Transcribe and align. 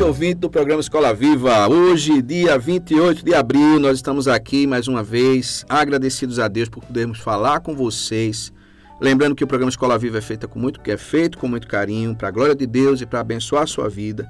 Noite, 0.00 0.02
ouvinte 0.02 0.34
do 0.36 0.50
programa 0.50 0.80
Escola 0.80 1.12
Viva. 1.12 1.68
Hoje, 1.68 2.22
dia 2.22 2.58
28 2.58 3.24
de 3.24 3.34
abril, 3.34 3.78
nós 3.78 3.98
estamos 3.98 4.26
aqui 4.26 4.66
mais 4.66 4.88
uma 4.88 5.02
vez, 5.02 5.64
agradecidos 5.68 6.38
a 6.38 6.48
Deus 6.48 6.68
por 6.68 6.82
podermos 6.82 7.18
falar 7.18 7.60
com 7.60 7.76
vocês. 7.76 8.52
Lembrando 9.00 9.34
que 9.34 9.44
o 9.44 9.46
programa 9.46 9.68
Escola 9.68 9.98
Viva 9.98 10.18
é 10.18 10.20
feito 10.20 10.48
com 10.48 10.58
muito 10.58 10.80
que 10.80 10.90
é 10.90 10.96
feito 10.96 11.36
com 11.36 11.46
muito 11.46 11.66
carinho, 11.66 12.14
para 12.16 12.28
a 12.28 12.30
glória 12.30 12.54
de 12.54 12.66
Deus 12.66 13.00
e 13.00 13.06
para 13.06 13.20
abençoar 13.20 13.64
a 13.64 13.66
sua 13.66 13.88
vida. 13.88 14.28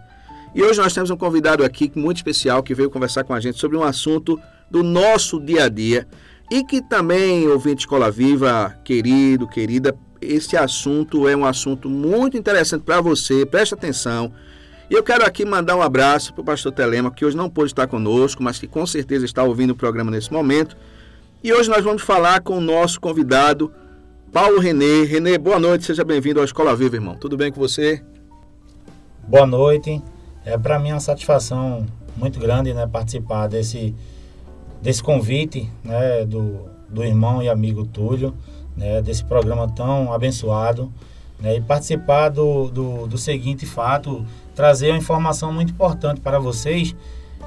E 0.54 0.62
hoje 0.62 0.80
nós 0.80 0.92
temos 0.92 1.10
um 1.10 1.16
convidado 1.16 1.64
aqui 1.64 1.90
muito 1.94 2.16
especial 2.16 2.62
que 2.62 2.74
veio 2.74 2.90
conversar 2.90 3.22
com 3.22 3.32
a 3.32 3.40
gente 3.40 3.58
sobre 3.58 3.76
um 3.76 3.84
assunto 3.84 4.40
do 4.70 4.82
nosso 4.82 5.38
dia 5.38 5.64
a 5.64 5.68
dia 5.68 6.06
e 6.50 6.64
que 6.64 6.82
também, 6.82 7.46
ouvinte 7.46 7.82
Escola 7.82 8.10
Viva, 8.10 8.76
querido, 8.84 9.46
querida, 9.46 9.96
esse 10.20 10.56
assunto 10.56 11.28
é 11.28 11.36
um 11.36 11.44
assunto 11.44 11.88
muito 11.88 12.36
interessante 12.36 12.82
para 12.82 13.00
você. 13.00 13.46
Preste 13.46 13.74
atenção 13.74 14.32
e 14.90 14.94
eu 14.94 15.04
quero 15.04 15.24
aqui 15.24 15.44
mandar 15.44 15.76
um 15.76 15.82
abraço 15.82 16.34
para 16.34 16.42
o 16.42 16.44
pastor 16.44 16.72
Telema, 16.72 17.12
que 17.12 17.24
hoje 17.24 17.36
não 17.36 17.48
pôde 17.48 17.70
estar 17.70 17.86
conosco, 17.86 18.42
mas 18.42 18.58
que 18.58 18.66
com 18.66 18.84
certeza 18.84 19.24
está 19.24 19.44
ouvindo 19.44 19.70
o 19.70 19.76
programa 19.76 20.10
nesse 20.10 20.32
momento. 20.32 20.76
E 21.44 21.52
hoje 21.52 21.70
nós 21.70 21.84
vamos 21.84 22.02
falar 22.02 22.40
com 22.40 22.58
o 22.58 22.60
nosso 22.60 23.00
convidado, 23.00 23.72
Paulo 24.32 24.58
Renê. 24.58 25.04
Renê, 25.04 25.38
boa 25.38 25.60
noite, 25.60 25.84
seja 25.84 26.02
bem-vindo 26.02 26.40
à 26.40 26.44
Escola 26.44 26.74
Viva, 26.74 26.96
irmão. 26.96 27.14
Tudo 27.14 27.36
bem 27.36 27.52
com 27.52 27.60
você? 27.60 28.02
Boa 29.28 29.46
noite. 29.46 30.02
É 30.44 30.58
para 30.58 30.76
mim 30.80 30.90
uma 30.90 30.98
satisfação 30.98 31.86
muito 32.16 32.40
grande 32.40 32.74
né, 32.74 32.84
participar 32.84 33.46
desse, 33.46 33.94
desse 34.82 35.00
convite 35.00 35.70
né, 35.84 36.24
do, 36.26 36.68
do 36.88 37.04
irmão 37.04 37.40
e 37.40 37.48
amigo 37.48 37.86
Túlio, 37.86 38.34
né, 38.76 39.00
desse 39.00 39.24
programa 39.24 39.70
tão 39.70 40.12
abençoado. 40.12 40.92
Né, 41.38 41.58
e 41.58 41.60
participar 41.60 42.28
do, 42.28 42.68
do, 42.70 43.06
do 43.06 43.16
seguinte 43.16 43.64
fato 43.64 44.26
trazer 44.54 44.90
uma 44.90 44.98
informação 44.98 45.52
muito 45.52 45.72
importante 45.72 46.20
para 46.20 46.38
vocês, 46.38 46.94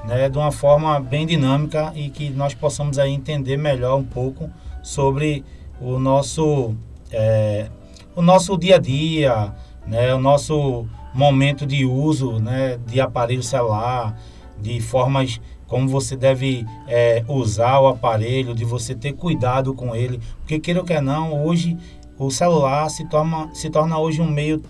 né, 0.06 0.30
de 0.30 0.38
uma 0.38 0.52
forma 0.52 1.00
bem 1.00 1.26
dinâmica 1.26 1.92
e 1.96 2.09
que 2.09 2.30
nós 2.30 2.54
possamos 2.54 3.00
aí 3.00 3.12
entender 3.12 3.58
melhor 3.58 3.98
um 3.98 4.04
pouco 4.04 4.50
sobre 4.82 5.44
o 5.80 5.98
nosso, 5.98 6.76
é, 7.12 7.68
o 8.16 8.22
nosso 8.22 8.58
dia 8.58 8.76
a 8.76 8.80
dia, 8.80 9.54
né, 9.88 10.14
o 10.14 10.20
nosso 10.20 10.86
momento 11.14 11.66
de 11.66 11.86
uso 11.86 12.40
né, 12.40 12.80
de 12.86 13.00
aparelho 13.00 13.44
celular, 13.44 14.18
de 14.59 14.80
formas 14.81 15.40
como 15.68 15.88
você 15.88 16.16
deve 16.16 16.66
é, 16.88 17.24
usar 17.28 17.80
o 17.80 17.88
aparelho, 17.88 18.53
de 18.53 18.63
você 18.63 18.94
ter 18.94 19.13
cuidado 19.13 19.74
com 19.74 19.96
ele, 19.96 20.19
porque 20.40 20.59
queira 20.59 20.80
ou 20.80 20.86
quer 20.86 21.02
não, 21.02 21.46
hoje 21.46 21.78
o 22.18 22.30
celular 22.30 22.90
se 22.90 23.06
torna, 23.06 23.50
se 23.53 23.69
torna 23.69 23.97
hoje 23.97 24.22
um 24.22 24.30
meio 24.30 24.62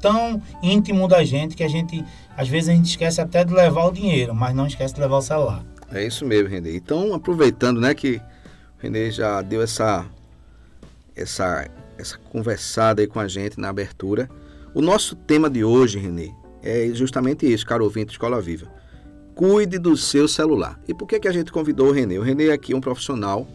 tão 0.00 0.40
íntimo 0.62 1.06
da 1.06 1.22
gente 1.24 1.54
que 1.54 1.62
a 1.62 1.68
gente, 1.68 2.04
às 2.36 2.48
vezes, 2.48 2.68
a 2.68 2.72
gente 2.72 2.90
esquece 2.90 3.20
até 3.20 3.44
de 3.44 3.52
levar 3.52 3.86
o 3.86 3.92
dinheiro, 3.92 4.34
mas 4.34 4.54
não 4.54 4.66
esquece 4.66 4.94
de 4.94 5.00
levar 5.00 5.18
o 5.18 5.22
celular. 5.22 5.64
É 5.92 6.04
isso 6.06 6.24
mesmo, 6.24 6.48
Renê. 6.48 6.76
Então, 6.76 7.14
aproveitando, 7.14 7.80
né, 7.80 7.94
que 7.94 8.16
o 8.16 8.82
Renê 8.82 9.10
já 9.10 9.42
deu 9.42 9.60
essa, 9.60 10.06
essa, 11.16 11.68
essa 11.98 12.16
conversada 12.30 13.02
aí 13.02 13.06
com 13.06 13.18
a 13.18 13.26
gente 13.26 13.58
na 13.58 13.68
abertura. 13.68 14.30
O 14.72 14.80
nosso 14.80 15.16
tema 15.16 15.50
de 15.50 15.64
hoje, 15.64 15.98
Renê, 15.98 16.32
é 16.62 16.88
justamente 16.92 17.50
isso, 17.50 17.66
caro 17.66 17.84
ouvinte 17.84 18.12
Escola 18.12 18.40
Viva. 18.40 18.68
Cuide 19.34 19.78
do 19.78 19.96
seu 19.96 20.28
celular. 20.28 20.78
E 20.86 20.94
por 20.94 21.06
que, 21.08 21.18
que 21.18 21.28
a 21.28 21.32
gente 21.32 21.50
convidou 21.50 21.88
o 21.88 21.92
Renê? 21.92 22.18
O 22.18 22.22
Renê 22.22 22.50
aqui 22.50 22.72
é 22.72 22.76
um 22.76 22.80
profissional 22.80 23.48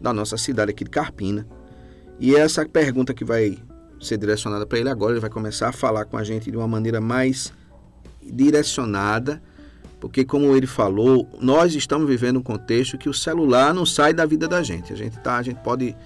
da 0.00 0.12
nossa 0.12 0.36
cidade 0.36 0.70
aqui 0.70 0.84
de 0.84 0.90
Carpina. 0.90 1.46
E 2.18 2.34
essa 2.34 2.66
pergunta 2.66 3.14
que 3.14 3.24
vai 3.24 3.58
ser 4.00 4.18
direcionada 4.18 4.66
para 4.66 4.78
ele 4.78 4.88
agora. 4.88 5.12
Ele 5.12 5.20
vai 5.20 5.30
começar 5.30 5.68
a 5.68 5.72
falar 5.72 6.04
com 6.04 6.16
a 6.16 6.24
gente 6.24 6.50
de 6.50 6.56
uma 6.56 6.68
maneira 6.68 7.00
mais 7.00 7.52
direcionada, 8.22 9.42
porque 10.00 10.24
como 10.24 10.54
ele 10.56 10.66
falou, 10.66 11.28
nós 11.40 11.74
estamos 11.74 12.08
vivendo 12.08 12.38
um 12.38 12.42
contexto 12.42 12.98
que 12.98 13.08
o 13.08 13.14
celular 13.14 13.74
não 13.74 13.86
sai 13.86 14.12
da 14.12 14.24
vida 14.26 14.46
da 14.46 14.62
gente. 14.62 14.92
A 14.92 14.96
gente 14.96 15.18
tá, 15.18 15.36
a 15.36 15.42
gente 15.42 15.60
pode 15.60 15.96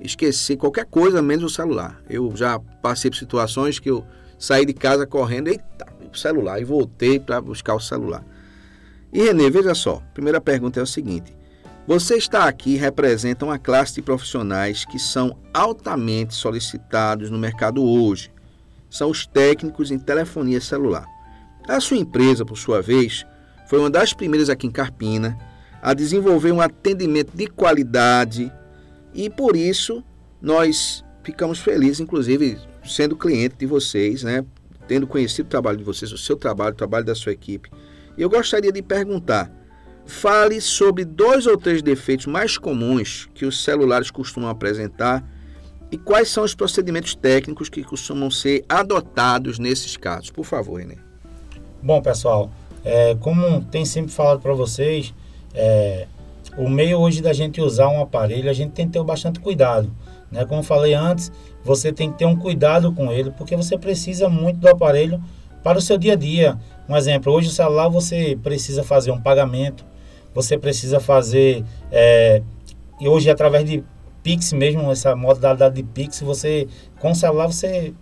esquecer 0.00 0.56
qualquer 0.56 0.86
coisa 0.86 1.20
menos 1.22 1.44
o 1.44 1.54
celular. 1.54 2.00
Eu 2.08 2.34
já 2.34 2.58
passei 2.58 3.10
por 3.10 3.16
situações 3.16 3.78
que 3.78 3.90
eu 3.90 4.04
saí 4.38 4.66
de 4.66 4.72
casa 4.72 5.06
correndo, 5.06 5.48
eita, 5.48 5.86
o 6.12 6.16
celular 6.16 6.60
e 6.60 6.64
voltei 6.64 7.20
para 7.20 7.40
buscar 7.40 7.74
o 7.74 7.80
celular. 7.80 8.24
E 9.12 9.22
Renê, 9.22 9.50
veja 9.50 9.74
só, 9.74 10.02
primeira 10.14 10.40
pergunta 10.40 10.80
é 10.80 10.82
o 10.82 10.86
seguinte: 10.86 11.36
você 11.86 12.16
está 12.16 12.44
aqui 12.44 12.76
representa 12.76 13.44
uma 13.44 13.58
classe 13.58 13.94
de 13.94 14.02
profissionais 14.02 14.84
que 14.84 14.98
são 14.98 15.36
altamente 15.52 16.34
solicitados 16.34 17.28
no 17.28 17.38
mercado 17.38 17.82
hoje. 17.82 18.30
São 18.88 19.10
os 19.10 19.26
técnicos 19.26 19.90
em 19.90 19.98
telefonia 19.98 20.60
celular. 20.60 21.06
A 21.68 21.80
sua 21.80 21.96
empresa, 21.96 22.44
por 22.44 22.56
sua 22.56 22.80
vez, 22.80 23.24
foi 23.66 23.80
uma 23.80 23.90
das 23.90 24.12
primeiras 24.12 24.48
aqui 24.48 24.66
em 24.66 24.70
Carpina 24.70 25.36
a 25.82 25.92
desenvolver 25.92 26.52
um 26.52 26.60
atendimento 26.60 27.36
de 27.36 27.48
qualidade 27.48 28.52
e 29.12 29.28
por 29.28 29.56
isso 29.56 30.04
nós 30.40 31.04
ficamos 31.24 31.58
felizes, 31.58 31.98
inclusive 32.00 32.58
sendo 32.84 33.16
cliente 33.16 33.56
de 33.58 33.66
vocês, 33.66 34.22
né? 34.22 34.44
Tendo 34.86 35.06
conhecido 35.06 35.46
o 35.46 35.48
trabalho 35.48 35.78
de 35.78 35.84
vocês, 35.84 36.12
o 36.12 36.18
seu 36.18 36.36
trabalho, 36.36 36.74
o 36.74 36.76
trabalho 36.76 37.04
da 37.04 37.14
sua 37.14 37.32
equipe. 37.32 37.70
Eu 38.16 38.28
gostaria 38.30 38.70
de 38.70 38.82
perguntar 38.82 39.50
Fale 40.04 40.60
sobre 40.60 41.04
dois 41.04 41.46
ou 41.46 41.56
três 41.56 41.82
defeitos 41.82 42.26
mais 42.26 42.58
comuns 42.58 43.28
que 43.34 43.46
os 43.46 43.62
celulares 43.62 44.10
costumam 44.10 44.50
apresentar 44.50 45.24
e 45.90 45.98
quais 45.98 46.28
são 46.28 46.42
os 46.42 46.54
procedimentos 46.54 47.14
técnicos 47.14 47.68
que 47.68 47.84
costumam 47.84 48.30
ser 48.30 48.64
adotados 48.68 49.58
nesses 49.58 49.96
casos. 49.96 50.30
Por 50.30 50.44
favor, 50.44 50.80
René. 50.80 50.96
Bom, 51.82 52.00
pessoal, 52.00 52.50
é, 52.84 53.14
como 53.20 53.62
tem 53.64 53.84
sempre 53.84 54.10
falado 54.10 54.40
para 54.40 54.54
vocês, 54.54 55.14
é, 55.54 56.06
o 56.56 56.68
meio 56.68 56.98
hoje 56.98 57.20
da 57.20 57.32
gente 57.32 57.60
usar 57.60 57.88
um 57.88 58.00
aparelho, 58.00 58.48
a 58.48 58.52
gente 58.52 58.72
tem 58.72 58.86
que 58.86 58.92
ter 58.92 59.04
bastante 59.04 59.40
cuidado. 59.40 59.90
Né? 60.30 60.44
Como 60.46 60.62
falei 60.62 60.94
antes, 60.94 61.30
você 61.62 61.92
tem 61.92 62.10
que 62.10 62.18
ter 62.18 62.24
um 62.24 62.36
cuidado 62.36 62.92
com 62.92 63.12
ele, 63.12 63.30
porque 63.30 63.54
você 63.54 63.76
precisa 63.76 64.28
muito 64.28 64.58
do 64.58 64.68
aparelho 64.68 65.22
para 65.62 65.78
o 65.78 65.82
seu 65.82 65.98
dia 65.98 66.14
a 66.14 66.16
dia. 66.16 66.58
Um 66.88 66.96
exemplo, 66.96 67.32
hoje 67.32 67.48
o 67.48 67.52
celular 67.52 67.88
você 67.88 68.38
precisa 68.42 68.82
fazer 68.82 69.10
um 69.10 69.20
pagamento, 69.20 69.84
você 70.34 70.58
precisa 70.58 71.00
fazer, 71.00 71.64
é, 71.90 72.42
e 73.00 73.08
hoje 73.08 73.30
através 73.30 73.64
de 73.64 73.82
Pix 74.22 74.52
mesmo, 74.52 74.90
essa 74.90 75.16
modalidade 75.16 75.74
de 75.74 75.82
Pix, 75.82 76.20
você 76.20 76.68
com 77.00 77.10
o 77.10 77.14
celular 77.14 77.46
você 77.46 77.92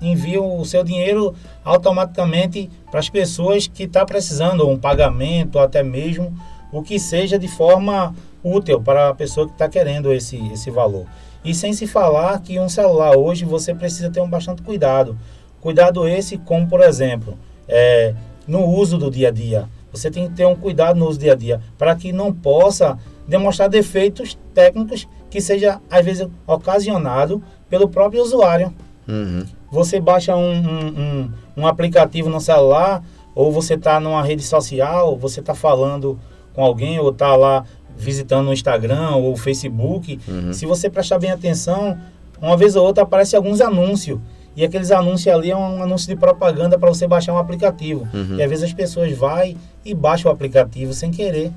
envia 0.00 0.40
o 0.42 0.64
seu 0.64 0.82
dinheiro 0.82 1.34
automaticamente 1.64 2.70
para 2.90 3.00
as 3.00 3.08
pessoas 3.08 3.66
que 3.66 3.84
estão 3.84 4.02
tá 4.02 4.06
precisando, 4.06 4.68
um 4.68 4.78
pagamento, 4.78 5.58
até 5.58 5.82
mesmo 5.82 6.34
o 6.72 6.82
que 6.82 6.98
seja 6.98 7.38
de 7.38 7.48
forma 7.48 8.14
útil 8.42 8.80
para 8.80 9.10
a 9.10 9.14
pessoa 9.14 9.46
que 9.46 9.52
está 9.52 9.68
querendo 9.68 10.12
esse, 10.12 10.36
esse 10.52 10.70
valor. 10.70 11.06
E 11.44 11.54
sem 11.54 11.72
se 11.72 11.86
falar 11.86 12.40
que 12.40 12.58
um 12.58 12.68
celular 12.68 13.16
hoje 13.16 13.44
você 13.44 13.74
precisa 13.74 14.10
ter 14.10 14.20
um 14.20 14.28
bastante 14.28 14.62
cuidado. 14.62 15.16
Cuidado 15.60 16.06
esse 16.06 16.38
como, 16.38 16.66
por 16.66 16.80
exemplo, 16.80 17.36
é, 17.68 18.14
no 18.46 18.64
uso 18.64 18.98
do 18.98 19.10
dia 19.10 19.28
a 19.28 19.30
dia. 19.30 19.68
Você 19.96 20.10
tem 20.10 20.28
que 20.28 20.34
ter 20.34 20.46
um 20.46 20.54
cuidado 20.54 20.98
no 20.98 21.08
uso 21.08 21.18
dia 21.18 21.32
a 21.32 21.36
dia 21.36 21.60
para 21.78 21.94
que 21.96 22.12
não 22.12 22.32
possa 22.32 22.98
demonstrar 23.26 23.68
defeitos 23.68 24.38
técnicos 24.54 25.08
que 25.30 25.40
seja 25.40 25.80
às 25.90 26.04
vezes 26.04 26.28
ocasionado 26.46 27.42
pelo 27.68 27.88
próprio 27.88 28.22
usuário. 28.22 28.72
Uhum. 29.08 29.44
Você 29.70 30.00
baixa 30.00 30.36
um, 30.36 30.52
um, 30.52 30.86
um, 30.88 31.30
um, 31.56 31.66
aplicativo 31.66 32.28
no 32.28 32.40
celular 32.40 33.02
ou 33.34 33.50
você 33.52 33.74
está 33.74 34.00
numa 34.00 34.22
rede 34.22 34.42
social, 34.42 35.16
você 35.16 35.40
está 35.40 35.54
falando 35.54 36.18
com 36.54 36.64
alguém 36.64 36.98
ou 36.98 37.10
está 37.10 37.34
lá 37.36 37.64
visitando 37.96 38.48
o 38.48 38.52
Instagram 38.52 39.10
ou 39.16 39.32
o 39.32 39.36
Facebook. 39.36 40.18
Uhum. 40.28 40.52
Se 40.52 40.66
você 40.66 40.88
prestar 40.88 41.18
bem 41.18 41.30
atenção, 41.30 41.98
uma 42.40 42.56
vez 42.56 42.76
ou 42.76 42.84
outra 42.84 43.02
aparece 43.02 43.36
alguns 43.36 43.60
anúncios 43.60 44.18
E 44.56 44.64
aqueles 44.64 44.90
anúncios 44.90 45.32
ali 45.32 45.50
é 45.50 45.56
um 45.56 45.82
anúncio 45.82 46.08
de 46.08 46.16
propaganda 46.16 46.78
para 46.78 46.88
você 46.88 47.06
baixar 47.06 47.34
um 47.34 47.38
aplicativo. 47.38 48.08
Uhum. 48.14 48.36
E 48.38 48.42
às 48.42 48.48
vezes 48.48 48.64
as 48.64 48.72
pessoas 48.72 49.12
vai 49.12 49.54
e 49.84 49.94
baixam 49.94 50.30
o 50.30 50.34
aplicativo 50.34 50.94
sem 50.94 51.10
querer. 51.10 51.52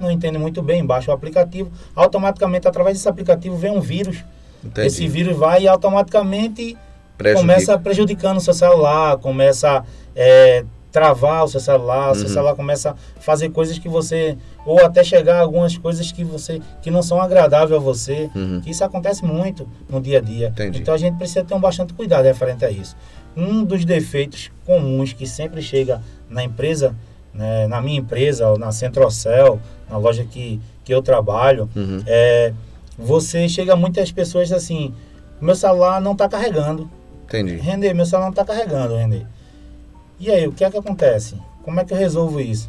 Não 0.00 0.10
entendem 0.10 0.40
muito 0.40 0.62
bem, 0.62 0.84
baixa 0.84 1.10
o 1.10 1.14
aplicativo. 1.14 1.70
Automaticamente, 1.94 2.66
através 2.66 2.96
desse 2.96 3.08
aplicativo, 3.08 3.56
vem 3.56 3.70
um 3.70 3.80
vírus. 3.80 4.24
Entendi. 4.64 4.86
Esse 4.86 5.06
vírus 5.06 5.36
vai 5.36 5.64
e 5.64 5.68
automaticamente 5.68 6.76
Prejudica. 7.18 7.40
começa 7.40 7.78
prejudicando 7.78 8.38
o 8.38 8.40
seu 8.40 8.54
celular, 8.54 9.18
começa 9.18 9.84
é, 10.16 10.64
travar 10.98 11.44
o 11.44 11.48
seu 11.48 11.60
celular, 11.60 12.10
o 12.12 12.14
seu 12.14 12.26
Uhum. 12.26 12.32
celular 12.32 12.54
começa 12.56 12.90
a 12.90 13.20
fazer 13.20 13.50
coisas 13.50 13.78
que 13.78 13.88
você 13.88 14.36
ou 14.66 14.84
até 14.84 15.04
chegar 15.04 15.36
a 15.36 15.40
algumas 15.40 15.76
coisas 15.78 16.10
que 16.10 16.24
você 16.24 16.60
que 16.82 16.90
não 16.90 17.02
são 17.02 17.20
agradáveis 17.20 17.72
a 17.72 17.78
você. 17.82 18.28
Uhum. 18.34 18.60
Que 18.60 18.70
isso 18.70 18.82
acontece 18.84 19.24
muito 19.24 19.68
no 19.88 20.00
dia 20.00 20.18
a 20.18 20.20
dia. 20.20 20.48
Entendi. 20.48 20.80
Então 20.80 20.92
a 20.94 20.98
gente 20.98 21.16
precisa 21.16 21.44
ter 21.44 21.54
um 21.54 21.60
bastante 21.60 21.92
cuidado 21.94 22.24
referente 22.24 22.64
a 22.64 22.70
isso. 22.70 22.96
Um 23.36 23.64
dos 23.64 23.84
defeitos 23.84 24.50
comuns 24.66 25.12
que 25.12 25.26
sempre 25.26 25.62
chega 25.62 26.00
na 26.28 26.42
empresa, 26.42 26.94
né, 27.32 27.66
na 27.68 27.80
minha 27.80 27.98
empresa, 28.00 28.48
ou 28.48 28.58
na 28.58 28.72
Centrocel, 28.72 29.60
na 29.88 29.96
loja 29.96 30.24
que, 30.24 30.60
que 30.84 30.92
eu 30.92 31.00
trabalho, 31.00 31.68
Uhum. 31.76 32.02
é, 32.06 32.52
você 32.98 33.48
chega 33.48 33.76
muitas 33.76 34.10
pessoas 34.10 34.50
assim, 34.52 34.92
meu 35.40 35.54
celular 35.54 36.00
não 36.00 36.12
está 36.12 36.28
carregando. 36.28 36.90
Entendi. 37.26 37.54
Render, 37.56 37.94
meu 37.94 38.04
celular 38.06 38.26
não 38.26 38.30
está 38.32 38.44
carregando, 38.44 38.96
Render. 38.96 39.24
E 40.18 40.30
aí, 40.30 40.46
o 40.46 40.52
que 40.52 40.64
é 40.64 40.70
que 40.70 40.76
acontece? 40.76 41.36
Como 41.62 41.78
é 41.80 41.84
que 41.84 41.92
eu 41.92 41.98
resolvo 41.98 42.40
isso? 42.40 42.68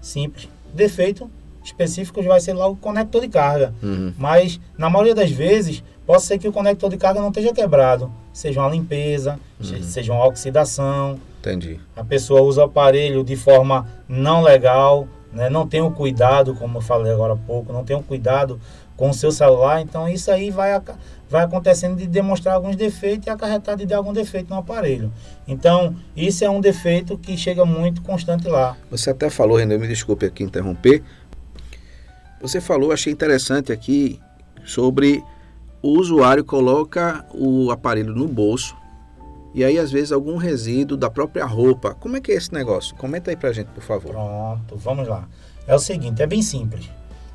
Simples. 0.00 0.48
Defeito 0.74 1.30
específico 1.62 2.22
vai 2.22 2.40
ser 2.40 2.54
lá 2.54 2.66
o 2.66 2.76
conector 2.76 3.20
de 3.20 3.28
carga. 3.28 3.74
Uhum. 3.82 4.12
Mas, 4.18 4.58
na 4.78 4.88
maioria 4.88 5.14
das 5.14 5.30
vezes, 5.30 5.84
pode 6.06 6.22
ser 6.22 6.38
que 6.38 6.48
o 6.48 6.52
conector 6.52 6.88
de 6.90 6.96
carga 6.96 7.20
não 7.20 7.28
esteja 7.28 7.52
quebrado. 7.52 8.10
Seja 8.32 8.60
uma 8.60 8.70
limpeza, 8.70 9.38
Uhum. 9.60 9.82
seja 9.82 10.12
uma 10.12 10.26
oxidação. 10.26 11.20
Entendi. 11.38 11.78
A 11.94 12.02
pessoa 12.04 12.40
usa 12.42 12.62
o 12.62 12.64
aparelho 12.64 13.22
de 13.22 13.36
forma 13.36 13.86
não 14.08 14.42
legal, 14.42 15.06
né? 15.32 15.48
não 15.50 15.66
tem 15.66 15.80
o 15.80 15.90
cuidado, 15.90 16.54
como 16.54 16.78
eu 16.78 16.82
falei 16.82 17.12
agora 17.12 17.34
há 17.34 17.36
pouco, 17.36 17.72
não 17.72 17.84
tem 17.84 17.96
o 17.96 18.02
cuidado 18.02 18.58
com 19.00 19.08
o 19.08 19.14
seu 19.14 19.32
celular. 19.32 19.80
Então, 19.80 20.06
isso 20.06 20.30
aí 20.30 20.50
vai, 20.50 20.78
vai 21.30 21.44
acontecendo 21.44 21.96
de 21.96 22.06
demonstrar 22.06 22.54
alguns 22.54 22.76
defeitos 22.76 23.26
e 23.26 23.30
acarretar 23.30 23.74
de 23.74 23.86
dar 23.86 23.96
algum 23.96 24.12
defeito 24.12 24.50
no 24.50 24.56
aparelho. 24.56 25.10
Então, 25.48 25.96
isso 26.14 26.44
é 26.44 26.50
um 26.50 26.60
defeito 26.60 27.16
que 27.16 27.34
chega 27.34 27.64
muito 27.64 28.02
constante 28.02 28.46
lá. 28.46 28.76
Você 28.90 29.08
até 29.08 29.30
falou, 29.30 29.56
René, 29.56 29.78
me 29.78 29.88
desculpe 29.88 30.26
aqui 30.26 30.44
interromper. 30.44 31.02
Você 32.42 32.60
falou, 32.60 32.92
achei 32.92 33.10
interessante 33.10 33.72
aqui, 33.72 34.20
sobre 34.66 35.24
o 35.82 35.98
usuário 35.98 36.44
coloca 36.44 37.24
o 37.32 37.70
aparelho 37.70 38.14
no 38.14 38.28
bolso 38.28 38.76
e 39.54 39.64
aí 39.64 39.78
às 39.78 39.90
vezes 39.90 40.12
algum 40.12 40.36
resíduo 40.36 40.94
da 40.94 41.08
própria 41.08 41.46
roupa. 41.46 41.94
Como 41.94 42.18
é 42.18 42.20
que 42.20 42.32
é 42.32 42.34
esse 42.34 42.52
negócio? 42.52 42.94
Comenta 42.96 43.30
aí 43.30 43.36
pra 43.36 43.50
gente, 43.50 43.68
por 43.68 43.82
favor. 43.82 44.12
Pronto, 44.12 44.76
vamos 44.76 45.08
lá. 45.08 45.26
É 45.66 45.74
o 45.74 45.78
seguinte, 45.78 46.20
é 46.20 46.26
bem 46.26 46.42
simples. 46.42 46.90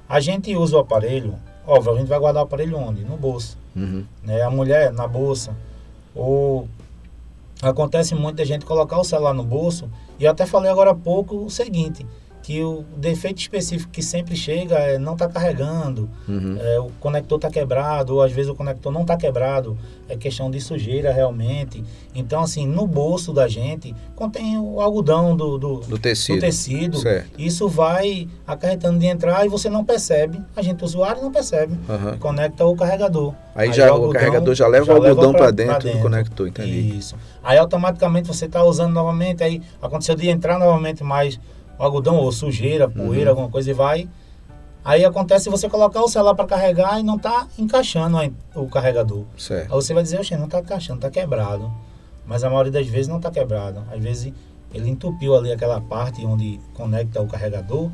A 0.07 0.19
gente 0.19 0.55
usa 0.55 0.77
o 0.77 0.79
aparelho, 0.79 1.33
óbvio, 1.67 1.93
a 1.93 1.97
gente 1.97 2.07
vai 2.07 2.19
guardar 2.19 2.43
o 2.43 2.45
aparelho 2.45 2.77
onde? 2.77 3.03
No 3.03 3.17
bolso. 3.17 3.57
Uhum. 3.75 4.05
né? 4.23 4.41
A 4.41 4.49
mulher 4.49 4.91
na 4.93 5.07
bolsa. 5.07 5.55
Ou 6.13 6.67
acontece 7.61 8.15
muito 8.15 8.37
da 8.37 8.45
gente 8.45 8.65
colocar 8.65 8.99
o 8.99 9.03
celular 9.03 9.33
no 9.33 9.43
bolso. 9.43 9.89
E 10.19 10.23
eu 10.23 10.31
até 10.31 10.45
falei 10.45 10.71
agora 10.71 10.91
há 10.91 10.95
pouco 10.95 11.35
o 11.37 11.49
seguinte, 11.49 12.05
que 12.45 12.63
o 12.63 12.85
defeito 12.95 13.39
específico 13.39 13.91
que 13.91 14.03
sempre 14.03 14.35
chega 14.35 14.75
é 14.75 14.99
não 14.99 15.15
tá 15.15 15.27
carregando, 15.27 16.07
Uhum. 16.29 16.55
é, 16.61 16.79
o 16.79 16.91
conector 16.99 17.39
tá 17.39 17.49
quebrado, 17.49 18.13
ou 18.13 18.21
às 18.21 18.31
vezes 18.31 18.51
o 18.51 18.53
conector 18.53 18.91
não 18.91 19.03
tá 19.03 19.17
quebrado, 19.17 19.75
é 20.07 20.15
questão 20.15 20.51
de 20.51 20.61
sujeira 20.61 21.11
realmente. 21.11 21.83
Então, 22.13 22.43
assim, 22.43 22.67
no 22.67 22.85
bolso 22.85 23.33
da 23.33 23.47
gente 23.47 23.95
contém 24.15 24.59
o 24.59 24.79
algodão 24.79 25.35
do, 25.35 25.57
do, 25.57 25.77
Do 25.79 25.87
do 25.87 25.97
tecido. 25.97 26.39
tecido. 26.39 26.97
Certo. 26.99 27.31
Isso 27.41 27.67
vai 27.67 28.27
acarretando 28.45 28.99
de 28.99 29.07
entrar 29.07 29.43
e 29.43 29.49
você 29.49 29.67
não 29.67 29.83
percebe. 29.83 30.39
A 30.55 30.61
gente, 30.61 30.83
usuário, 30.85 31.23
não 31.23 31.31
percebe. 31.31 31.75
Aham. 31.89 32.15
Conecta 32.19 32.63
o 32.63 32.75
carregador. 32.75 33.33
Aí, 33.55 33.73
já 33.73 33.91
o 33.91 34.09
carregador 34.11 34.53
já 34.53 34.67
leva 34.67 34.93
o 34.93 34.95
algodão 34.97 35.33
para 35.33 35.49
dentro, 35.49 35.91
do 35.91 35.97
conector, 35.99 36.47
entendi. 36.47 36.95
Isso. 36.95 37.15
Aí 37.43 37.57
automaticamente 37.57 38.27
você 38.27 38.45
está 38.45 38.63
usando 38.63 38.93
novamente, 38.93 39.43
aí 39.43 39.63
aconteceu 39.81 40.13
de 40.15 40.29
entrar 40.29 40.59
novamente 40.59 41.03
mais 41.03 41.39
o 41.77 41.83
algodão 41.83 42.15
ou 42.17 42.31
sujeira, 42.31 42.87
poeira, 42.89 43.25
Uhum. 43.25 43.29
alguma 43.37 43.49
coisa 43.49 43.69
e 43.69 43.73
vai. 43.73 44.09
Aí 44.83 45.03
acontece 45.03 45.49
você 45.49 45.67
colocar 45.67 46.01
o 46.03 46.07
celular 46.07 46.35
para 46.35 46.45
carregar 46.45 46.99
e 46.99 47.03
não 47.03 47.15
está 47.15 47.47
encaixando 47.57 48.17
aí 48.17 48.31
o 48.55 48.67
carregador. 48.67 49.19
Aí 49.33 49.41
Certo. 49.41 49.69
você 49.69 49.93
vai 49.93 50.03
dizer, 50.03 50.19
oxe, 50.19 50.35
não 50.37 50.45
está 50.45 50.59
encaixando, 50.59 50.99
está 50.99 51.09
quebrado. 51.09 51.71
Mas 52.25 52.43
a 52.43 52.49
maioria 52.49 52.71
das 52.71 52.87
vezes 52.87 53.07
não 53.07 53.17
está 53.17 53.31
quebrado. 53.31 53.83
Às 53.91 54.01
vezes 54.01 54.31
ele 54.73 54.89
entupiu 54.89 55.35
ali 55.35 55.51
aquela 55.51 55.81
parte 55.81 56.23
onde 56.25 56.59
conecta 56.73 57.19
o 57.21 57.27
carregador 57.27 57.89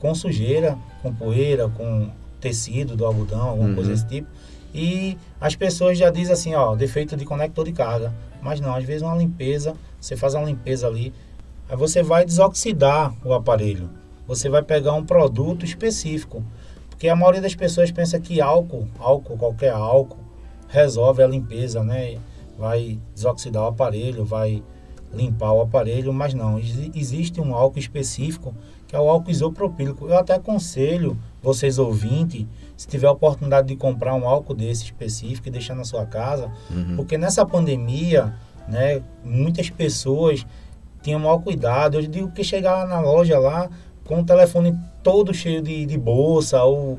com 0.00 0.14
sujeira, 0.14 0.76
com 1.02 1.14
poeira, 1.14 1.68
com 1.68 2.08
tecido 2.40 2.96
do 2.96 3.06
algodão, 3.06 3.48
alguma 3.50 3.68
Uhum. 3.68 3.74
coisa 3.76 3.90
desse 3.92 4.06
tipo. 4.06 4.28
E 4.74 5.16
as 5.40 5.54
pessoas 5.54 5.96
já 5.96 6.10
dizem 6.10 6.32
assim, 6.32 6.54
ó, 6.54 6.74
defeito 6.74 7.16
de 7.16 7.24
conector 7.24 7.64
de 7.64 7.72
carga. 7.72 8.12
Mas 8.42 8.60
não, 8.60 8.74
às 8.74 8.84
vezes 8.84 9.02
uma 9.02 9.14
limpeza, 9.16 9.74
você 10.00 10.16
faz 10.16 10.34
uma 10.34 10.44
limpeza 10.44 10.86
ali, 10.86 11.14
aí 11.68 11.76
você 11.76 12.02
vai 12.02 12.24
desoxidar 12.24 13.14
o 13.24 13.32
aparelho. 13.32 13.90
Você 14.26 14.48
vai 14.48 14.62
pegar 14.62 14.92
um 14.94 15.04
produto 15.04 15.64
específico. 15.64 16.42
Porque 16.90 17.08
a 17.08 17.16
maioria 17.16 17.40
das 17.42 17.54
pessoas 17.54 17.90
pensa 17.90 18.18
que 18.20 18.40
álcool, 18.40 18.86
álcool, 18.98 19.36
qualquer 19.36 19.72
álcool, 19.72 20.18
resolve 20.68 21.22
a 21.22 21.26
limpeza, 21.26 21.82
né? 21.82 22.16
Vai 22.58 22.98
desoxidar 23.14 23.64
o 23.64 23.66
aparelho, 23.66 24.24
vai 24.24 24.62
limpar 25.12 25.52
o 25.52 25.60
aparelho, 25.60 26.12
mas 26.12 26.32
não. 26.34 26.58
Exi- 26.58 26.90
Existe 26.94 27.40
um 27.40 27.54
álcool 27.54 27.78
específico, 27.78 28.54
que 28.86 28.96
é 28.96 28.98
o 29.00 29.08
álcool 29.08 29.30
isopropílico. 29.30 30.06
Eu 30.08 30.16
até 30.18 30.34
aconselho 30.34 31.16
vocês 31.42 31.78
ouvintes, 31.78 32.46
se 32.76 32.86
tiver 32.88 33.06
a 33.08 33.12
oportunidade 33.12 33.68
de 33.68 33.76
comprar 33.76 34.14
um 34.14 34.26
álcool 34.26 34.54
desse 34.54 34.84
específico 34.84 35.48
e 35.48 35.50
deixar 35.50 35.74
na 35.74 35.84
sua 35.84 36.06
casa, 36.06 36.50
Uhum. 36.70 36.96
porque 36.96 37.18
nessa 37.18 37.44
pandemia, 37.44 38.34
né, 38.68 39.02
muitas 39.24 39.68
pessoas 39.68 40.46
tinham 41.04 41.20
maior 41.20 41.38
cuidado. 41.38 41.98
Eu 42.00 42.02
digo 42.08 42.32
que 42.32 42.42
chegar 42.42 42.84
na 42.88 42.98
loja 43.00 43.38
lá 43.38 43.68
com 44.04 44.20
o 44.20 44.24
telefone 44.24 44.76
todo 45.02 45.32
cheio 45.32 45.62
de, 45.62 45.86
de 45.86 45.96
bolsa 45.98 46.62
ou 46.64 46.98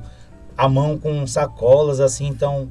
a 0.57 0.69
mão 0.69 0.97
com 0.97 1.27
sacolas, 1.27 1.99
assim, 1.99 2.27
então 2.27 2.69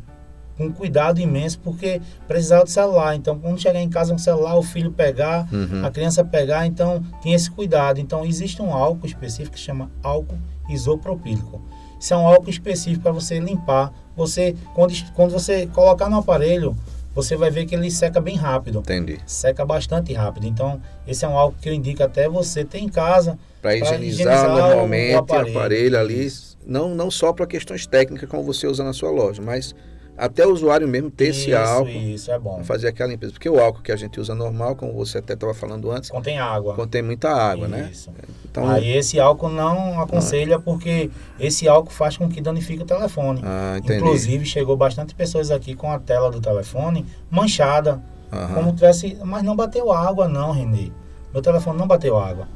com 0.57 0.73
cuidado 0.73 1.21
imenso, 1.21 1.59
porque 1.59 2.01
precisava 2.29 2.63
do 2.65 2.71
celular. 2.71 3.17
Então, 3.17 3.37
quando 3.39 3.61
chegar 3.61 3.81
em 3.81 3.89
casa 3.91 4.11
com 4.13 4.17
o 4.17 4.21
celular, 4.23 4.55
o 4.57 4.63
filho 4.63 4.93
pegar, 4.93 5.49
Uhum. 5.53 5.85
a 5.85 5.91
criança 5.91 6.25
pegar, 6.25 6.65
então 6.65 7.03
tinha 7.21 7.35
esse 7.35 7.51
cuidado. 7.51 7.99
Então, 8.01 8.25
existe 8.25 8.63
um 8.63 8.73
álcool 8.73 9.05
específico 9.07 9.55
que 9.55 9.59
se 9.59 9.67
chama 9.67 9.91
álcool 10.01 10.39
isopropílico. 10.69 11.61
Isso 11.99 12.15
é 12.15 12.17
um 12.17 12.27
álcool 12.27 12.51
específico 12.51 13.03
para 13.03 13.13
você 13.13 13.41
limpar. 13.41 13.93
Você, 14.17 14.55
quando, 14.75 14.95
quando 15.15 15.33
você 15.33 15.67
colocar 15.67 16.09
no 16.09 16.19
aparelho, 16.19 16.77
você 17.15 17.37
vai 17.37 17.51
ver 17.51 17.65
que 17.67 17.75
ele 17.75 17.91
seca 17.91 18.21
bem 18.21 18.37
rápido. 18.37 18.81
Entendi. 18.81 19.19
Seca 19.27 19.65
bastante 19.65 20.13
rápido. 20.13 20.47
Então, 20.47 20.81
esse 21.07 21.25
é 21.25 21.29
um 21.29 21.37
álcool 21.39 21.57
que 21.61 21.69
eu 21.69 21.73
indico 21.73 22.03
até 22.03 22.29
você 22.29 22.65
ter 22.65 22.79
em 22.79 22.89
casa. 22.89 23.39
Para 23.63 23.75
higienizar, 23.77 24.03
higienizar 24.03 24.51
o- 24.51 24.59
normalmente 24.59 25.13
o 25.13 25.17
o 25.17 25.19
aparelho. 25.21 25.57
aparelho, 25.59 25.99
ali, 25.99 26.29
não, 26.67 26.95
não 26.95 27.11
só 27.11 27.33
para 27.33 27.47
questões 27.47 27.87
técnicas 27.87 28.29
como 28.29 28.43
você 28.43 28.67
usa 28.67 28.83
na 28.83 28.93
sua 28.93 29.11
loja, 29.11 29.41
mas 29.41 29.75
até 30.17 30.47
o 30.47 30.53
usuário 30.53 30.87
mesmo 30.87 31.11
ter 31.11 31.29
esse 31.29 31.51
isso, 31.51 31.57
álcool, 31.57 31.89
Isso, 31.91 32.31
é 32.31 32.39
bom. 32.39 32.63
fazer 32.65 32.89
aquela 32.89 33.11
limpeza. 33.11 33.33
Porque 33.33 33.49
o 33.49 33.59
álcool 33.61 33.83
que 33.83 33.91
a 33.93 33.97
gente 33.97 34.21
usa 34.21 34.35
normal, 34.35 34.77
como 34.77 34.93
você 34.93 35.19
até 35.19 35.35
estava 35.35 35.53
falando 35.55 35.91
antes, 35.91 36.11
Contém 36.11 36.39
água. 36.39 36.75
contém 36.75 37.03
muita 37.03 37.31
água, 37.31 37.67
né? 37.67 37.89
Isso. 37.93 38.11
Então, 38.49 38.69
Aí 38.69 38.97
esse 38.97 39.19
álcool 39.19 39.49
não 39.49 40.01
aconselha 40.01 40.59
porque 40.61 41.11
esse 41.41 41.67
álcool 41.69 41.91
faz 41.91 42.17
com 42.17 42.29
que 42.29 42.41
danifique 42.41 42.83
o 42.83 42.87
telefone. 42.87 43.41
ah, 43.45 43.77
entendi. 43.79 43.99
Inclusive, 43.99 44.45
chegou 44.45 44.77
bastante 44.77 45.15
pessoas 45.15 45.51
aqui 45.51 45.75
com 45.75 45.91
a 45.91 45.99
tela 45.99 46.31
do 46.31 46.41
telefone 46.41 47.05
manchada, 47.31 48.01
Aham. 48.33 48.55
como 48.55 48.73
tivesse. 48.73 49.19
Mas 49.25 49.43
não 49.43 49.57
bateu 49.57 49.93
água, 49.93 50.29
não, 50.29 50.53
Renê. 50.53 50.91
Meu 51.33 51.43
telefone 51.43 51.77
não 51.79 51.87
bateu 51.89 52.17
água. 52.17 52.47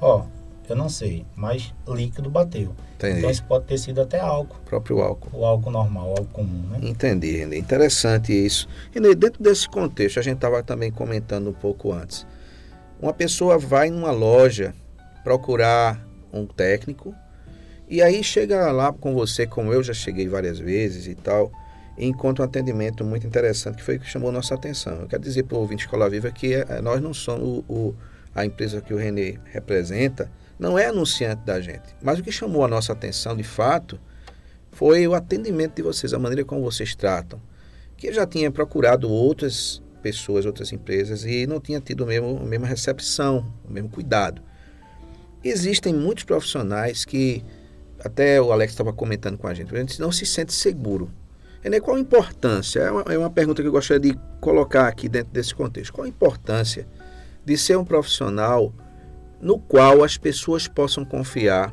Ó, 0.00 0.22
eu 0.72 0.76
não 0.76 0.88
sei, 0.88 1.24
mas 1.36 1.72
líquido 1.86 2.28
bateu. 2.30 2.74
Entendi. 2.96 3.18
Então 3.18 3.30
isso 3.30 3.44
pode 3.44 3.64
ter 3.66 3.78
sido 3.78 4.00
até 4.00 4.18
álcool, 4.20 4.56
O 4.56 4.68
próprio 4.68 5.00
álcool. 5.00 5.30
o 5.38 5.44
álcool 5.44 5.70
normal, 5.70 6.06
o 6.06 6.10
álcool 6.10 6.24
comum, 6.32 6.62
né? 6.68 6.78
Entendi, 6.82 7.36
Renê. 7.36 7.58
Interessante 7.58 8.32
isso. 8.32 8.68
Renê, 8.92 9.14
dentro 9.14 9.42
desse 9.42 9.68
contexto, 9.68 10.18
a 10.18 10.22
gente 10.22 10.36
estava 10.36 10.62
também 10.62 10.90
comentando 10.90 11.48
um 11.50 11.52
pouco 11.52 11.92
antes. 11.92 12.26
Uma 13.00 13.12
pessoa 13.12 13.56
vai 13.58 13.90
numa 13.90 14.10
loja 14.10 14.74
procurar 15.22 16.04
um 16.32 16.46
técnico 16.46 17.14
e 17.88 18.02
aí 18.02 18.22
chega 18.22 18.70
lá 18.72 18.92
com 18.92 19.14
você, 19.14 19.46
como 19.46 19.72
eu 19.72 19.82
já 19.82 19.94
cheguei 19.94 20.28
várias 20.28 20.58
vezes 20.58 21.06
e 21.06 21.14
tal, 21.14 21.50
e 21.96 22.06
encontra 22.06 22.44
um 22.44 22.48
atendimento 22.48 23.04
muito 23.04 23.26
interessante 23.26 23.76
que 23.76 23.82
foi 23.82 23.96
o 23.96 24.00
que 24.00 24.06
chamou 24.08 24.30
nossa 24.30 24.54
atenção. 24.54 25.00
Eu 25.00 25.06
quero 25.06 25.22
dizer 25.22 25.44
para 25.44 25.56
o 25.56 25.60
ouvinte 25.60 25.84
Escola 25.84 26.08
Viva 26.10 26.30
que 26.30 26.54
eh, 26.54 26.80
nós 26.82 27.00
não 27.00 27.14
somos 27.14 27.64
o, 27.68 27.72
o- 27.72 27.94
a 28.34 28.44
empresa 28.44 28.80
que 28.80 28.94
o 28.94 28.96
Renê 28.96 29.38
representa, 29.52 30.30
não 30.58 30.78
é 30.78 30.86
anunciante 30.86 31.42
da 31.44 31.60
gente. 31.60 31.94
Mas 32.02 32.18
o 32.18 32.22
que 32.22 32.32
chamou 32.32 32.64
a 32.64 32.68
nossa 32.68 32.92
atenção, 32.92 33.36
de 33.36 33.44
fato, 33.44 34.00
foi 34.72 35.06
o 35.06 35.14
atendimento 35.14 35.76
de 35.76 35.82
vocês, 35.82 36.12
a 36.12 36.18
maneira 36.18 36.44
como 36.44 36.62
vocês 36.62 36.94
tratam. 36.94 37.40
Que 37.96 38.08
eu 38.08 38.12
já 38.12 38.26
tinha 38.26 38.50
procurado 38.50 39.10
outras 39.10 39.82
pessoas, 40.02 40.46
outras 40.46 40.72
empresas, 40.72 41.24
e 41.24 41.46
não 41.46 41.60
tinha 41.60 41.80
tido 41.80 42.06
mesmo, 42.06 42.38
a 42.40 42.46
mesma 42.46 42.66
recepção, 42.66 43.52
o 43.68 43.72
mesmo 43.72 43.88
cuidado. 43.88 44.42
Existem 45.42 45.94
muitos 45.94 46.24
profissionais 46.24 47.04
que, 47.04 47.44
até 48.04 48.40
o 48.40 48.52
Alex 48.52 48.72
estava 48.72 48.92
comentando 48.92 49.38
com 49.38 49.46
a 49.46 49.54
gente, 49.54 49.74
a 49.74 49.78
gente 49.78 50.00
não 50.00 50.10
se 50.10 50.26
sente 50.26 50.52
seguro. 50.52 51.10
Enem, 51.64 51.80
qual 51.80 51.96
a 51.96 52.00
importância? 52.00 52.80
É 52.80 52.90
uma, 52.90 53.02
é 53.02 53.18
uma 53.18 53.30
pergunta 53.30 53.62
que 53.62 53.68
eu 53.68 53.72
gostaria 53.72 54.12
de 54.12 54.18
colocar 54.40 54.86
aqui 54.86 55.08
dentro 55.08 55.32
desse 55.32 55.54
contexto. 55.54 55.92
Qual 55.92 56.04
a 56.04 56.08
importância 56.08 56.86
de 57.44 57.56
ser 57.56 57.76
um 57.76 57.84
profissional 57.84 58.72
no 59.40 59.58
qual 59.58 60.02
as 60.02 60.16
pessoas 60.16 60.66
possam 60.66 61.04
confiar, 61.04 61.72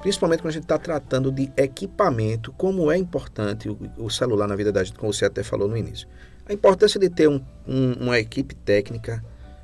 principalmente 0.00 0.40
quando 0.40 0.50
a 0.50 0.54
gente 0.54 0.64
está 0.64 0.78
tratando 0.78 1.30
de 1.30 1.50
equipamento, 1.56 2.52
como 2.52 2.90
é 2.90 2.96
importante 2.96 3.68
o, 3.68 3.78
o, 3.98 4.10
celular 4.10 4.46
na 4.46 4.56
vida 4.56 4.72
da 4.72 4.82
gente, 4.82 4.98
como 4.98 5.12
você 5.12 5.24
até 5.24 5.42
falou 5.42 5.68
no 5.68 5.76
início. 5.76 6.08
A 6.48 6.52
importância 6.52 6.98
de 6.98 7.08
ter 7.08 7.28
um, 7.28 7.40
um, 7.66 7.92
uma 8.00 8.18
equipe 8.18 8.54
técnica 8.54 9.22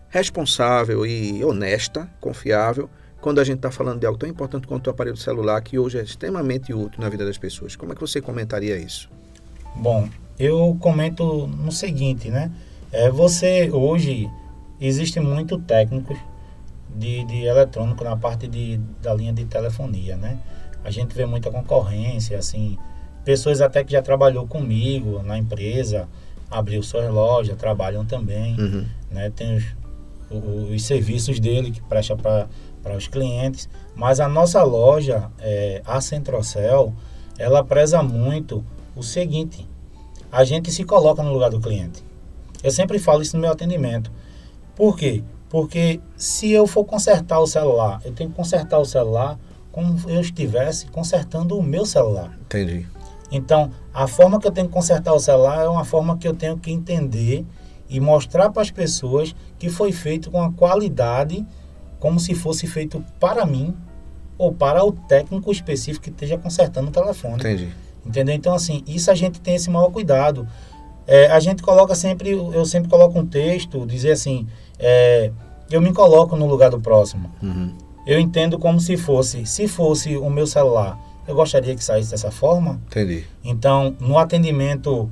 responsável 0.09 1.05
e 1.05 1.45
honesta, 1.45 2.09
confiável, 2.21 2.89
quando 3.21 3.41
a 3.41 3.45
gente 3.45 3.57
está 3.57 3.71
falando 3.71 3.99
de 3.99 4.07
algo 4.07 4.19
tão 4.19 4.29
importante 4.29 4.69
quanto 4.69 4.87
o 4.87 4.91
aparelho 4.91 5.17
celular, 5.17 5.61
que 5.61 5.79
hoje 5.79 5.99
é 5.99 6.03
extremamente 6.03 6.73
útil 6.73 7.01
na 7.01 7.09
vida 7.09 7.25
das 7.25 7.37
pessoas. 7.37 7.75
Como 7.75 7.93
é 7.93 7.95
que 7.95 8.01
você 8.01 8.21
comentaria 8.21 8.77
isso? 8.77 9.11
Bom, 9.75 10.09
eu 10.39 10.77
comento 10.81 11.47
no 11.47 11.73
seguinte, 11.73 12.31
né? 12.31 12.53
É, 12.93 13.11
você 13.11 13.69
hoje 13.73 14.31
existe 14.81 15.19
muito 15.19 15.59
técnicos 15.59 16.17
de, 16.97 17.25
de 17.25 17.45
eletrônico 17.45 18.03
na 18.03 18.17
parte 18.17 18.47
de, 18.47 18.79
da 19.03 19.15
linha 19.15 19.33
de 19.33 19.45
telefonia, 19.45 20.17
né? 20.17 20.39
A 20.85 20.91
gente 20.91 21.15
vê 21.15 21.27
muita 21.27 21.51
concorrência, 21.51 22.39
assim, 22.39 22.79
pessoas 23.25 23.61
até 23.61 23.83
que 23.83 23.93
já 23.93 24.03
trabalhou 24.03 24.47
comigo 24.47 25.23
na 25.23 25.37
empresa, 25.37 26.09
abriu 26.51 26.83
suas 26.83 27.11
lojas, 27.11 27.57
trabalham 27.57 28.05
também, 28.05 28.59
uhum. 28.59 28.87
né? 29.11 29.31
Tem 29.31 29.57
os, 29.57 29.65
os, 30.31 30.71
os, 30.71 30.83
serviços 30.85 31.41
dele 31.41 31.71
que 31.71 31.81
presta 31.83 32.17
para 32.17 32.97
os 32.97 33.09
clientes, 33.09 33.69
mas 33.95 34.21
a 34.21 34.29
nossa 34.29 34.63
loja, 34.63 35.31
é, 35.41 35.83
a 35.85 36.01
Centrocel, 36.01 36.95
ela 37.39 37.65
preza 37.65 38.03
muito 38.03 38.65
o 38.95 39.03
seguinte, 39.03 39.67
a 40.31 40.45
gente 40.45 40.71
se 40.71 40.85
coloca 40.85 41.23
no 41.23 41.33
lugar 41.33 41.51
do 41.51 41.61
cliente. 41.61 42.03
Eu 42.63 42.71
sempre 42.71 42.99
falo 42.99 43.23
isso 43.23 43.37
no 43.37 43.43
meu 43.43 43.53
atendimento. 43.53 44.11
Por 44.75 44.97
quê? 44.97 45.23
Porque 45.49 46.01
se 46.17 46.51
eu 46.51 46.67
for 46.67 46.85
consertar 46.85 47.39
o 47.39 47.47
celular, 47.47 48.01
eu 48.05 48.13
tenho 48.13 48.31
que 48.31 48.37
consertar 48.37 48.79
o 48.79 48.85
celular 48.85 49.39
como 49.71 49.99
eu 50.09 50.21
estivesse 50.21 50.87
consertando 50.87 51.59
o 51.59 51.63
meu 51.63 51.85
celular. 51.85 52.37
Entendi. 52.41 52.87
Então, 53.31 53.71
a 53.93 54.07
forma 54.07 54.41
que 54.41 54.47
eu 54.47 54.53
tenho 54.53 54.67
que 54.67 54.73
consertar 54.73 55.13
o 55.13 55.19
celular 55.19 55.65
é 55.65 55.69
uma 55.69 55.85
forma 55.85 56.17
que 56.17 56.27
eu 56.27 56.35
tenho 56.35 56.57
que 56.57 56.71
entender 56.71 57.45
e 57.89 58.01
mostrar 58.01 58.51
para 58.51 58.63
as 58.63 58.71
pessoas 58.71 59.35
que 59.59 59.69
foi 59.69 59.93
feito 59.93 60.31
com 60.31 60.43
a 60.43 60.53
qualidade 60.53 61.47
como 61.99 62.19
se 62.21 62.35
fosse 62.35 62.67
feito 62.67 63.05
para 63.19 63.45
mim 63.47 63.75
ou 64.39 64.53
para 64.53 64.85
o 64.85 64.93
técnico 64.93 65.51
específico 65.51 66.05
que 66.05 66.11
esteja 66.11 66.37
consertando 66.37 66.89
o 66.89 66.93
telefone. 66.93 67.37
Entendi. 67.37 67.69
Entendeu? 68.05 68.35
Então, 68.35 68.55
assim, 68.55 68.83
isso 68.87 69.11
a 69.11 69.15
gente 69.15 69.41
tem 69.41 69.57
esse 69.57 69.69
maior 69.71 69.91
cuidado. 69.91 70.47
É, 71.07 71.27
a 71.29 71.39
gente 71.39 71.63
coloca 71.63 71.95
sempre, 71.95 72.31
eu 72.31 72.65
sempre 72.65 72.91
coloco 72.91 73.19
um 73.19 73.27
texto, 73.27 73.87
dizer 73.87 74.13
assim, 74.13 74.47
é, 74.79 75.31
eu 75.71 75.81
me 75.81 75.93
coloco 75.93 76.37
no 76.37 76.47
lugar 76.47 76.71
do 76.71 76.81
próximo. 76.81 77.31
Uhum. 77.43 77.73
Eu 78.07 78.21
entendo 78.21 78.59
como 78.59 78.81
se 78.81 78.97
fosse, 78.97 79.47
se 79.47 79.67
fosse 79.67 80.17
o 80.17 80.31
meu 80.31 80.47
celular, 80.47 80.99
eu 81.27 81.35
gostaria 81.35 81.75
que 81.75 81.83
saísse 81.83 82.11
dessa 82.11 82.31
forma. 82.31 82.81
Entendi. 82.87 83.25
Então, 83.43 83.95
no 84.01 84.19
atendimento 84.19 85.11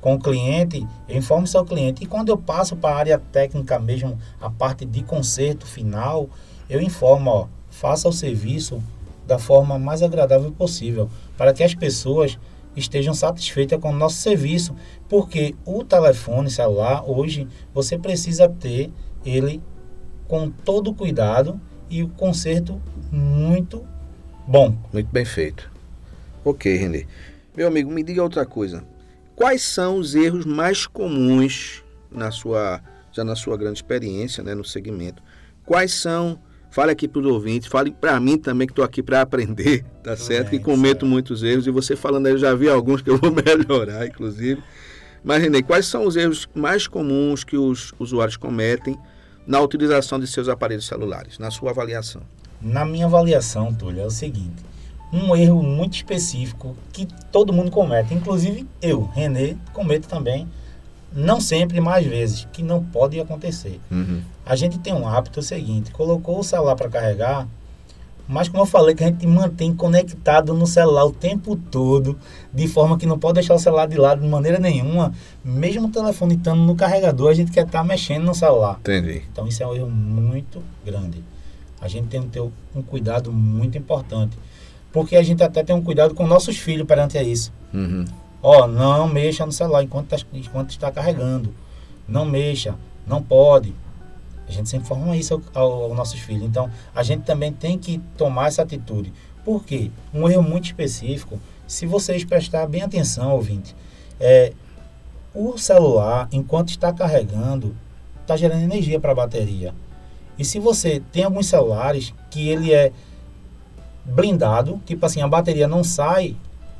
com 0.00 0.14
o 0.14 0.18
cliente, 0.18 0.86
eu 1.08 1.16
informo 1.16 1.46
seu 1.46 1.64
cliente. 1.64 2.04
E 2.04 2.06
quando 2.06 2.28
eu 2.28 2.38
passo 2.38 2.76
para 2.76 2.94
a 2.94 2.98
área 2.98 3.18
técnica 3.18 3.78
mesmo, 3.78 4.18
a 4.40 4.50
parte 4.50 4.84
de 4.84 5.02
conserto 5.02 5.66
final, 5.66 6.28
eu 6.68 6.80
informo, 6.80 7.30
ó, 7.30 7.46
faça 7.70 8.08
o 8.08 8.12
serviço 8.12 8.82
da 9.26 9.38
forma 9.38 9.78
mais 9.78 10.02
agradável 10.02 10.52
possível, 10.52 11.08
para 11.36 11.52
que 11.52 11.64
as 11.64 11.74
pessoas 11.74 12.38
estejam 12.76 13.14
satisfeitas 13.14 13.80
com 13.80 13.90
o 13.90 13.96
nosso 13.96 14.16
serviço, 14.16 14.74
porque 15.08 15.54
o 15.64 15.82
telefone 15.82 16.50
celular 16.50 17.02
hoje 17.08 17.48
você 17.72 17.98
precisa 17.98 18.48
ter 18.48 18.92
ele 19.24 19.62
com 20.28 20.50
todo 20.50 20.94
cuidado 20.94 21.60
e 21.88 22.02
o 22.02 22.08
conserto 22.08 22.80
muito 23.10 23.84
bom. 24.46 24.76
Muito 24.92 25.08
bem 25.10 25.24
feito. 25.24 25.70
Ok, 26.44 26.76
Renê. 26.76 27.06
Meu 27.56 27.68
amigo, 27.68 27.90
me 27.90 28.02
diga 28.02 28.22
outra 28.22 28.44
coisa. 28.44 28.84
Quais 29.34 29.62
são 29.62 29.96
os 29.96 30.14
erros 30.14 30.44
mais 30.44 30.86
comuns 30.86 31.82
na 32.10 32.30
sua 32.30 32.80
já 33.12 33.24
na 33.24 33.34
sua 33.34 33.56
grande 33.56 33.78
experiência, 33.78 34.44
né, 34.44 34.54
no 34.54 34.64
segmento? 34.64 35.22
Quais 35.64 35.92
são 35.92 36.38
Fale 36.76 36.92
aqui 36.92 37.08
para 37.08 37.22
os 37.22 37.26
ouvintes, 37.26 37.68
fale 37.68 37.90
para 37.90 38.20
mim 38.20 38.36
também 38.36 38.66
que 38.66 38.72
estou 38.72 38.84
aqui 38.84 39.02
para 39.02 39.22
aprender, 39.22 39.82
tá 40.04 40.14
Tudo 40.14 40.26
certo? 40.26 40.50
Bem, 40.50 40.58
que 40.58 40.64
cometo 40.66 40.88
certo. 40.88 41.06
muitos 41.06 41.42
erros 41.42 41.66
e 41.66 41.70
você 41.70 41.96
falando 41.96 42.26
aí, 42.26 42.34
eu 42.34 42.38
já 42.38 42.54
vi 42.54 42.68
alguns 42.68 43.00
que 43.00 43.08
eu 43.08 43.16
vou 43.16 43.32
melhorar, 43.32 44.06
inclusive. 44.06 44.62
Mas, 45.24 45.42
Renê, 45.42 45.62
quais 45.62 45.86
são 45.86 46.04
os 46.04 46.16
erros 46.16 46.46
mais 46.54 46.86
comuns 46.86 47.44
que 47.44 47.56
os 47.56 47.94
usuários 47.98 48.36
cometem 48.36 48.94
na 49.46 49.58
utilização 49.58 50.20
de 50.20 50.26
seus 50.26 50.50
aparelhos 50.50 50.86
celulares, 50.86 51.38
na 51.38 51.50
sua 51.50 51.70
avaliação? 51.70 52.20
Na 52.60 52.84
minha 52.84 53.06
avaliação, 53.06 53.72
Túlio, 53.72 54.02
é 54.02 54.06
o 54.06 54.10
seguinte: 54.10 54.62
um 55.10 55.34
erro 55.34 55.62
muito 55.62 55.94
específico 55.94 56.76
que 56.92 57.08
todo 57.32 57.54
mundo 57.54 57.70
comete, 57.70 58.12
inclusive 58.12 58.66
eu, 58.82 59.06
Renê, 59.14 59.56
cometo 59.72 60.08
também 60.08 60.46
não 61.16 61.40
sempre, 61.40 61.80
mais 61.80 62.06
vezes, 62.06 62.46
que 62.52 62.62
não 62.62 62.84
pode 62.84 63.18
acontecer. 63.18 63.80
Uhum. 63.90 64.20
A 64.44 64.54
gente 64.54 64.78
tem 64.78 64.92
um 64.92 65.08
hábito 65.08 65.42
seguinte, 65.42 65.90
colocou 65.90 66.38
o 66.38 66.44
celular 66.44 66.76
para 66.76 66.88
carregar, 66.88 67.48
mas 68.28 68.48
como 68.48 68.62
eu 68.62 68.66
falei, 68.66 68.94
que 68.94 69.04
a 69.04 69.06
gente 69.06 69.26
mantém 69.26 69.74
conectado 69.74 70.52
no 70.52 70.66
celular 70.66 71.04
o 71.04 71.12
tempo 71.12 71.56
todo, 71.56 72.18
de 72.52 72.66
forma 72.66 72.98
que 72.98 73.06
não 73.06 73.18
pode 73.18 73.34
deixar 73.34 73.54
o 73.54 73.58
celular 73.58 73.86
de 73.86 73.96
lado 73.96 74.20
de 74.20 74.28
maneira 74.28 74.58
nenhuma, 74.58 75.12
mesmo 75.44 75.86
o 75.86 75.90
telefone 75.90 76.34
estando 76.34 76.60
no 76.60 76.74
carregador, 76.74 77.30
a 77.30 77.34
gente 77.34 77.52
quer 77.52 77.64
estar 77.64 77.78
tá 77.78 77.84
mexendo 77.84 78.24
no 78.24 78.34
celular. 78.34 78.78
Entendi. 78.80 79.22
Então 79.32 79.46
isso 79.46 79.62
é 79.62 79.66
um 79.66 79.74
erro 79.74 79.88
muito 79.88 80.62
grande. 80.84 81.22
A 81.80 81.88
gente 81.88 82.08
tem 82.08 82.22
que 82.22 82.28
ter 82.28 82.40
um 82.40 82.82
cuidado 82.82 83.32
muito 83.32 83.78
importante. 83.78 84.36
Porque 84.92 85.14
a 85.14 85.22
gente 85.22 85.42
até 85.42 85.62
tem 85.62 85.76
um 85.76 85.82
cuidado 85.82 86.14
com 86.14 86.26
nossos 86.26 86.56
filhos 86.56 86.86
perante 86.86 87.18
isso. 87.18 87.52
Uhum. 87.72 88.04
Ó, 88.48 88.68
não 88.68 89.08
mexa 89.08 89.44
no 89.44 89.50
celular 89.50 89.82
enquanto, 89.82 90.06
tá, 90.06 90.16
enquanto 90.32 90.70
está 90.70 90.88
carregando. 90.92 91.52
Não 92.06 92.24
mexa, 92.24 92.76
não 93.04 93.20
pode. 93.20 93.74
A 94.46 94.52
gente 94.52 94.68
sempre 94.68 94.86
informa 94.86 95.16
isso 95.16 95.42
aos 95.52 95.82
ao 95.82 95.94
nossos 95.96 96.20
filhos. 96.20 96.44
Então, 96.44 96.70
a 96.94 97.02
gente 97.02 97.24
também 97.24 97.52
tem 97.52 97.76
que 97.76 97.98
tomar 98.16 98.46
essa 98.46 98.62
atitude. 98.62 99.12
Por 99.44 99.64
quê? 99.64 99.90
Um 100.14 100.28
erro 100.28 100.44
muito 100.44 100.66
específico, 100.66 101.40
se 101.66 101.86
vocês 101.86 102.24
prestar 102.24 102.68
bem 102.68 102.82
atenção, 102.82 103.32
ouvinte, 103.32 103.74
é, 104.20 104.52
o 105.34 105.58
celular, 105.58 106.28
enquanto 106.30 106.68
está 106.68 106.92
carregando, 106.92 107.74
está 108.22 108.36
gerando 108.36 108.62
energia 108.62 109.00
para 109.00 109.10
a 109.10 109.16
bateria. 109.16 109.74
E 110.38 110.44
se 110.44 110.60
você 110.60 111.02
tem 111.10 111.24
alguns 111.24 111.46
celulares 111.46 112.14
que 112.30 112.48
ele 112.48 112.72
é 112.72 112.92
blindado, 114.04 114.80
tipo 114.86 115.04
assim, 115.04 115.20
a 115.20 115.26
bateria 115.26 115.66
não 115.66 115.82
sai 115.82 116.36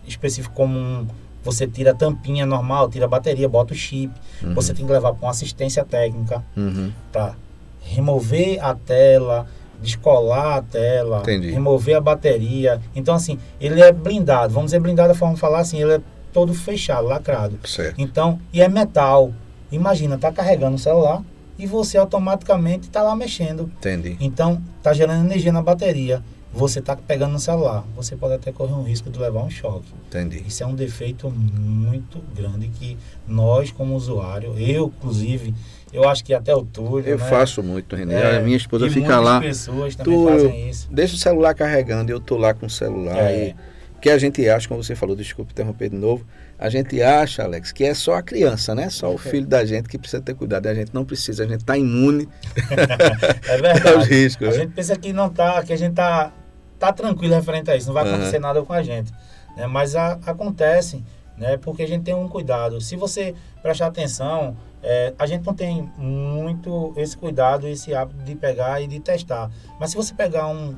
específico 0.07 0.55
como 0.55 0.79
um, 0.79 1.09
você 1.47 1.67
tira 1.67 1.93
a 1.93 1.95
tampinha 1.95 2.45
normal, 2.45 2.91
tira 2.91 3.05
a 3.05 3.09
bateria, 3.09 3.49
bota 3.49 3.73
o 3.73 3.77
chip. 3.77 4.13
Uhum. 4.43 4.55
Você 4.55 4.75
tem 4.75 4.85
que 4.85 4.93
levar 4.93 5.15
para 5.15 5.25
uma 5.25 5.31
assistência 5.31 5.85
técnica 5.85 6.45
uhum. 6.57 6.91
para 7.13 7.35
remover 7.81 8.59
a 8.63 8.75
tela, 8.75 9.47
descolar 9.81 10.57
a 10.57 10.63
tela, 10.63 11.21
Entendi. 11.21 11.51
remover 11.51 11.97
a 11.97 12.01
bateria. 12.01 12.81
Então, 12.95 13.15
assim, 13.15 13.39
ele 13.61 13.81
é 13.81 13.93
blindado. 13.93 14.53
Vamos 14.53 14.73
dizer 14.73 14.81
blindado 14.81 15.11
da 15.11 15.15
forma 15.15 15.35
de 15.35 15.41
falar 15.41 15.61
assim, 15.61 15.81
ele 15.81 15.95
é 15.95 16.01
todo 16.33 16.53
fechado, 16.53 17.07
lacrado. 17.07 17.59
Certo. 17.65 17.95
Então, 17.97 18.41
e 18.53 18.61
é 18.61 18.69
metal. 18.69 19.33
Imagina, 19.71 20.19
tá 20.19 20.33
carregando 20.33 20.75
o 20.75 20.79
celular 20.79 21.23
e 21.57 21.65
você 21.65 21.97
automaticamente 21.97 22.89
está 22.89 23.03
lá 23.03 23.15
mexendo. 23.15 23.71
Entendi. 23.79 24.17
Então, 24.21 24.61
tá 24.83 24.93
gerando 24.93 25.25
energia 25.25 25.53
na 25.53 25.63
bateria 25.63 26.23
você 26.57 26.79
está 26.79 26.97
pegando 26.97 27.33
no 27.33 27.39
celular, 27.39 27.85
você 27.95 28.17
pode 28.17 28.35
até 28.35 28.51
correr 28.51 28.73
um 28.73 28.83
risco 28.83 29.11
de 29.11 29.19
levar 29.19 29.43
um 29.43 29.51
choque. 29.51 29.93
Entendi. 30.09 30.43
Isso 30.47 30.63
é 30.63 30.67
um 30.67 30.75
defeito 30.75 31.31
muito 31.31 32.19
grande 32.35 32.69
que 32.69 32.97
nós, 33.29 33.71
como 33.71 33.95
usuário, 33.95 34.59
eu, 34.59 34.93
inclusive, 34.97 35.55
eu 35.93 36.09
acho 36.09 36.25
que 36.25 36.33
até 36.33 36.55
o 36.55 36.63
Túlio. 36.65 37.07
Eu 37.07 37.19
né? 37.19 37.29
faço 37.29 37.63
muito, 37.63 37.95
René. 37.95 38.15
É, 38.15 38.37
a 38.39 38.41
minha 38.41 38.57
esposa 38.57 38.89
fica 38.89 39.21
lá. 39.21 39.41
pessoas 39.41 39.95
também 39.95 40.15
tu, 40.15 40.29
fazem 40.29 40.71
isso. 40.71 40.89
Deixa 40.91 41.15
o 41.15 41.19
celular 41.19 41.55
carregando, 41.55 42.11
eu 42.11 42.19
tô 42.19 42.37
lá 42.37 42.55
com 42.55 42.67
o 42.67 42.71
celular. 42.71 43.19
É. 43.19 43.49
E, 43.49 43.57
que 44.01 44.11
a 44.11 44.19
gente 44.19 44.47
acha, 44.49 44.69
como 44.69 44.83
você 44.83 44.95
falou, 44.95 45.17
desculpe 45.17 45.53
interromper 45.53 45.89
de 45.91 45.97
novo, 45.97 46.25
a 46.59 46.69
gente 46.69 47.03
acha, 47.03 47.43
Alex, 47.43 47.73
que 47.73 47.85
é 47.85 47.93
só 47.93 48.15
a 48.15 48.23
criança, 48.23 48.75
né? 48.75 48.89
Só 48.89 49.13
o 49.13 49.19
filho 49.19 49.47
da 49.47 49.65
gente 49.65 49.89
que 49.89 49.99
precisa 49.99 50.23
ter 50.23 50.35
cuidado. 50.35 50.67
A 50.67 50.75
gente 50.75 50.95
não 50.95 51.05
precisa, 51.05 51.45
a 51.45 51.47
gente 51.47 51.61
está 51.61 51.77
imune 51.77 52.29
é 53.49 53.57
verdade. 53.61 53.89
aos 53.89 54.07
riscos. 54.07 54.49
A 54.49 54.51
né? 54.53 54.57
gente 54.59 54.73
pensa 54.73 54.97
que 54.97 55.13
não 55.13 55.29
tá, 55.29 55.63
que 55.63 55.73
a 55.73 55.77
gente 55.77 55.95
tá 55.95 56.33
tá 56.79 56.93
tranquilo 56.93 57.35
referente 57.35 57.71
a 57.71 57.77
isso, 57.77 57.87
não 57.87 57.95
vai 57.95 58.07
acontecer 58.07 58.37
uhum. 58.37 58.43
nada 58.43 58.63
com 58.63 58.73
a 58.73 58.83
gente. 58.83 59.13
Né? 59.57 59.67
Mas 59.67 59.97
a, 59.97 60.13
acontece, 60.27 61.03
né? 61.37 61.57
Porque 61.57 61.83
a 61.83 61.89
gente 61.89 62.05
tem 62.05 62.15
um 62.15 62.29
cuidado. 62.29 62.81
Se 62.81 62.97
você 62.97 63.35
prestar 63.63 63.87
atenção, 63.87 64.57
É, 64.89 65.13
a 65.19 65.27
gente 65.27 65.45
não 65.45 65.55
tem 65.55 65.91
muito 65.99 66.93
esse 66.97 67.17
cuidado, 67.17 67.67
esse 67.67 67.93
hábito 67.93 68.23
de 68.23 68.37
pegar 68.37 68.81
e 68.81 68.87
de 68.87 69.01
testar. 69.01 69.51
Mas 69.81 69.91
se 69.91 69.97
você 69.97 70.15
pegar 70.15 70.47
um 70.47 70.77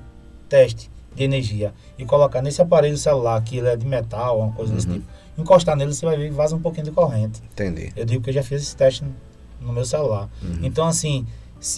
teste 0.48 0.90
de 1.14 1.24
energia 1.24 1.74
e 1.98 2.06
colocar 2.06 2.40
nesse 2.40 2.62
aparelho 2.62 2.96
celular, 2.96 3.42
que 3.42 3.58
ele 3.58 3.68
é 3.68 3.76
de 3.76 3.84
metal, 3.84 4.38
uma 4.38 4.52
coisa 4.52 4.72
uhum. 4.72 4.76
desse 4.76 4.88
tipo, 4.88 5.06
encostar 5.36 5.76
nele, 5.76 5.92
você 5.92 6.06
vai 6.06 6.16
ver 6.16 6.30
que 6.30 6.34
vaza 6.34 6.56
um 6.56 6.62
pouquinho 6.62 6.86
de 6.86 6.92
corrente. 6.92 7.42
Entendi. 7.52 7.92
Eu 7.94 8.06
digo 8.06 8.22
que 8.22 8.30
eu 8.30 8.34
já 8.34 8.42
fiz 8.42 8.62
esse 8.62 8.74
teste 8.74 9.04
no 9.60 9.72
meu 9.74 9.84
celular. 9.84 10.30
Uhum. 10.42 10.60
Então, 10.62 10.86
assim, 10.86 11.26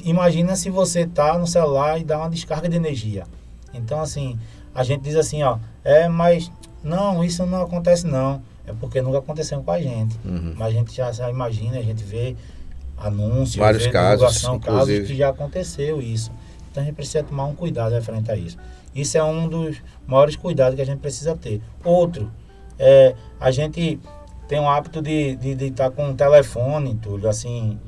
imagina 0.05 0.55
se 0.55 0.71
você 0.71 1.09
tá 1.09 1.37
no 1.37 1.49
celular 1.49 1.99
e 1.99 2.05
dá 2.05 2.19
uma 2.19 2.31
descarga 2.31 2.69
de 2.69 2.77
energia. 2.77 3.25
Então, 3.73 4.01
assim, 4.01 4.39
a 4.75 4.83
gente 4.83 5.03
diz 5.03 5.17
assim, 5.17 5.43
ó, 5.43 5.59
é, 5.85 6.09
mas 6.09 6.51
não, 6.83 7.23
isso 7.25 7.45
não 7.47 7.63
acontece 7.63 8.07
não. 8.07 8.43
É 8.67 8.73
porque 8.73 9.03
nunca 9.03 9.19
aconteceu 9.19 9.63
com 9.63 9.71
a 9.71 9.81
gente. 9.81 10.19
Uhum. 10.25 10.55
Mas 10.57 10.69
a 10.69 10.71
gente 10.71 10.95
já, 10.95 11.11
já, 11.13 11.31
imagina, 11.31 11.79
a 11.79 11.83
gente 11.83 12.05
vê 12.05 12.37
anúncios, 12.97 13.57
vários 13.57 13.85
vê 13.85 13.91
casos, 13.91 14.47
casos 14.63 15.07
que 15.07 15.17
já 15.17 15.31
aconteceu 15.31 16.01
isso. 16.01 16.31
Então 16.71 16.83
a 16.83 16.87
gente 16.87 16.95
precisa 16.95 17.25
tomar 17.25 17.47
um 17.47 17.55
cuidado 17.55 17.93
referente 17.93 18.31
a 18.31 18.37
isso. 18.37 18.57
Isso 18.95 19.17
é 19.17 19.25
um 19.25 19.49
dos 19.49 19.83
maiores 20.07 20.37
cuidados 20.37 20.77
que 20.77 20.83
a 20.83 20.87
gente 20.87 21.01
precisa 21.01 21.35
ter. 21.37 21.61
Outro, 21.85 22.31
é, 22.79 23.15
a 23.41 23.51
gente 23.51 23.99
tem 24.47 24.61
o 24.61 24.69
hábito 24.69 25.01
de 25.01 25.31
estar 25.31 25.43
de, 25.43 25.55
de 25.55 25.71
tá 25.71 25.91
com 25.91 26.11
o 26.11 26.15
telefone, 26.15 26.97
tudo 27.01 27.29
assim, 27.29 27.79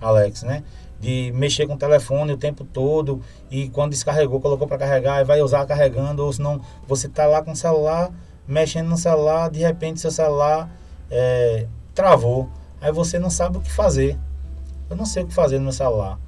Alex, 0.00 0.42
né? 0.42 0.62
De 1.00 1.32
mexer 1.34 1.66
com 1.66 1.74
o 1.74 1.78
telefone 1.78 2.32
o 2.32 2.36
tempo 2.36 2.64
todo 2.64 3.20
e 3.50 3.68
quando 3.68 3.90
descarregou, 3.90 4.40
colocou 4.40 4.66
para 4.66 4.78
carregar 4.78 5.20
e 5.20 5.24
vai 5.24 5.40
usar 5.42 5.66
carregando, 5.66 6.24
ou 6.24 6.32
senão 6.32 6.60
você 6.86 7.08
tá 7.08 7.26
lá 7.26 7.42
com 7.42 7.52
o 7.52 7.56
celular, 7.56 8.10
mexendo 8.46 8.88
no 8.88 8.96
celular, 8.96 9.50
de 9.50 9.60
repente 9.60 10.00
seu 10.00 10.10
celular 10.10 10.70
é, 11.10 11.66
travou. 11.94 12.48
Aí 12.80 12.92
você 12.92 13.18
não 13.18 13.30
sabe 13.30 13.58
o 13.58 13.60
que 13.60 13.70
fazer. 13.70 14.18
Eu 14.88 14.96
não 14.96 15.06
sei 15.06 15.24
o 15.24 15.26
que 15.26 15.34
fazer 15.34 15.58
no 15.58 15.64
meu 15.64 15.72
celular. 15.72 16.18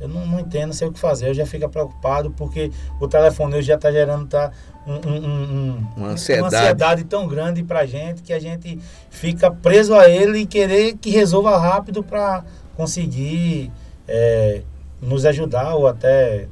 Eu 0.00 0.08
não, 0.08 0.24
não 0.26 0.40
entendo, 0.40 0.68
não 0.68 0.72
sei 0.72 0.88
o 0.88 0.92
que 0.92 0.98
fazer. 0.98 1.28
Eu 1.28 1.34
já 1.34 1.44
fico 1.44 1.68
preocupado 1.68 2.30
porque 2.30 2.70
o 3.00 3.08
telefone 3.08 3.56
hoje 3.56 3.66
já 3.66 3.74
está 3.74 3.90
gerando 3.90 4.26
tá, 4.26 4.52
um, 4.86 4.94
um, 4.94 5.16
um, 5.16 5.86
uma, 5.96 6.08
ansiedade. 6.10 6.54
uma 6.54 6.60
ansiedade 6.60 7.04
tão 7.04 7.26
grande 7.26 7.62
para 7.62 7.84
gente 7.84 8.22
que 8.22 8.32
a 8.32 8.38
gente 8.38 8.78
fica 9.10 9.50
preso 9.50 9.94
a 9.94 10.08
ele 10.08 10.40
e 10.40 10.46
querer 10.46 10.96
que 10.96 11.10
resolva 11.10 11.58
rápido 11.58 12.02
para 12.02 12.44
conseguir 12.76 13.72
é, 14.08 14.62
nos 15.00 15.24
ajudar 15.26 15.74
ou 15.74 15.86
até 15.86 16.46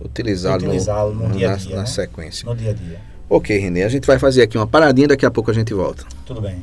utilizá-lo 0.00 0.64
utilizá 0.64 1.04
no, 1.04 1.14
no, 1.14 1.30
dia 1.30 1.52
a 1.52 1.56
dia. 1.56 1.76
Na, 1.76 1.82
né? 1.82 1.86
sequência. 1.86 2.46
No 2.46 2.54
dia 2.54 2.70
a 2.70 2.74
dia. 2.74 3.00
Ok, 3.30 3.56
Renê, 3.56 3.82
a 3.82 3.88
gente 3.88 4.06
vai 4.06 4.18
fazer 4.18 4.42
aqui 4.42 4.56
uma 4.56 4.66
paradinha, 4.66 5.08
daqui 5.08 5.24
a 5.24 5.30
pouco 5.30 5.50
a 5.50 5.54
gente 5.54 5.72
volta. 5.74 6.04
Tudo 6.26 6.40
bem. 6.40 6.62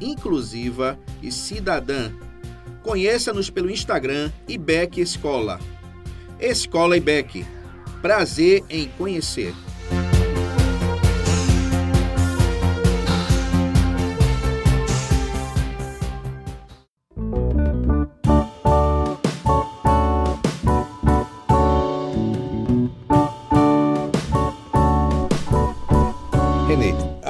inclusiva 0.00 0.98
e 1.22 1.32
cidadã. 1.32 2.12
Conheça-nos 2.82 3.50
pelo 3.50 3.70
Instagram 3.70 4.30
IBEC 4.46 5.00
Escola. 5.00 5.58
Escola 6.38 6.96
IBEC. 6.96 7.44
Prazer 8.00 8.62
em 8.70 8.88
conhecer. 8.96 9.52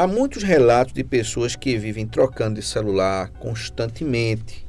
Há 0.07 0.09
muitos 0.09 0.45
relatos 0.45 0.95
de 0.95 1.03
pessoas 1.03 1.57
que 1.57 1.77
vivem 1.77 2.07
trocando 2.07 2.61
de 2.61 2.63
celular 2.65 3.29
constantemente 3.41 4.65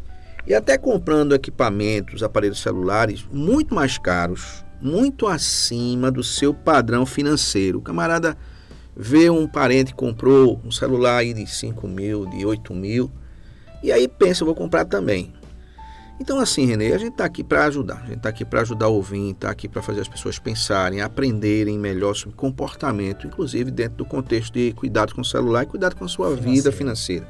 e 0.48 0.56
até 0.56 0.80
comprando 0.80 1.36
equipamentos, 1.36 2.24
aparelhos 2.24 2.60
celulares 2.60 3.24
muito 3.32 3.76
mais 3.76 4.00
caros, 4.00 4.66
muito 4.82 5.28
acima 5.28 6.10
do 6.10 6.24
seu 6.24 6.56
padrão 6.56 7.06
financeiro. 7.06 7.78
O 7.78 7.82
camarada 7.84 8.36
vê 8.96 9.30
um 9.30 9.48
parente 9.48 9.94
comprou 9.94 10.60
um 10.66 10.72
celular 10.72 11.18
aí 11.18 11.36
de 11.36 11.46
5 11.46 11.88
mil, 11.88 12.26
de 12.26 12.44
8 12.44 12.74
mil, 12.74 13.12
e 13.84 13.92
aí 13.92 14.08
pensa, 14.08 14.44
vou 14.44 14.56
comprar 14.56 14.86
também. 14.86 15.36
Então, 16.20 16.40
assim, 16.40 16.66
Renê, 16.66 16.94
a 16.94 16.98
gente 16.98 17.12
está 17.12 17.26
aqui 17.26 17.44
para 17.44 17.66
ajudar. 17.66 17.98
A 17.98 18.06
gente 18.08 18.18
está 18.18 18.30
aqui 18.30 18.44
para 18.44 18.62
ajudar 18.62 18.88
o 18.88 18.96
ouvinte, 18.96 19.34
está 19.34 19.52
aqui 19.52 19.68
para 19.68 19.82
fazer 19.82 20.02
as 20.02 20.08
pessoas 20.08 20.40
pensarem, 20.40 21.02
aprenderem 21.02 21.78
melhor 21.78 22.16
sobre 22.16 22.36
comportamento, 22.36 23.28
inclusive 23.28 23.70
dentro 23.70 23.98
do 23.98 24.06
contexto 24.06 24.54
de 24.54 24.72
cuidado 24.74 25.14
com 25.14 25.22
o 25.22 25.26
celular 25.26 25.64
e 25.64 25.66
cuidado 25.68 25.96
com 25.96 26.06
a 26.06 26.08
sua 26.08 26.30
financeira. 26.30 26.52
vida 26.52 26.72
financeira. 26.72 27.28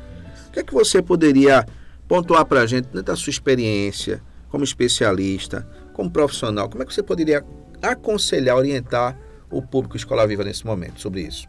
O 0.47 0.51
que 0.51 0.59
é 0.59 0.63
que 0.63 0.73
você 0.73 1.01
poderia 1.01 1.65
pontuar 2.07 2.45
para 2.45 2.61
a 2.61 2.65
gente, 2.65 2.85
dentro 2.85 3.03
da 3.03 3.15
sua 3.15 3.29
experiência, 3.29 4.21
como 4.49 4.63
especialista, 4.63 5.67
como 5.93 6.09
profissional, 6.09 6.69
como 6.69 6.81
é 6.81 6.85
que 6.85 6.93
você 6.93 7.03
poderia 7.03 7.43
aconselhar, 7.81 8.55
orientar 8.55 9.19
o 9.51 9.61
público 9.61 9.97
Escola 9.97 10.25
Viva 10.25 10.43
nesse 10.43 10.65
momento 10.65 11.01
sobre 11.01 11.21
isso? 11.21 11.47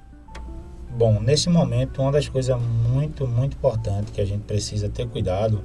Bom, 0.90 1.20
nesse 1.20 1.48
momento, 1.48 2.02
uma 2.02 2.10
das 2.10 2.28
coisas 2.28 2.60
muito, 2.60 3.26
muito 3.26 3.56
importantes 3.56 4.12
que 4.12 4.20
a 4.20 4.24
gente 4.24 4.42
precisa 4.42 4.88
ter 4.88 5.06
cuidado 5.06 5.64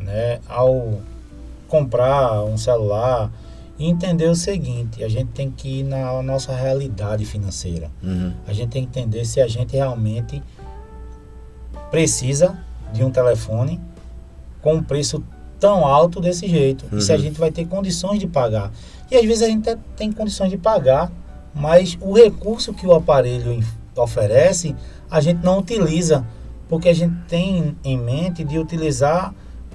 né, 0.00 0.40
ao 0.48 1.00
comprar 1.68 2.42
um 2.44 2.58
celular 2.58 3.30
e 3.78 3.88
entender 3.88 4.26
o 4.26 4.34
seguinte, 4.34 5.02
a 5.02 5.08
gente 5.08 5.30
tem 5.32 5.50
que 5.50 5.80
ir 5.80 5.82
na 5.84 6.22
nossa 6.22 6.54
realidade 6.54 7.24
financeira. 7.24 7.90
Uhum. 8.02 8.32
A 8.46 8.52
gente 8.52 8.70
tem 8.70 8.84
que 8.84 8.98
entender 8.98 9.24
se 9.24 9.40
a 9.40 9.48
gente 9.48 9.74
realmente 9.74 10.42
precisa 11.90 12.58
de 12.92 13.02
um 13.02 13.10
telefone 13.10 13.80
com 14.60 14.74
um 14.74 14.82
preço 14.82 15.22
tão 15.58 15.86
alto 15.86 16.20
desse 16.20 16.46
jeito. 16.46 16.84
Uhum. 16.92 16.98
E 16.98 17.02
se 17.02 17.10
a 17.10 17.16
uhum. 17.16 17.22
gente 17.22 17.40
vai 17.40 17.50
ter 17.50 17.66
condições 17.66 18.18
de 18.18 18.26
pagar. 18.26 18.70
E 19.10 19.16
às 19.16 19.24
vezes 19.24 19.42
a 19.42 19.46
gente 19.46 19.74
tem 19.96 20.12
condições 20.12 20.50
de 20.50 20.58
pagar, 20.58 21.10
mas 21.54 21.96
o 22.00 22.12
recurso 22.12 22.74
que 22.74 22.86
o 22.86 22.92
aparelho 22.92 23.64
oferece, 23.96 24.74
a 25.10 25.20
gente 25.20 25.42
não 25.42 25.58
utiliza, 25.58 26.24
porque 26.68 26.88
a 26.88 26.94
gente 26.94 27.14
tem 27.28 27.76
em 27.82 27.98
mente 27.98 28.44
de 28.44 28.58
utilizar 28.58 29.34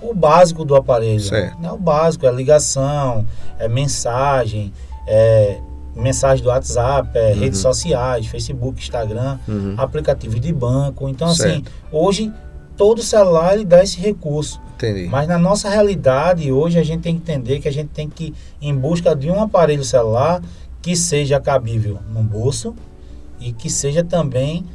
o 0.10 0.14
básico 0.14 0.64
do 0.64 0.76
aparelho. 0.76 1.20
Certo. 1.20 1.60
Né? 1.60 1.72
O 1.72 1.78
básico 1.78 2.26
é 2.26 2.32
ligação, 2.32 3.26
é 3.60 3.68
mensagem, 3.68 4.72
é 5.08 5.60
mensagem 5.96 6.44
do 6.44 6.50
WhatsApp, 6.50 7.10
é 7.14 7.32
uhum. 7.32 7.40
redes 7.40 7.60
sociais, 7.60 8.28
Facebook, 8.28 8.82
Instagram, 8.82 9.40
uhum. 9.48 9.76
aplicativo 9.78 10.40
de 10.40 10.52
banco. 10.52 11.08
Então, 11.08 11.30
assim, 11.30 11.44
certo. 11.44 11.68
assim, 11.68 11.88
hoje 11.92 12.34
todo 12.76 13.02
celular 13.02 13.54
ele 13.54 13.66
dá 13.66 13.84
esse 13.84 14.00
recurso. 14.00 14.62
Entendi. 14.76 15.08
Mas 15.08 15.28
na 15.28 15.38
nossa 15.38 15.70
realidade, 15.70 16.52
hoje 16.52 16.78
a 16.78 16.84
gente 16.84 17.02
tem 17.02 17.16
que 17.16 17.22
entender 17.22 17.60
que 17.60 17.68
a 17.68 17.72
gente 17.72 17.90
tem 17.90 18.10
que 18.10 18.34
ir 18.62 18.68
em 18.68 18.76
busca 18.76 19.16
de 19.16 19.32
um 19.32 19.42
aparelho 19.42 19.86
celular 19.86 20.42
que 20.82 20.96
seja 20.96 21.40
cabível 21.40 22.00
no 22.12 22.22
bolso 22.22 22.76
e 23.40 23.54
que 23.54 23.70
seja 23.70 24.04
também 24.04 24.66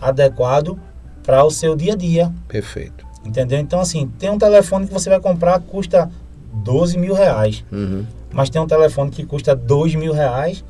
adequado 0.00 0.78
para 1.24 1.44
o 1.44 1.50
seu 1.50 1.74
dia 1.74 1.94
a 1.94 1.96
dia. 1.96 2.32
Perfeito. 2.46 3.07
Entendeu? 3.24 3.58
Então, 3.58 3.80
assim, 3.80 4.06
tem 4.18 4.30
um 4.30 4.38
telefone 4.38 4.86
que 4.86 4.92
você 4.92 5.10
vai 5.10 5.20
comprar 5.20 5.60
custa 5.60 6.10
12 6.52 6.98
mil 6.98 7.14
reais. 7.14 7.64
Uhum. 7.70 8.06
Mas 8.32 8.50
tem 8.50 8.60
um 8.60 8.66
telefone 8.66 9.10
que 9.10 9.24
custa 9.24 9.54
2 9.54 9.94
mil 9.94 10.12
reais 10.12 10.64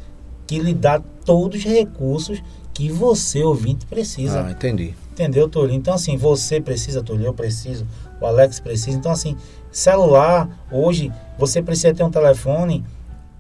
que 0.47 0.59
lhe 0.59 0.75
dá 0.75 1.01
todos 1.25 1.59
os 1.59 1.65
recursos 1.65 2.43
que 2.73 2.91
você, 2.91 3.43
ouvinte, 3.43 3.85
precisa. 3.87 4.47
Ah, 4.47 4.51
entendi. 4.51 4.95
Entendeu, 5.13 5.49
Túlio? 5.49 5.75
Então, 5.75 5.95
assim, 5.95 6.17
você 6.17 6.61
precisa, 6.61 7.03
Túlio, 7.03 7.27
eu 7.27 7.35
preciso, 7.35 7.87
o 8.21 8.27
Alex 8.27 8.61
precisa. 8.61 8.97
Então, 8.97 9.11
assim, 9.11 9.37
celular, 9.71 10.49
hoje, 10.71 11.13
você 11.37 11.61
precisa 11.61 11.93
ter 11.93 12.05
um 12.05 12.11
telefone 12.11 12.85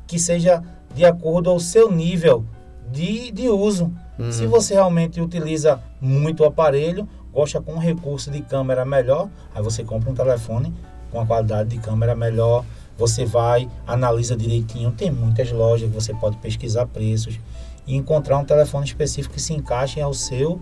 que 0.06 0.18
seja 0.18 0.62
de 0.94 1.04
acordo 1.04 1.50
ao 1.50 1.60
seu 1.60 1.90
nível 1.90 2.44
de, 2.90 3.30
de 3.30 3.48
uso. 3.48 3.92
Uhum. 4.18 4.32
Se 4.32 4.46
você 4.46 4.74
realmente 4.74 5.20
utiliza 5.20 5.80
muito 6.00 6.42
o 6.42 6.46
aparelho, 6.46 7.08
gosta 7.38 7.60
com 7.60 7.74
um 7.74 7.78
recurso 7.78 8.32
de 8.32 8.42
câmera 8.42 8.84
melhor, 8.84 9.28
aí 9.54 9.62
você 9.62 9.84
compra 9.84 10.10
um 10.10 10.14
telefone 10.14 10.74
com 11.12 11.20
a 11.20 11.24
qualidade 11.24 11.68
de 11.68 11.78
câmera 11.78 12.12
melhor. 12.16 12.64
Você 12.96 13.24
vai, 13.24 13.68
analisa 13.86 14.36
direitinho. 14.36 14.90
Tem 14.90 15.08
muitas 15.08 15.52
lojas 15.52 15.88
que 15.88 15.94
você 15.94 16.12
pode 16.14 16.36
pesquisar 16.38 16.86
preços 16.86 17.38
e 17.86 17.94
encontrar 17.94 18.38
um 18.38 18.44
telefone 18.44 18.84
específico 18.84 19.34
que 19.36 19.40
se 19.40 19.52
encaixe 19.52 20.00
ao 20.00 20.12
seu 20.12 20.60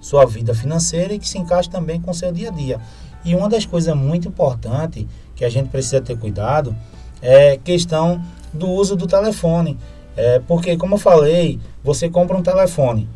sua 0.00 0.26
vida 0.26 0.52
financeira 0.54 1.14
e 1.14 1.20
que 1.20 1.28
se 1.28 1.38
encaixe 1.38 1.70
também 1.70 2.00
com 2.00 2.10
o 2.10 2.14
seu 2.14 2.32
dia 2.32 2.48
a 2.48 2.52
dia. 2.52 2.80
E 3.24 3.36
uma 3.36 3.48
das 3.48 3.64
coisas 3.64 3.94
muito 3.94 4.26
importantes 4.26 5.06
que 5.36 5.44
a 5.44 5.48
gente 5.48 5.68
precisa 5.68 6.00
ter 6.00 6.18
cuidado 6.18 6.74
é 7.22 7.56
questão 7.58 8.20
do 8.52 8.68
uso 8.68 8.96
do 8.96 9.06
telefone. 9.06 9.78
É, 10.16 10.40
porque, 10.40 10.76
como 10.76 10.96
eu 10.96 10.98
falei, 10.98 11.60
você 11.84 12.08
compra 12.08 12.36
um 12.36 12.42
telefone. 12.42 13.08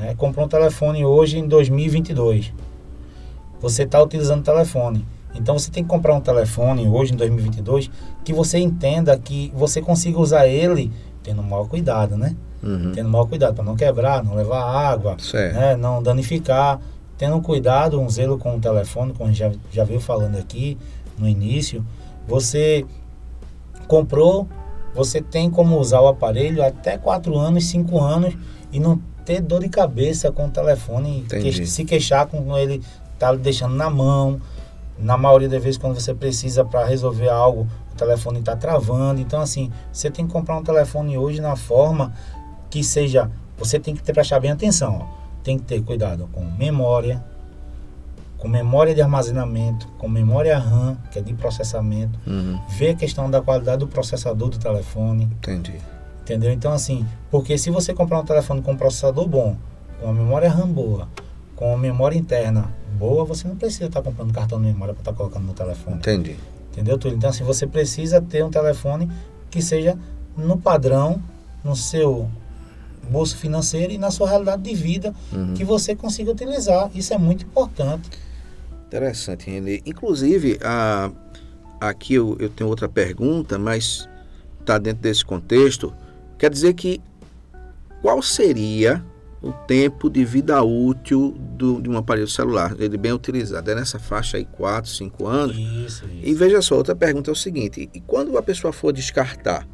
Né? 0.00 0.14
Compra 0.16 0.44
um 0.44 0.48
telefone 0.48 1.04
hoje 1.04 1.38
em 1.38 1.48
2022. 1.48 2.52
Você 3.60 3.82
está 3.84 4.02
utilizando 4.02 4.40
o 4.40 4.44
telefone. 4.44 5.06
Então 5.34 5.58
você 5.58 5.70
tem 5.70 5.82
que 5.82 5.88
comprar 5.88 6.14
um 6.14 6.20
telefone 6.20 6.88
hoje 6.88 7.12
em 7.12 7.16
2022 7.16 7.90
que 8.24 8.32
você 8.32 8.58
entenda 8.58 9.16
que 9.18 9.52
você 9.54 9.82
consiga 9.82 10.18
usar 10.18 10.46
ele 10.46 10.90
tendo 11.22 11.42
maior 11.42 11.68
cuidado, 11.68 12.16
né? 12.16 12.34
Uhum. 12.62 12.92
Tendo 12.92 13.08
maior 13.08 13.26
cuidado 13.26 13.54
para 13.54 13.64
não 13.64 13.76
quebrar, 13.76 14.24
não 14.24 14.34
levar 14.34 14.62
água, 14.62 15.16
né? 15.52 15.76
não 15.76 16.02
danificar. 16.02 16.80
Tendo 17.18 17.40
cuidado, 17.40 18.00
um 18.00 18.08
zelo 18.10 18.38
com 18.38 18.56
o 18.56 18.60
telefone, 18.60 19.12
como 19.12 19.30
a 19.30 19.32
gente 19.32 19.38
já, 19.38 19.52
já 19.72 19.84
veio 19.84 20.00
falando 20.00 20.36
aqui 20.36 20.76
no 21.18 21.26
início. 21.26 21.84
Você 22.28 22.84
comprou, 23.88 24.46
você 24.94 25.20
tem 25.20 25.50
como 25.50 25.78
usar 25.78 26.00
o 26.00 26.08
aparelho 26.08 26.62
até 26.62 26.98
4 26.98 27.36
anos, 27.38 27.66
5 27.66 27.98
anos 27.98 28.36
e 28.72 28.78
não 28.78 29.00
ter 29.26 29.40
dor 29.40 29.60
de 29.60 29.68
cabeça 29.68 30.30
com 30.30 30.46
o 30.46 30.50
telefone, 30.50 31.26
que, 31.28 31.66
se 31.66 31.84
queixar 31.84 32.28
com 32.28 32.56
ele 32.56 32.80
tá 33.18 33.34
deixando 33.34 33.74
na 33.74 33.90
mão. 33.90 34.40
Na 34.98 35.18
maioria 35.18 35.48
das 35.48 35.62
vezes, 35.62 35.76
quando 35.76 36.00
você 36.00 36.14
precisa 36.14 36.64
para 36.64 36.86
resolver 36.86 37.28
algo, 37.28 37.66
o 37.92 37.96
telefone 37.96 38.38
está 38.38 38.56
travando. 38.56 39.20
Então, 39.20 39.40
assim, 39.40 39.70
você 39.92 40.10
tem 40.10 40.26
que 40.26 40.32
comprar 40.32 40.56
um 40.56 40.62
telefone 40.62 41.18
hoje 41.18 41.40
na 41.40 41.56
forma 41.56 42.14
que 42.70 42.82
seja. 42.82 43.30
Você 43.58 43.78
tem 43.78 43.94
que 43.94 44.02
ter, 44.02 44.14
prestar 44.14 44.40
bem 44.40 44.50
atenção. 44.50 45.00
Ó. 45.02 45.16
Tem 45.42 45.58
que 45.58 45.64
ter 45.64 45.82
cuidado 45.82 46.28
com 46.32 46.42
memória, 46.44 47.22
com 48.38 48.48
memória 48.48 48.94
de 48.94 49.02
armazenamento, 49.02 49.86
com 49.98 50.08
memória 50.08 50.56
RAM, 50.58 50.96
que 51.10 51.18
é 51.18 51.22
de 51.22 51.34
processamento. 51.34 52.18
Uhum. 52.26 52.58
Ver 52.70 52.90
a 52.90 52.94
questão 52.94 53.30
da 53.30 53.42
qualidade 53.42 53.80
do 53.80 53.88
processador 53.88 54.48
do 54.48 54.58
telefone. 54.58 55.24
Entendi. 55.24 55.74
Entendeu? 56.26 56.50
Então, 56.52 56.72
assim, 56.72 57.06
porque 57.30 57.56
se 57.56 57.70
você 57.70 57.94
comprar 57.94 58.18
um 58.18 58.24
telefone 58.24 58.60
com 58.60 58.72
um 58.72 58.76
processador 58.76 59.28
bom, 59.28 59.56
com 60.00 60.06
uma 60.06 60.12
memória 60.12 60.50
RAM 60.50 60.66
boa, 60.66 61.08
com 61.54 61.68
uma 61.68 61.78
memória 61.78 62.18
interna 62.18 62.74
boa, 62.98 63.24
você 63.24 63.46
não 63.46 63.54
precisa 63.54 63.84
estar 63.86 64.02
comprando 64.02 64.32
cartão 64.34 64.58
de 64.60 64.66
memória 64.66 64.92
para 64.92 65.02
estar 65.02 65.12
colocando 65.12 65.44
no 65.46 65.52
telefone. 65.52 65.98
Entendi. 65.98 66.36
Entendeu, 66.72 66.98
Túlio? 66.98 67.16
Então, 67.16 67.30
assim, 67.30 67.44
você 67.44 67.64
precisa 67.64 68.20
ter 68.20 68.44
um 68.44 68.50
telefone 68.50 69.08
que 69.48 69.62
seja 69.62 69.96
no 70.36 70.58
padrão, 70.58 71.22
no 71.62 71.76
seu 71.76 72.28
bolso 73.08 73.36
financeiro 73.36 73.92
e 73.92 73.98
na 73.98 74.10
sua 74.10 74.28
realidade 74.28 74.62
de 74.62 74.74
vida, 74.74 75.14
Uhum. 75.32 75.54
que 75.54 75.64
você 75.64 75.94
consiga 75.94 76.32
utilizar. 76.32 76.90
Isso 76.92 77.14
é 77.14 77.18
muito 77.18 77.44
importante. 77.44 78.10
Interessante, 78.88 79.48
Renê. 79.48 79.80
Inclusive, 79.86 80.58
a, 80.60 81.08
aqui 81.80 82.14
eu, 82.14 82.36
eu 82.40 82.48
tenho 82.48 82.68
outra 82.68 82.88
pergunta, 82.88 83.58
mas 83.60 84.08
está 84.60 84.76
dentro 84.76 85.02
desse 85.02 85.24
contexto. 85.24 85.94
Quer 86.38 86.50
dizer 86.50 86.74
que 86.74 87.00
qual 88.02 88.20
seria 88.22 89.04
o 89.42 89.52
tempo 89.52 90.10
de 90.10 90.24
vida 90.24 90.62
útil 90.62 91.34
do, 91.38 91.80
de 91.80 91.88
um 91.88 91.96
aparelho 91.96 92.28
celular, 92.28 92.74
ele 92.78 92.96
bem 92.96 93.12
utilizado? 93.12 93.70
É 93.70 93.74
nessa 93.74 93.98
faixa 93.98 94.36
aí, 94.36 94.44
4, 94.44 94.90
5 94.90 95.26
anos? 95.26 95.56
Isso, 95.56 96.04
E 96.22 96.34
veja 96.34 96.60
só, 96.60 96.76
outra 96.76 96.94
pergunta 96.94 97.30
é 97.30 97.32
o 97.32 97.36
seguinte: 97.36 97.88
e 97.92 98.00
quando 98.00 98.36
a 98.36 98.42
pessoa 98.42 98.72
for 98.72 98.92
descartar, 98.92 99.66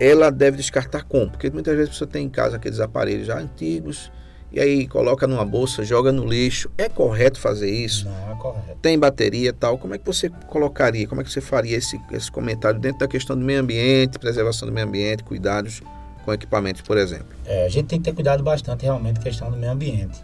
ela 0.00 0.30
deve 0.30 0.56
descartar 0.56 1.04
como? 1.04 1.30
Porque 1.30 1.50
muitas 1.50 1.74
vezes 1.74 1.88
a 1.88 1.92
pessoa 1.92 2.08
tem 2.08 2.26
em 2.26 2.30
casa 2.30 2.56
aqueles 2.56 2.80
aparelhos 2.80 3.26
já 3.26 3.38
antigos 3.38 4.10
e 4.52 4.58
aí 4.60 4.86
coloca 4.86 5.26
numa 5.26 5.44
bolsa, 5.44 5.84
joga 5.84 6.10
no 6.10 6.24
lixo. 6.26 6.70
É 6.78 6.88
correto 6.88 7.38
fazer 7.38 7.70
isso? 7.70 8.06
Não, 8.06 8.32
é 8.32 8.34
correto. 8.36 8.78
Tem 8.80 8.98
bateria 8.98 9.50
e 9.50 9.52
tal. 9.52 9.76
Como 9.78 9.94
é 9.94 9.98
que 9.98 10.06
você 10.06 10.30
colocaria? 10.48 11.06
Como 11.06 11.20
é 11.20 11.24
que 11.24 11.30
você 11.30 11.40
faria 11.40 11.76
esse, 11.76 12.00
esse 12.12 12.30
comentário 12.32 12.80
dentro 12.80 13.00
da 13.00 13.08
questão 13.08 13.36
do 13.36 13.44
meio 13.44 13.60
ambiente, 13.60 14.18
preservação 14.18 14.66
do 14.66 14.72
meio 14.72 14.86
ambiente, 14.86 15.22
cuidados 15.22 15.82
com 16.24 16.32
equipamentos, 16.32 16.80
por 16.82 16.96
exemplo? 16.96 17.26
É, 17.44 17.66
a 17.66 17.68
gente 17.68 17.86
tem 17.86 17.98
que 17.98 18.04
ter 18.06 18.14
cuidado 18.14 18.42
bastante 18.42 18.82
realmente 18.84 19.20
questão 19.20 19.50
do 19.50 19.56
meio 19.56 19.72
ambiente. 19.72 20.22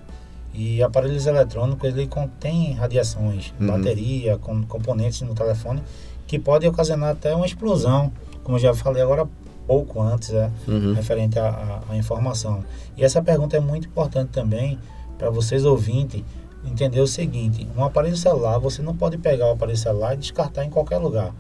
E 0.54 0.82
aparelhos 0.82 1.26
eletrônicos, 1.26 1.88
ele 1.88 2.06
contém 2.06 2.74
radiações, 2.74 3.52
Uhum. 3.60 3.66
bateria, 3.66 4.38
com, 4.38 4.62
componentes 4.64 5.20
no 5.22 5.34
telefone, 5.34 5.82
que 6.26 6.38
podem 6.38 6.68
ocasionar 6.68 7.10
até 7.10 7.34
uma 7.34 7.44
explosão, 7.44 8.12
como 8.44 8.56
eu 8.56 8.60
já 8.62 8.72
falei 8.74 9.02
agora 9.02 9.26
pouco 9.66 10.00
antes, 10.00 10.30
né, 10.30 10.50
Uhum. 10.68 10.94
referente 10.94 11.38
à, 11.38 11.48
à- 11.48 11.92
à 11.92 11.96
informação. 11.96 12.64
E 12.96 13.04
essa 13.04 13.22
pergunta 13.22 13.56
é 13.56 13.60
muito 13.60 13.86
importante 13.88 14.30
também 14.30 14.78
para 15.18 15.30
vocês 15.30 15.64
ouvintes 15.64 16.22
entender 16.66 17.00
o 17.00 17.06
seguinte, 17.06 17.68
um 17.76 17.84
aparelho 17.84 18.16
celular, 18.16 18.58
você 18.58 18.80
não 18.82 18.96
pode 18.96 19.18
pegar 19.18 19.46
o 19.48 19.52
aparelho 19.52 19.76
celular 19.78 20.14
e 20.14 20.16
descartar 20.16 20.64
em 20.64 20.70
qualquer 20.70 20.96
lugar. 20.98 21.32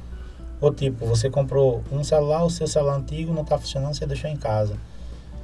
Ou 0.60 0.72
tipo, 0.72 1.06
você 1.06 1.28
comprou 1.30 1.82
um 1.90 2.04
celular, 2.04 2.44
o 2.44 2.50
seu 2.50 2.66
celular 2.66 2.96
antigo 2.96 3.32
não 3.32 3.42
está 3.42 3.58
funcionando, 3.58 3.94
você 3.94 4.06
deixou 4.06 4.30
em 4.30 4.36
casa. 4.36 4.74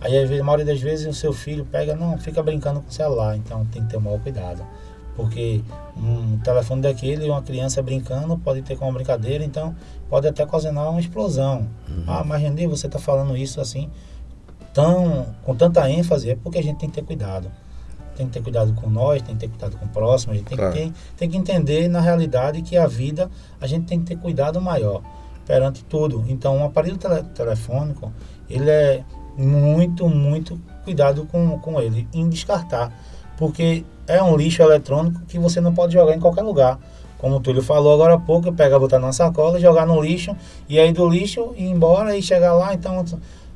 Aí, 0.01 0.17
a 0.39 0.45
maioria 0.45 0.65
das 0.65 0.81
vezes, 0.81 1.07
o 1.07 1.13
seu 1.13 1.33
filho 1.33 1.67
pega, 1.67 1.95
não, 1.95 2.17
fica 2.17 2.43
brincando 2.43 2.81
com 2.81 2.89
o 2.89 2.93
celular. 2.93 3.37
Então, 3.37 3.67
tem 3.67 3.83
que 3.83 3.91
ter 3.91 3.97
o 3.99 4.01
maior 4.01 4.19
cuidado. 4.21 4.63
Porque 5.15 5.63
um 5.97 6.39
telefone 6.39 6.81
daquele, 6.81 7.29
uma 7.29 7.43
criança 7.43 7.83
brincando, 7.83 8.39
pode 8.39 8.63
ter 8.63 8.77
como 8.79 8.93
brincadeira, 8.93 9.45
então 9.45 9.75
pode 10.11 10.27
até 10.29 10.45
ocasionar 10.45 10.91
uma 10.91 11.01
explosão. 11.01 11.69
Ah, 12.07 12.23
mas 12.27 12.43
Renê, 12.43 12.67
você 12.67 12.87
está 12.87 12.99
falando 12.99 13.35
isso 13.37 13.61
assim, 13.61 13.89
tão, 14.75 15.27
com 15.45 15.55
tanta 15.55 15.89
ênfase, 15.91 16.31
é 16.31 16.37
porque 16.37 16.59
a 16.59 16.63
gente 16.63 16.79
tem 16.79 16.89
que 16.89 16.97
ter 16.97 17.05
cuidado. 17.07 17.51
Tem 18.17 18.27
que 18.27 18.33
ter 18.33 18.43
cuidado 18.43 18.75
com 18.75 18.91
nós, 18.91 19.23
tem 19.23 19.35
que 19.35 19.41
ter 19.41 19.49
cuidado 19.49 19.77
com 19.79 19.87
o 19.87 19.89
próximo, 19.89 20.33
a 20.33 20.37
gente 20.37 20.47
tem, 20.47 20.59
Claro. 20.59 20.73
que, 20.75 20.79
ter, 20.81 20.93
tem 21.17 21.31
que 21.31 21.37
entender 21.37 21.89
na 21.89 22.01
realidade 22.01 22.61
que 22.63 22.77
a 22.77 22.87
vida, 22.87 23.31
a 23.61 23.67
gente 23.67 23.87
tem 23.87 23.99
que 24.01 24.07
ter 24.07 24.17
cuidado 24.17 24.61
maior 24.61 25.01
perante 25.47 25.83
tudo. 25.85 26.25
Então, 26.29 26.57
um 26.59 26.65
aparelho 26.65 26.97
tele- 26.99 27.23
telefônico, 27.35 28.13
ele 28.49 28.69
é 28.69 29.03
muito, 29.39 30.09
muito 30.09 30.61
cuidado 30.85 31.25
com, 31.27 31.59
com 31.61 31.81
ele, 31.81 32.07
em 32.13 32.29
descartar. 32.29 32.93
Porque 33.39 33.85
é 34.07 34.23
um 34.23 34.37
lixo 34.37 34.61
eletrônico 34.63 35.23
que 35.27 35.39
você 35.39 35.61
não 35.61 35.73
pode 35.73 35.95
jogar 35.95 36.15
em 36.15 36.21
qualquer 36.21 36.43
lugar. 36.43 36.79
Como 37.21 37.37
o 37.37 37.41
Túlio 37.41 37.63
falou 37.63 37.93
agora 37.93 38.15
há 38.15 38.19
pouco, 38.19 38.51
pega, 38.51 38.79
botar 38.79 38.99
numa 38.99 39.13
sacola, 39.13 39.61
jogar 39.61 39.87
no 39.87 40.01
lixo, 40.01 40.35
e 40.67 40.79
aí 40.79 40.91
do 40.91 41.07
lixo 41.07 41.53
ir 41.55 41.67
embora 41.67 42.17
e 42.17 42.23
chegar 42.23 42.55
lá. 42.55 42.73
Então, 42.73 43.05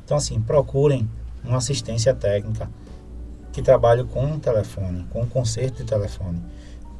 então 0.03 0.17
assim, 0.17 0.39
procurem 0.39 1.09
uma 1.43 1.57
assistência 1.57 2.13
técnica 2.13 2.69
que 3.51 3.63
trabalhe 3.63 4.03
com 4.03 4.23
um 4.23 4.39
telefone, 4.39 5.05
com 5.09 5.21
um 5.21 5.25
conserto 5.25 5.77
de 5.77 5.85
telefone. 5.85 6.39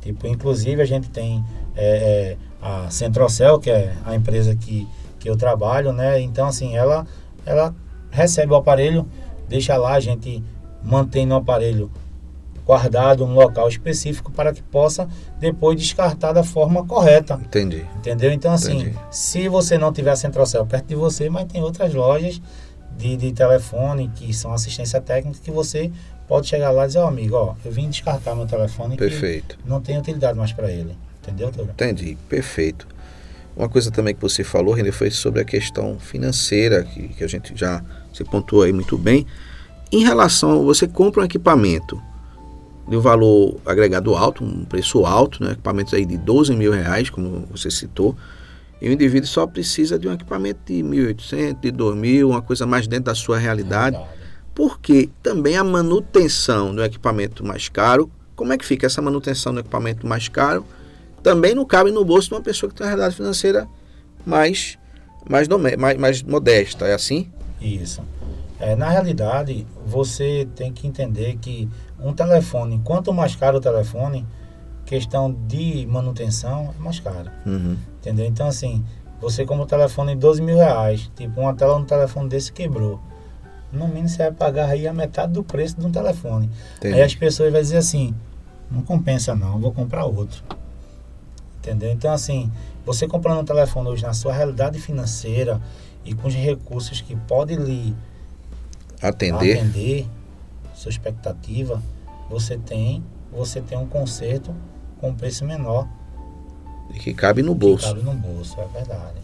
Tipo, 0.01 0.25
inclusive 0.25 0.81
a 0.81 0.85
gente 0.85 1.09
tem 1.09 1.43
é, 1.75 1.85
é, 1.85 2.37
a 2.59 2.89
Centrocel, 2.89 3.59
que 3.59 3.69
é 3.69 3.95
a 4.03 4.15
empresa 4.15 4.55
que, 4.55 4.87
que 5.19 5.29
eu 5.29 5.37
trabalho, 5.37 5.93
né? 5.93 6.19
Então, 6.19 6.47
assim, 6.47 6.75
ela, 6.75 7.05
ela 7.45 7.75
recebe 8.09 8.53
o 8.53 8.55
aparelho, 8.55 9.07
deixa 9.47 9.77
lá, 9.77 9.93
a 9.93 9.99
gente 9.99 10.43
mantém 10.83 11.27
no 11.27 11.35
aparelho 11.35 11.91
guardado 12.65 13.23
um 13.23 13.33
local 13.33 13.69
específico 13.69 14.31
para 14.31 14.51
que 14.51 14.61
possa 14.63 15.07
depois 15.39 15.79
descartar 15.79 16.33
da 16.33 16.43
forma 16.43 16.85
correta. 16.85 17.39
Entendi. 17.41 17.85
Entendeu? 17.97 18.31
Então, 18.31 18.51
assim, 18.51 18.79
Entendi. 18.79 18.99
se 19.11 19.47
você 19.47 19.77
não 19.77 19.93
tiver 19.93 20.11
a 20.11 20.15
Centrocel 20.15 20.65
perto 20.65 20.87
de 20.87 20.95
você, 20.95 21.29
mas 21.29 21.45
tem 21.45 21.61
outras 21.61 21.93
lojas 21.93 22.41
de, 22.97 23.15
de 23.15 23.31
telefone 23.31 24.09
que 24.15 24.33
são 24.33 24.51
assistência 24.53 24.99
técnica 24.99 25.39
que 25.43 25.51
você 25.51 25.91
pode 26.27 26.47
chegar 26.47 26.71
lá 26.71 26.85
e 26.85 26.87
dizer, 26.87 26.99
ó 26.99 27.07
amigo, 27.07 27.35
ó, 27.35 27.53
eu 27.63 27.71
vim 27.71 27.89
descartar 27.89 28.33
meu 28.35 28.47
telefone 28.47 28.97
Perfeito. 28.97 29.57
não 29.65 29.79
tem 29.79 29.97
utilidade 29.97 30.37
mais 30.37 30.51
para 30.51 30.71
ele. 30.71 30.97
Entendeu, 31.21 31.51
Túlio? 31.51 31.71
Entendi, 31.71 32.17
perfeito. 32.29 32.87
Uma 33.55 33.69
coisa 33.69 33.89
também 33.89 34.13
que 34.13 34.21
você 34.21 34.43
falou, 34.43 34.73
René, 34.73 34.91
foi 34.91 35.09
sobre 35.09 35.41
a 35.41 35.45
questão 35.45 35.97
financeira, 35.97 36.83
que, 36.83 37.09
que 37.09 37.23
a 37.23 37.27
gente 37.27 37.53
já 37.55 37.83
se 38.13 38.23
pontuou 38.23 38.63
aí 38.63 38.73
muito 38.73 38.97
bem. 38.97 39.25
Em 39.91 40.03
relação, 40.03 40.65
você 40.65 40.87
compra 40.87 41.21
um 41.21 41.25
equipamento, 41.25 42.01
de 42.87 42.95
um 42.95 43.01
valor 43.01 43.57
agregado 43.65 44.15
alto, 44.15 44.43
um 44.43 44.63
preço 44.63 45.05
alto, 45.05 45.43
né? 45.43 45.51
equipamentos 45.51 45.93
aí 45.93 46.05
de 46.05 46.17
12 46.17 46.55
mil 46.55 46.71
reais, 46.71 47.09
como 47.09 47.45
você 47.49 47.71
citou, 47.71 48.15
e 48.81 48.89
o 48.89 48.91
indivíduo 48.91 49.27
só 49.27 49.47
precisa 49.47 49.97
de 49.97 50.07
um 50.07 50.13
equipamento 50.13 50.59
de 50.65 50.83
1.800, 50.83 51.59
de 51.59 51.71
2.000, 51.71 52.27
uma 52.27 52.41
coisa 52.41 52.65
mais 52.65 52.87
dentro 52.87 53.05
da 53.05 53.15
sua 53.15 53.37
realidade, 53.37 53.99
porque 54.53 55.09
também 55.23 55.57
a 55.57 55.63
manutenção 55.63 56.75
do 56.75 56.83
equipamento 56.83 57.43
mais 57.43 57.69
caro, 57.69 58.09
como 58.35 58.53
é 58.53 58.57
que 58.57 58.65
fica 58.65 58.85
essa 58.85 59.01
manutenção 59.01 59.53
do 59.53 59.61
equipamento 59.61 60.05
mais 60.05 60.27
caro? 60.27 60.65
Também 61.23 61.55
não 61.55 61.65
cabe 61.65 61.89
no 61.89 62.05
bolso 62.05 62.29
de 62.29 62.35
uma 62.35 62.41
pessoa 62.41 62.69
que 62.69 62.75
tem 62.75 62.85
uma 62.85 62.89
realidade 62.89 63.15
financeira 63.15 63.67
mais, 64.25 64.77
mais, 65.27 65.47
mais, 65.47 65.97
mais 65.97 66.23
modesta, 66.23 66.85
é 66.85 66.93
assim? 66.93 67.29
Isso. 67.61 68.01
É, 68.59 68.75
na 68.75 68.89
realidade, 68.89 69.65
você 69.85 70.47
tem 70.55 70.71
que 70.71 70.87
entender 70.87 71.37
que 71.41 71.69
um 71.99 72.13
telefone, 72.13 72.81
quanto 72.83 73.13
mais 73.13 73.35
caro 73.35 73.57
o 73.57 73.61
telefone, 73.61 74.25
questão 74.85 75.31
de 75.47 75.85
manutenção 75.87 76.73
é 76.77 76.81
mais 76.81 76.99
caro. 76.99 77.31
Uhum. 77.45 77.77
Entendeu? 77.99 78.25
Então, 78.25 78.47
assim, 78.47 78.83
você 79.19 79.45
como 79.45 79.65
telefone 79.65 80.15
12 80.15 80.41
mil 80.41 80.57
reais, 80.57 81.09
tipo, 81.15 81.41
uma 81.41 81.53
tela 81.53 81.79
no 81.79 81.85
telefone 81.85 82.29
desse 82.29 82.51
quebrou. 82.51 82.99
No 83.71 83.87
mínimo 83.87 84.07
você 84.07 84.17
vai 84.17 84.31
pagar 84.31 84.69
aí 84.69 84.87
a 84.87 84.93
metade 84.93 85.33
do 85.33 85.43
preço 85.43 85.79
de 85.79 85.85
um 85.85 85.91
telefone. 85.91 86.49
Entendi. 86.77 86.95
Aí 86.95 87.01
as 87.01 87.15
pessoas 87.15 87.51
vão 87.51 87.61
dizer 87.61 87.77
assim, 87.77 88.13
não 88.69 88.81
compensa 88.81 89.35
não, 89.35 89.59
vou 89.59 89.71
comprar 89.71 90.05
outro. 90.05 90.43
Entendeu? 91.57 91.91
Então, 91.91 92.13
assim, 92.13 92.51
você 92.85 93.07
comprando 93.07 93.39
um 93.39 93.45
telefone 93.45 93.89
hoje 93.89 94.03
na 94.03 94.13
sua 94.13 94.31
realidade 94.31 94.79
financeira 94.79 95.59
e 96.05 96.13
com 96.13 96.27
os 96.27 96.35
recursos 96.35 97.01
que 97.01 97.15
pode 97.15 97.55
lhe 97.55 97.95
atender, 99.01 99.57
atender 99.57 100.07
sua 100.85 100.91
expectativa, 100.91 101.81
você 102.29 102.57
tem, 102.57 103.03
você 103.31 103.59
tem 103.59 103.77
um 103.77 103.87
conserto 103.87 104.53
com 104.99 105.13
preço 105.13 105.43
menor. 105.43 105.87
E 106.93 106.99
que 106.99 107.13
cabe 107.13 107.41
no 107.41 107.55
bolso. 107.55 107.87
Cabe 107.87 108.03
no 108.03 108.13
bolso, 108.13 108.59
é 108.59 108.67
verdade. 108.67 109.19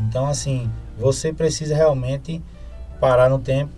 Então, 0.00 0.26
assim, 0.26 0.70
você 0.96 1.32
precisa 1.32 1.74
realmente 1.74 2.42
parar 3.00 3.28
no 3.28 3.38
tempo, 3.38 3.72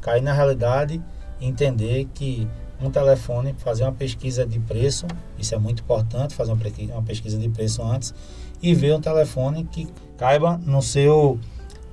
cair 0.00 0.20
na 0.20 0.32
realidade 0.32 1.02
e 1.40 1.46
entender 1.46 2.06
que 2.12 2.46
um 2.80 2.90
telefone, 2.90 3.54
fazer 3.58 3.84
uma 3.84 3.92
pesquisa 3.92 4.46
de 4.46 4.58
preço, 4.60 5.06
isso 5.38 5.54
é 5.54 5.58
muito 5.58 5.82
importante, 5.82 6.34
fazer 6.34 6.52
uma 6.52 7.02
pesquisa 7.02 7.38
de 7.38 7.48
preço 7.48 7.82
antes 7.82 8.14
e 8.62 8.74
ver 8.74 8.94
um 8.94 9.00
telefone 9.00 9.64
que 9.64 9.88
caiba 10.16 10.60
no 10.64 10.82
seu 10.82 11.38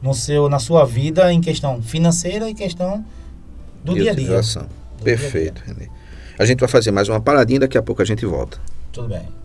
no 0.01 0.13
seu, 0.13 0.47
na 0.49 0.59
sua 0.59 0.85
vida 0.85 1.33
em 1.33 1.41
questão 1.41 1.81
financeira 1.81 2.47
e 2.47 2.53
questão 2.53 3.03
do 3.85 3.93
dia 3.93 4.11
a 4.11 4.15
dia. 4.15 4.41
Do 4.41 5.03
Perfeito, 5.03 5.63
dia 5.63 5.73
-dia. 5.73 5.79
René. 5.79 5.89
A 6.37 6.45
gente 6.45 6.59
vai 6.59 6.67
fazer 6.67 6.91
mais 6.91 7.07
uma 7.07 7.21
paradinha, 7.21 7.61
daqui 7.61 7.77
a 7.77 7.81
pouco 7.81 8.01
a 8.01 8.05
gente 8.05 8.25
volta. 8.25 8.59
Tudo 8.91 9.07
bem. 9.07 9.44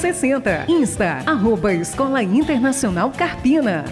60. 0.01 0.65
Insta, 0.67 1.21
arroba 1.27 1.71
Escola 1.75 2.23
Internacional 2.23 3.11
Carpina. 3.11 3.85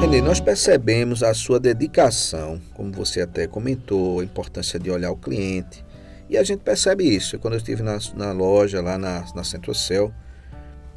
Renê, 0.00 0.22
nós 0.22 0.40
percebemos 0.40 1.22
a 1.22 1.34
sua 1.34 1.60
dedicação, 1.60 2.58
como 2.72 2.90
você 2.90 3.20
até 3.20 3.46
comentou, 3.46 4.20
a 4.20 4.24
importância 4.24 4.80
de 4.80 4.90
olhar 4.90 5.10
o 5.10 5.16
cliente. 5.16 5.84
E 6.30 6.38
a 6.38 6.42
gente 6.42 6.60
percebe 6.60 7.04
isso. 7.04 7.38
Quando 7.38 7.52
eu 7.52 7.58
estive 7.58 7.82
na, 7.82 7.98
na 8.14 8.32
loja, 8.32 8.80
lá 8.80 8.96
na, 8.96 9.26
na 9.34 9.44
Centrocel, 9.44 10.10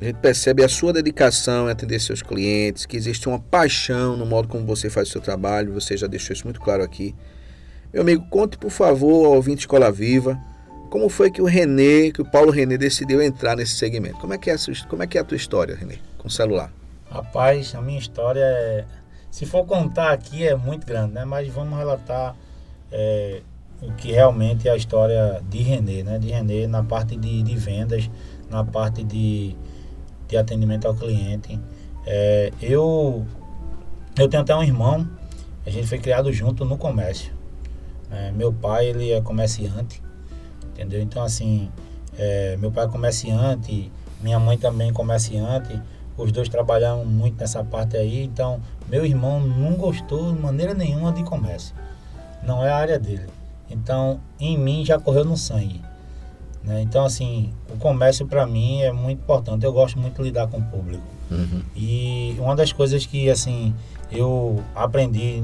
a 0.01 0.05
gente 0.05 0.17
percebe 0.17 0.63
a 0.63 0.69
sua 0.69 0.93
dedicação 0.93 1.67
em 1.67 1.71
atender 1.71 1.99
seus 1.99 2.21
clientes, 2.21 2.85
que 2.85 2.95
existe 2.95 3.27
uma 3.27 3.39
paixão 3.39 4.15
no 4.15 4.25
modo 4.25 4.47
como 4.47 4.65
você 4.65 4.89
faz 4.89 5.09
o 5.09 5.11
seu 5.11 5.21
trabalho, 5.21 5.73
você 5.73 5.97
já 5.97 6.07
deixou 6.07 6.33
isso 6.33 6.45
muito 6.45 6.61
claro 6.61 6.83
aqui. 6.83 7.13
Meu 7.91 8.03
amigo, 8.03 8.25
conte 8.29 8.57
por 8.57 8.69
favor 8.69 9.25
ao 9.25 9.33
ouvinte 9.33 9.61
Escola 9.61 9.91
Viva, 9.91 10.39
como 10.89 11.07
foi 11.07 11.29
que 11.29 11.41
o 11.41 11.45
Renê, 11.45 12.11
que 12.11 12.21
o 12.21 12.25
Paulo 12.25 12.51
Renê 12.51 12.77
decidiu 12.77 13.21
entrar 13.21 13.55
nesse 13.55 13.73
segmento? 13.73 14.17
Como 14.19 14.33
é 14.33 14.37
que 14.37 14.49
é 14.49 14.53
a, 14.53 14.57
sua, 14.57 14.73
como 14.87 15.03
é, 15.03 15.07
que 15.07 15.17
é 15.17 15.21
a 15.21 15.23
tua 15.23 15.37
história, 15.37 15.75
Renê, 15.75 15.97
com 16.17 16.29
celular? 16.29 16.71
Rapaz, 17.09 17.75
a 17.75 17.81
minha 17.81 17.99
história 17.99 18.41
é. 18.41 18.85
Se 19.29 19.45
for 19.45 19.65
contar 19.65 20.11
aqui 20.11 20.47
é 20.47 20.55
muito 20.55 20.87
grande, 20.87 21.13
né? 21.13 21.25
Mas 21.25 21.47
vamos 21.49 21.77
relatar 21.77 22.35
é, 22.91 23.41
o 23.81 23.91
que 23.93 24.11
realmente 24.11 24.67
é 24.67 24.71
a 24.71 24.75
história 24.75 25.43
de 25.47 25.59
Renê, 25.59 26.01
né? 26.01 26.17
De 26.17 26.29
Renê 26.29 26.65
na 26.65 26.83
parte 26.83 27.15
de, 27.15 27.43
de 27.43 27.55
vendas, 27.55 28.09
na 28.49 28.63
parte 28.63 29.03
de 29.03 29.55
de 30.29 30.37
atendimento 30.37 30.87
ao 30.87 30.95
cliente. 30.95 31.59
É, 32.05 32.53
eu, 32.61 33.25
eu 34.17 34.29
tenho 34.29 34.41
até 34.41 34.55
um 34.55 34.63
irmão, 34.63 35.05
a 35.65 35.69
gente 35.69 35.87
foi 35.87 35.97
criado 35.97 36.31
junto 36.31 36.63
no 36.63 36.77
comércio. 36.77 37.33
É, 38.11 38.31
meu 38.31 38.53
pai, 38.53 38.87
ele 38.87 39.11
é 39.11 39.19
comerciante, 39.21 40.01
entendeu? 40.71 41.01
Então, 41.01 41.21
assim, 41.21 41.69
é, 42.17 42.55
meu 42.57 42.71
pai 42.71 42.85
é 42.85 42.87
comerciante, 42.87 43.91
minha 44.21 44.39
mãe 44.39 44.57
também 44.57 44.89
é 44.89 44.93
comerciante, 44.93 45.79
os 46.17 46.31
dois 46.31 46.49
trabalharam 46.49 47.05
muito 47.05 47.39
nessa 47.39 47.63
parte 47.63 47.97
aí, 47.97 48.23
então, 48.23 48.61
meu 48.87 49.05
irmão 49.05 49.39
não 49.39 49.73
gostou 49.75 50.33
de 50.33 50.39
maneira 50.39 50.73
nenhuma 50.73 51.11
de 51.11 51.23
comércio. 51.23 51.75
Não 52.43 52.63
é 52.63 52.69
a 52.69 52.77
área 52.77 52.99
dele. 52.99 53.27
Então, 53.69 54.19
em 54.39 54.57
mim 54.57 54.83
já 54.83 54.99
correu 54.99 55.23
no 55.23 55.37
sangue. 55.37 55.81
Né? 56.63 56.81
Então, 56.81 57.05
assim, 57.05 57.53
o 57.69 57.77
comércio 57.77 58.25
para 58.25 58.45
mim 58.45 58.81
é 58.81 58.91
muito 58.91 59.19
importante. 59.19 59.65
Eu 59.65 59.73
gosto 59.73 59.97
muito 59.97 60.17
de 60.17 60.23
lidar 60.23 60.47
com 60.47 60.57
o 60.57 60.63
público. 60.63 61.03
Uhum. 61.31 61.61
E 61.75 62.35
uma 62.39 62.55
das 62.55 62.71
coisas 62.71 63.05
que, 63.05 63.29
assim, 63.29 63.73
eu 64.11 64.63
aprendi 64.75 65.43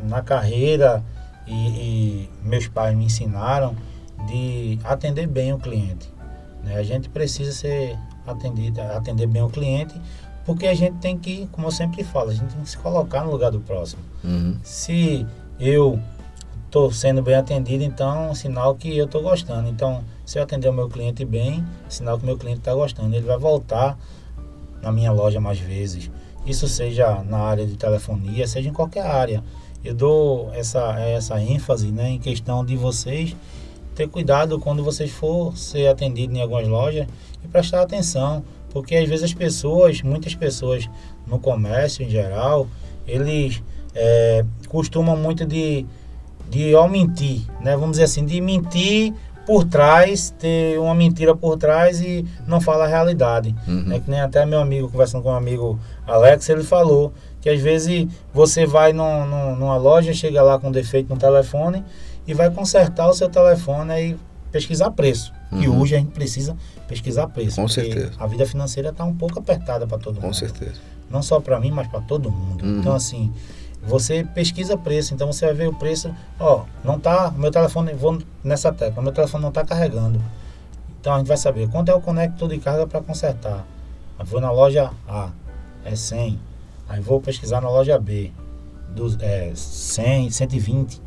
na 0.00 0.22
carreira 0.22 1.02
e, 1.46 1.52
e 1.52 2.30
meus 2.42 2.66
pais 2.68 2.96
me 2.96 3.04
ensinaram 3.04 3.74
de 4.26 4.78
atender 4.84 5.26
bem 5.26 5.52
o 5.52 5.58
cliente. 5.58 6.08
Né? 6.64 6.76
A 6.76 6.82
gente 6.82 7.08
precisa 7.08 7.52
ser 7.52 7.98
atendido, 8.26 8.80
atender 8.80 9.26
bem 9.26 9.42
o 9.42 9.48
cliente, 9.48 9.94
porque 10.44 10.66
a 10.66 10.74
gente 10.74 10.98
tem 10.98 11.18
que, 11.18 11.48
como 11.52 11.68
eu 11.68 11.72
sempre 11.72 12.02
falo, 12.04 12.30
a 12.30 12.34
gente 12.34 12.52
tem 12.54 12.62
que 12.62 12.70
se 12.70 12.78
colocar 12.78 13.24
no 13.24 13.30
lugar 13.30 13.50
do 13.50 13.60
próximo. 13.60 14.02
Uhum. 14.24 14.58
Se 14.62 15.26
eu 15.58 15.98
estou 16.72 16.90
sendo 16.90 17.20
bem 17.20 17.34
atendido, 17.34 17.84
então 17.84 18.30
é 18.30 18.34
sinal 18.34 18.74
que 18.74 18.96
eu 18.96 19.04
estou 19.04 19.20
gostando. 19.20 19.68
Então, 19.68 20.02
se 20.24 20.38
eu 20.38 20.42
atender 20.42 20.70
o 20.70 20.72
meu 20.72 20.88
cliente 20.88 21.22
bem, 21.22 21.62
sinal 21.86 22.18
que 22.18 22.24
meu 22.24 22.38
cliente 22.38 22.60
está 22.60 22.72
gostando. 22.72 23.14
Ele 23.14 23.26
vai 23.26 23.36
voltar 23.36 23.98
na 24.80 24.90
minha 24.90 25.12
loja 25.12 25.38
mais 25.38 25.58
vezes. 25.58 26.10
Isso 26.46 26.66
seja 26.66 27.22
na 27.24 27.40
área 27.40 27.66
de 27.66 27.76
telefonia, 27.76 28.46
seja 28.46 28.70
em 28.70 28.72
qualquer 28.72 29.04
área. 29.04 29.44
Eu 29.84 29.94
dou 29.94 30.50
essa, 30.54 30.98
essa 30.98 31.38
ênfase 31.38 31.92
né, 31.92 32.08
em 32.08 32.18
questão 32.18 32.64
de 32.64 32.74
vocês 32.74 33.36
ter 33.94 34.08
cuidado 34.08 34.58
quando 34.58 34.82
vocês 34.82 35.10
for 35.10 35.54
ser 35.54 35.88
atendido 35.88 36.34
em 36.34 36.40
algumas 36.40 36.66
lojas 36.66 37.06
e 37.44 37.48
prestar 37.48 37.82
atenção, 37.82 38.42
Porque 38.70 38.96
às 38.96 39.06
vezes 39.06 39.24
as 39.24 39.34
pessoas, 39.34 40.00
muitas 40.00 40.34
pessoas 40.34 40.88
no 41.26 41.38
comércio 41.38 42.02
em 42.02 42.08
geral, 42.08 42.66
eles 43.06 43.62
é, 43.94 44.42
costumam 44.68 45.14
muito 45.14 45.44
de, 45.44 45.84
de 46.48 46.74
mentir, 46.88 47.42
né? 47.60 47.72
Vamos 47.76 47.92
dizer 47.92 48.04
assim, 48.04 48.24
de 48.24 48.40
mentir 48.40 49.14
por 49.46 49.64
trás, 49.64 50.30
ter 50.38 50.78
uma 50.78 50.94
mentira 50.94 51.34
por 51.34 51.56
trás 51.56 52.00
e 52.00 52.24
não 52.46 52.60
fala 52.60 52.84
a 52.84 52.86
realidade. 52.86 53.54
Uhum. 53.66 53.92
É 53.92 53.98
que 53.98 54.10
nem 54.10 54.20
até 54.20 54.46
meu 54.46 54.60
amigo, 54.60 54.88
conversando 54.88 55.22
com 55.22 55.30
um 55.30 55.34
amigo 55.34 55.78
Alex, 56.06 56.48
ele 56.48 56.62
falou 56.62 57.12
que 57.40 57.50
às 57.50 57.60
vezes 57.60 58.06
você 58.32 58.64
vai 58.64 58.92
num, 58.92 59.26
num, 59.26 59.56
numa 59.56 59.76
loja, 59.76 60.14
chega 60.14 60.42
lá 60.42 60.58
com 60.58 60.70
defeito 60.70 61.12
no 61.12 61.18
telefone 61.18 61.84
e 62.26 62.32
vai 62.32 62.50
consertar 62.50 63.08
o 63.08 63.14
seu 63.14 63.28
telefone 63.28 63.92
e 64.00 64.16
pesquisar 64.52 64.90
preço. 64.92 65.32
Uhum. 65.50 65.62
E 65.62 65.68
hoje 65.68 65.96
a 65.96 65.98
gente 65.98 66.12
precisa 66.12 66.56
pesquisar 66.86 67.26
preço. 67.28 67.56
Com 67.56 67.66
certeza. 67.66 68.12
A 68.18 68.26
vida 68.26 68.46
financeira 68.46 68.90
está 68.90 69.04
um 69.04 69.14
pouco 69.14 69.38
apertada 69.38 69.86
para 69.86 69.98
todo 69.98 70.16
com 70.16 70.22
mundo. 70.22 70.28
Com 70.28 70.34
certeza. 70.34 70.80
Não 71.10 71.22
só 71.22 71.40
para 71.40 71.58
mim, 71.58 71.70
mas 71.70 71.88
para 71.88 72.00
todo 72.00 72.30
mundo. 72.30 72.64
Uhum. 72.64 72.78
Então, 72.78 72.94
assim, 72.94 73.32
você 73.82 74.24
pesquisa 74.24 74.76
preço, 74.76 75.12
então 75.12 75.30
você 75.30 75.44
vai 75.46 75.54
ver 75.54 75.68
o 75.68 75.74
preço, 75.74 76.14
ó, 76.38 76.64
não 76.84 77.00
tá, 77.00 77.32
meu 77.36 77.50
telefone, 77.50 77.92
vou 77.94 78.18
nessa 78.42 78.72
tecla, 78.72 79.02
meu 79.02 79.12
telefone 79.12 79.42
não 79.42 79.48
está 79.48 79.64
carregando. 79.64 80.22
Então 81.00 81.14
a 81.14 81.18
gente 81.18 81.26
vai 81.26 81.36
saber 81.36 81.68
quanto 81.68 81.90
é 81.90 81.94
o 81.94 82.00
conector 82.00 82.48
de 82.48 82.58
carga 82.58 82.86
para 82.86 83.00
consertar. 83.02 83.66
Eu 84.18 84.24
vou 84.24 84.40
na 84.40 84.52
loja 84.52 84.90
A, 85.08 85.30
é 85.84 85.96
100. 85.96 86.38
Aí 86.88 87.00
vou 87.00 87.20
pesquisar 87.20 87.60
na 87.60 87.68
loja 87.68 87.98
B, 87.98 88.30
do, 88.90 89.16
é, 89.20 89.50
100, 89.54 90.30
120. 90.30 91.02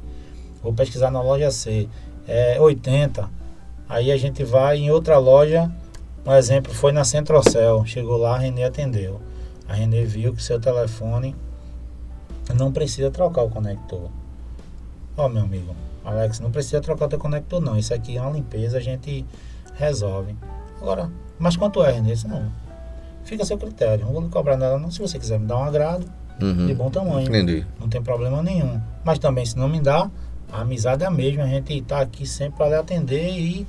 Vou 0.61 0.73
pesquisar 0.73 1.09
na 1.11 1.21
loja 1.21 1.49
C, 1.51 1.87
é 2.27 2.59
80. 2.59 3.29
Aí 3.87 4.11
a 4.11 4.17
gente 4.17 4.43
vai 4.43 4.77
em 4.79 4.91
outra 4.91 5.17
loja, 5.17 5.71
um 6.25 6.33
exemplo 6.33 6.73
foi 6.73 6.91
na 6.91 7.05
Centrocel. 7.05 7.85
Chegou 7.85 8.17
lá, 8.17 8.35
a 8.35 8.39
Renê 8.39 8.63
atendeu. 8.63 9.21
A 9.69 9.73
Renê 9.73 10.03
viu 10.03 10.33
que 10.33 10.43
seu 10.43 10.59
telefone 10.59 11.35
não 12.53 12.71
precisa 12.71 13.09
trocar 13.09 13.43
o 13.43 13.49
conector. 13.49 14.09
Ó, 15.17 15.29
meu 15.29 15.43
amigo, 15.43 15.75
Alex, 16.03 16.39
não 16.39 16.51
precisa 16.51 16.81
trocar 16.81 17.05
o 17.05 17.09
teu 17.09 17.19
conector 17.19 17.61
não. 17.61 17.77
Isso 17.77 17.93
aqui 17.93 18.17
é 18.17 18.21
uma 18.21 18.31
limpeza, 18.31 18.77
a 18.77 18.81
gente 18.81 19.25
resolve. 19.75 20.35
Agora, 20.81 21.09
mas 21.39 21.55
quanto 21.55 21.83
é, 21.83 21.91
René? 21.91 22.13
Não. 22.27 22.51
Fica 23.23 23.43
a 23.43 23.45
seu 23.45 23.57
critério. 23.57 24.05
Não 24.05 24.13
vou 24.13 24.21
lhe 24.21 24.29
cobrar 24.29 24.55
nada 24.55 24.77
não. 24.77 24.91
Se 24.91 24.99
você 24.99 25.17
quiser 25.17 25.39
me 25.39 25.47
dar 25.47 25.57
um 25.57 25.63
agrado, 25.63 26.05
uhum. 26.41 26.67
de 26.67 26.73
bom 26.73 26.89
tamanho. 26.89 27.27
Entendi. 27.27 27.65
Não 27.79 27.89
tem 27.89 28.01
problema 28.01 28.41
nenhum. 28.43 28.79
Mas 29.03 29.19
também, 29.19 29.45
se 29.45 29.57
não 29.57 29.67
me 29.67 29.79
dá, 29.79 30.09
a 30.51 30.61
amizade 30.61 31.03
é 31.03 31.07
a 31.07 31.11
mesma. 31.11 31.43
A 31.43 31.47
gente 31.47 31.73
está 31.73 32.01
aqui 32.01 32.25
sempre 32.27 32.57
para 32.57 32.69
lhe 32.69 32.75
atender 32.75 33.29
e 33.31 33.67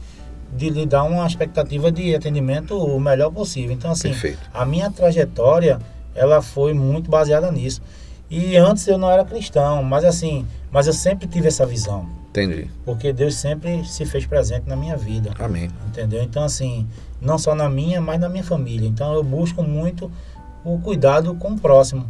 de 0.54 0.70
lhe 0.70 0.86
dar 0.86 1.04
uma 1.04 1.26
expectativa 1.26 1.90
de 1.90 2.14
atendimento 2.14 2.76
o 2.76 3.00
melhor 3.00 3.30
possível. 3.30 3.72
Então, 3.72 3.90
assim, 3.90 4.10
Perfeito. 4.10 4.38
a 4.52 4.64
minha 4.64 4.90
trajetória, 4.90 5.78
ela 6.14 6.42
foi 6.42 6.72
muito 6.72 7.10
baseada 7.10 7.50
nisso. 7.50 7.80
E 8.28 8.56
antes 8.56 8.86
eu 8.88 8.98
não 8.98 9.10
era 9.10 9.24
cristão, 9.24 9.82
mas 9.82 10.04
assim, 10.04 10.46
mas 10.70 10.86
eu 10.86 10.92
sempre 10.92 11.26
tive 11.26 11.48
essa 11.48 11.64
visão. 11.64 12.08
Entendi. 12.30 12.68
Porque 12.84 13.12
Deus 13.12 13.34
sempre 13.36 13.84
se 13.84 14.04
fez 14.04 14.26
presente 14.26 14.68
na 14.68 14.76
minha 14.76 14.96
vida. 14.96 15.30
Amém. 15.38 15.70
Entendeu? 15.86 16.22
Então 16.22 16.42
assim, 16.42 16.86
não 17.20 17.38
só 17.38 17.54
na 17.54 17.68
minha, 17.68 18.00
mas 18.00 18.20
na 18.20 18.28
minha 18.28 18.44
família. 18.44 18.86
Então 18.86 19.14
eu 19.14 19.22
busco 19.22 19.62
muito 19.62 20.10
o 20.64 20.78
cuidado 20.78 21.34
com 21.36 21.52
o 21.52 21.58
próximo, 21.58 22.08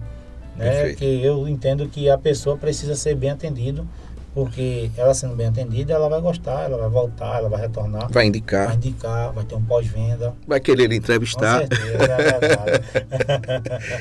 né? 0.56 0.70
Perfeito. 0.70 0.98
Que 0.98 1.24
eu 1.24 1.46
entendo 1.46 1.86
que 1.88 2.08
a 2.08 2.16
pessoa 2.16 2.56
precisa 2.56 2.96
ser 2.96 3.14
bem 3.14 3.30
atendido, 3.30 3.86
porque 4.34 4.90
ela 4.96 5.14
sendo 5.14 5.36
bem 5.36 5.46
atendida, 5.46 5.92
ela 5.92 6.08
vai 6.08 6.20
gostar, 6.20 6.64
ela 6.64 6.76
vai 6.78 6.88
voltar, 6.88 7.38
ela 7.38 7.48
vai 7.48 7.60
retornar. 7.60 8.10
Vai 8.10 8.26
indicar. 8.26 8.66
Vai 8.66 8.76
indicar, 8.76 9.32
vai 9.32 9.44
ter 9.44 9.54
um 9.54 9.62
pós-venda. 9.62 10.34
Vai 10.46 10.60
querer 10.60 10.90
entrevistar. 10.92 11.60
Com 11.60 11.74
certeza, 11.74 12.04
é 12.04 12.38
verdade. 12.38 12.84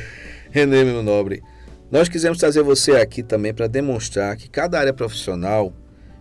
Renê, 0.49 0.83
meu 0.85 1.03
nobre. 1.03 1.43
Nós 1.91 2.09
quisemos 2.09 2.39
trazer 2.39 2.63
você 2.63 2.93
aqui 2.93 3.21
também 3.21 3.53
para 3.53 3.67
demonstrar 3.67 4.35
que 4.37 4.49
cada 4.49 4.79
área 4.79 4.93
profissional 4.93 5.71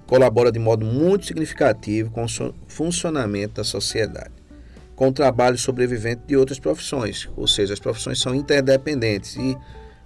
colabora 0.07 0.53
de 0.53 0.59
modo 0.59 0.85
muito 0.85 1.25
significativo 1.25 2.11
com 2.11 2.25
o 2.25 2.55
funcionamento 2.69 3.55
da 3.55 3.65
sociedade, 3.65 4.35
com 4.95 5.09
o 5.09 5.13
trabalho 5.13 5.57
sobrevivente 5.57 6.23
de 6.27 6.37
outras 6.37 6.59
profissões, 6.59 7.29
ou 7.35 7.49
seja, 7.49 7.73
as 7.73 7.81
profissões 7.81 8.21
são 8.21 8.35
interdependentes 8.35 9.37
e 9.37 9.57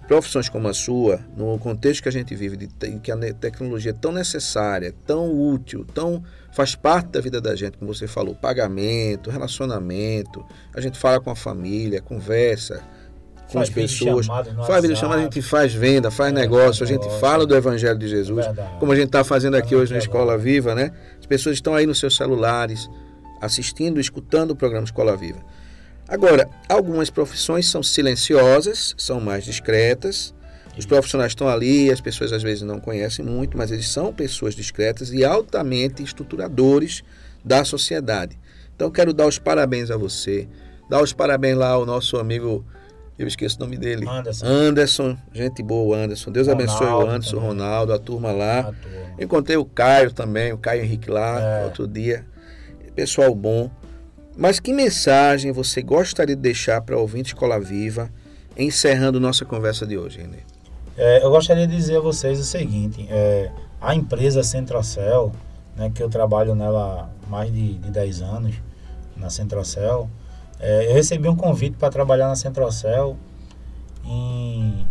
profissões 0.07 0.47
como 0.47 0.67
a 0.67 0.73
sua, 0.73 1.19
no 1.37 1.59
contexto 1.59 2.03
que 2.03 2.09
a 2.09 2.11
gente 2.11 2.33
vive, 2.33 2.57
de 2.57 2.67
que 2.99 3.11
a 3.11 3.17
tecnologia 3.33 3.91
é 3.91 3.93
tão 3.93 4.11
necessária, 4.11 4.95
tão 5.05 5.29
útil, 5.29 5.85
tão 5.85 6.23
faz 6.51 6.73
parte 6.73 7.09
da 7.09 7.21
vida 7.21 7.39
da 7.39 7.55
gente, 7.55 7.77
como 7.77 7.93
você 7.93 8.07
falou, 8.07 8.33
pagamento, 8.33 9.29
relacionamento, 9.29 10.43
a 10.73 10.81
gente 10.81 10.97
fala 10.97 11.19
com 11.19 11.29
a 11.29 11.35
família, 11.35 12.01
conversa, 12.01 12.81
com 13.49 13.53
faz 13.53 13.69
as 13.69 13.73
pessoas. 13.73 14.27
Faz 14.27 14.81
videochamada, 14.81 15.21
a 15.21 15.23
gente 15.23 15.41
faz 15.41 15.73
venda, 15.73 16.11
faz 16.11 16.31
é, 16.31 16.35
negócio, 16.35 16.83
a 16.83 16.87
gente 16.87 17.01
negócio, 17.01 17.19
fala 17.19 17.45
do 17.45 17.55
Evangelho 17.55 17.97
de 17.97 18.07
Jesus, 18.07 18.45
verdade. 18.45 18.79
como 18.79 18.91
a 18.91 18.95
gente 18.95 19.07
está 19.07 19.23
fazendo 19.23 19.57
aqui 19.57 19.75
hoje 19.75 19.91
na 19.91 19.97
Escola 19.97 20.37
Viva, 20.37 20.75
né? 20.75 20.91
As 21.19 21.25
pessoas 21.25 21.55
estão 21.55 21.73
aí 21.73 21.85
nos 21.85 21.99
seus 21.99 22.15
celulares, 22.15 22.89
assistindo, 23.41 23.99
escutando 23.99 24.51
o 24.51 24.55
programa 24.55 24.85
Escola 24.85 25.17
Viva. 25.17 25.39
Agora, 26.07 26.49
algumas 26.67 27.09
profissões 27.09 27.67
são 27.69 27.83
silenciosas, 27.83 28.95
são 28.97 29.19
mais 29.19 29.43
discretas. 29.43 30.33
Os 30.77 30.85
profissionais 30.85 31.31
estão 31.31 31.47
ali, 31.47 31.91
as 31.91 31.99
pessoas 31.99 32.31
às 32.31 32.41
vezes 32.41 32.63
não 32.63 32.79
conhecem 32.79 33.25
muito, 33.25 33.57
mas 33.57 33.71
eles 33.71 33.87
são 33.89 34.13
pessoas 34.13 34.55
discretas 34.55 35.11
e 35.11 35.25
altamente 35.25 36.01
estruturadores 36.01 37.03
da 37.43 37.65
sociedade. 37.65 38.39
Então, 38.75 38.89
quero 38.89 39.13
dar 39.13 39.27
os 39.27 39.37
parabéns 39.37 39.91
a 39.91 39.97
você, 39.97 40.47
dar 40.89 41.03
os 41.03 41.11
parabéns 41.11 41.57
lá 41.57 41.69
ao 41.69 41.85
nosso 41.85 42.17
amigo 42.17 42.65
eu 43.19 43.27
esqueço 43.27 43.57
o 43.57 43.59
nome 43.59 43.77
dele. 43.77 44.07
Anderson. 44.07 44.45
Anderson, 44.45 45.17
gente 45.33 45.61
boa, 45.61 45.97
Anderson. 45.97 46.31
Deus 46.31 46.47
Ronaldo 46.47 46.71
abençoe 46.71 46.87
o 46.87 47.01
Anderson, 47.01 47.35
também. 47.35 47.47
Ronaldo, 47.49 47.93
a 47.93 47.99
turma 47.99 48.31
lá. 48.31 48.59
A 48.59 48.63
turma. 48.63 48.99
Encontrei 49.19 49.57
o 49.57 49.65
Caio 49.65 50.13
também, 50.13 50.53
o 50.53 50.57
Caio 50.57 50.83
Henrique 50.83 51.11
lá, 51.11 51.41
é. 51.41 51.65
outro 51.65 51.85
dia. 51.85 52.25
Pessoal 52.95 53.35
bom. 53.35 53.69
Mas 54.37 54.57
que 54.61 54.71
mensagem 54.71 55.51
você 55.51 55.81
gostaria 55.81 56.33
de 56.33 56.41
deixar 56.41 56.79
para 56.79 56.95
o 56.95 57.01
ouvinte 57.01 57.33
Escola 57.33 57.59
Viva, 57.59 58.09
encerrando 58.57 59.19
nossa 59.19 59.43
conversa 59.43 59.85
de 59.85 59.97
hoje, 59.97 60.19
René? 60.21 60.39
É, 60.97 61.21
eu 61.21 61.29
gostaria 61.29 61.67
de 61.67 61.75
dizer 61.75 61.97
a 61.97 61.99
vocês 61.99 62.39
o 62.39 62.43
seguinte: 62.45 63.05
é, 63.09 63.51
a 63.81 63.93
empresa 63.93 64.43
Centrocel, 64.43 65.33
né, 65.75 65.91
que 65.93 66.01
eu 66.01 66.09
trabalho 66.09 66.55
nela 66.55 67.09
há 67.25 67.29
mais 67.29 67.53
de, 67.53 67.73
de 67.73 67.91
10 67.91 68.21
anos, 68.21 68.55
na 69.17 69.29
Centrocel, 69.29 70.09
é, 70.59 70.89
eu 70.89 70.93
recebi 70.93 71.27
um 71.27 71.35
convite 71.35 71.77
para 71.77 71.89
trabalhar 71.89 72.27
na 72.27 72.35
Centrocel 72.35 73.15
em, 74.05 74.85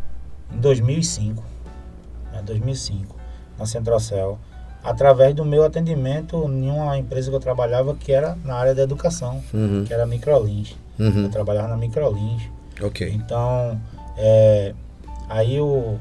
em 0.53 0.59
2005, 0.59 1.43
né, 2.33 2.43
2005, 2.45 3.15
na 3.59 3.67
Centrocel, 3.67 4.39
através 4.83 5.35
do 5.35 5.45
meu 5.45 5.65
atendimento 5.65 6.37
em 6.49 6.71
uma 6.71 6.97
empresa 6.97 7.31
que 7.31 7.37
eu 7.37 7.41
trabalhava 7.41 7.95
que 7.95 8.13
era 8.13 8.37
na 8.45 8.55
área 8.55 8.75
da 8.75 8.83
educação, 8.83 9.43
uhum. 9.53 9.85
que 9.85 9.93
era 9.93 10.05
a 10.05 10.07
Microlins. 10.07 10.75
Uhum. 10.99 11.25
Eu 11.25 11.29
trabalhava 11.29 11.69
na 11.69 11.77
Microlins. 11.77 12.43
Ok. 12.83 13.11
Então, 13.13 13.79
é, 14.17 14.75
aí 15.29 15.61
o, 15.61 15.99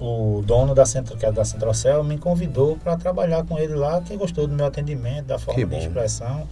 o 0.00 0.42
dono 0.44 0.74
da 0.74 0.84
Centro, 0.84 1.16
que 1.16 1.24
é 1.24 1.30
da 1.30 1.44
Centrocel, 1.44 2.02
me 2.02 2.18
convidou 2.18 2.76
para 2.76 2.96
trabalhar 2.96 3.44
com 3.44 3.58
ele 3.58 3.74
lá, 3.74 4.00
que 4.00 4.16
gostou 4.16 4.46
do 4.46 4.54
meu 4.54 4.66
atendimento, 4.66 5.26
da 5.26 5.38
forma 5.38 5.64
de 5.64 5.76
expressão. 5.76 6.48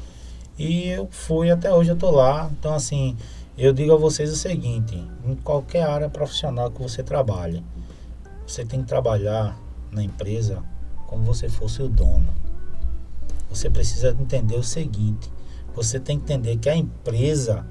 E 0.60 0.88
eu 0.88 1.08
fui 1.10 1.50
até 1.50 1.72
hoje, 1.72 1.88
eu 1.88 1.96
tô 1.96 2.10
lá. 2.10 2.50
Então, 2.52 2.74
assim, 2.74 3.16
eu 3.56 3.72
digo 3.72 3.94
a 3.94 3.96
vocês 3.96 4.30
o 4.30 4.36
seguinte: 4.36 4.94
em 5.24 5.34
qualquer 5.36 5.84
área 5.84 6.10
profissional 6.10 6.70
que 6.70 6.82
você 6.82 7.02
trabalhe, 7.02 7.64
você 8.46 8.62
tem 8.62 8.82
que 8.82 8.86
trabalhar 8.86 9.58
na 9.90 10.02
empresa 10.02 10.62
como 11.06 11.24
você 11.24 11.48
fosse 11.48 11.82
o 11.82 11.88
dono. 11.88 12.28
Você 13.48 13.70
precisa 13.70 14.14
entender 14.20 14.56
o 14.56 14.62
seguinte: 14.62 15.32
você 15.74 15.98
tem 15.98 16.18
que 16.18 16.24
entender 16.24 16.58
que 16.58 16.68
a 16.68 16.76
empresa 16.76 17.64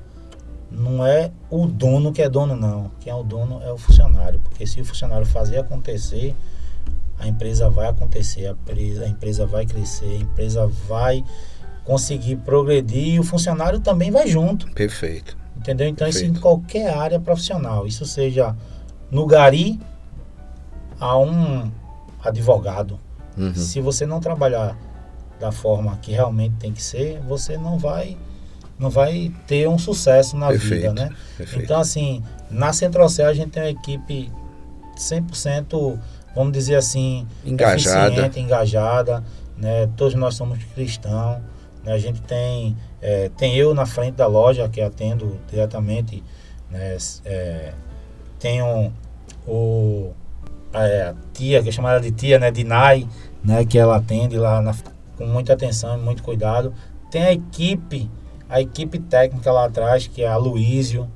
não 0.72 1.06
é 1.06 1.32
o 1.48 1.68
dono 1.68 2.12
que 2.12 2.24
é 2.24 2.30
dono, 2.30 2.56
não. 2.56 2.90
Quem 3.02 3.14
é 3.14 3.16
o 3.16 3.22
dono 3.22 3.62
é 3.62 3.72
o 3.72 3.78
funcionário. 3.78 4.40
Porque 4.40 4.66
se 4.66 4.82
o 4.82 4.86
funcionário 4.86 5.28
fazer 5.28 5.60
acontecer, 5.60 6.36
a 7.20 7.28
empresa 7.28 7.70
vai 7.70 7.88
acontecer, 7.88 8.48
a 8.48 8.52
empresa, 8.52 9.06
a 9.06 9.08
empresa 9.08 9.46
vai 9.46 9.68
crescer, 9.68 10.08
a 10.08 10.22
empresa 10.22 10.66
vai 10.66 11.24
conseguir 11.90 12.36
progredir 12.36 13.16
e 13.16 13.20
o 13.20 13.24
funcionário 13.24 13.80
também 13.80 14.12
vai 14.12 14.28
junto. 14.28 14.68
Perfeito. 14.74 15.36
Entendeu? 15.58 15.88
Então 15.88 16.06
Perfeito. 16.06 16.28
isso 16.28 16.38
em 16.38 16.40
qualquer 16.40 16.94
área 16.96 17.20
profissional, 17.20 17.88
isso 17.88 18.06
seja 18.06 18.56
no 19.10 19.26
gari 19.26 19.80
a 21.00 21.18
um 21.18 21.72
advogado. 22.24 23.00
Uhum. 23.36 23.56
Se 23.56 23.82
você 23.82 24.06
não 24.06 24.20
trabalhar 24.20 24.78
da 25.40 25.52
forma 25.52 25.98
que 26.00 26.12
realmente 26.12 26.58
tem 26.60 26.72
que 26.72 26.84
ser, 26.84 27.20
você 27.28 27.58
não 27.58 27.80
vai 27.80 28.16
não 28.78 28.92
vai 28.92 29.34
ter 29.48 29.68
um 29.68 29.80
sucesso 29.80 30.38
na 30.38 30.50
Perfeito. 30.50 30.76
vida, 30.76 30.94
né? 30.94 31.10
Perfeito. 31.38 31.64
Então 31.64 31.80
assim, 31.80 32.22
na 32.52 32.72
Centrocel 32.72 33.28
a 33.28 33.34
gente 33.34 33.50
tem 33.50 33.64
uma 33.64 33.70
equipe 33.70 34.32
100%, 34.96 36.00
vamos 36.36 36.54
dizer 36.54 36.76
assim, 36.76 37.26
engajada, 37.44 38.30
engajada, 38.40 39.24
né? 39.58 39.90
Todos 39.98 40.14
nós 40.14 40.36
somos 40.36 40.64
cristãos. 40.76 41.49
Né? 41.90 41.96
A 41.96 41.98
gente 41.98 42.22
tem, 42.22 42.78
é, 43.02 43.30
tem 43.36 43.56
eu 43.56 43.74
na 43.74 43.86
frente 43.86 44.14
da 44.16 44.28
loja 44.28 44.70
que 44.70 44.80
atendo 44.80 45.40
diretamente, 45.50 46.24
né? 46.70 46.98
É, 47.26 47.74
o, 49.48 50.12
a, 50.72 51.16
tia, 51.34 51.64
que 51.64 51.70
é 51.70 51.72
chamada 51.72 52.00
de 52.00 52.12
tia, 52.12 52.38
né? 52.38 52.52
Dinai, 52.52 53.08
né? 53.44 53.66
que 53.66 53.78
ela 53.78 53.98
atende 53.98 54.38
lá 54.38 54.62
na, 54.62 54.76
com 55.18 55.26
muita 55.26 55.54
atenção 55.54 55.98
e 55.98 56.02
muito 56.02 56.22
cuidado. 56.22 56.74
Tem 57.10 57.24
a 57.24 57.34
equipe, 57.34 58.10
a 58.48 58.62
equipe 58.62 59.00
técnica 59.00 59.52
lá 59.52 59.66
atrás, 59.66 60.06
que 60.06 60.22
é 60.22 60.28
a 60.28 60.38
Luísio, 60.38 61.10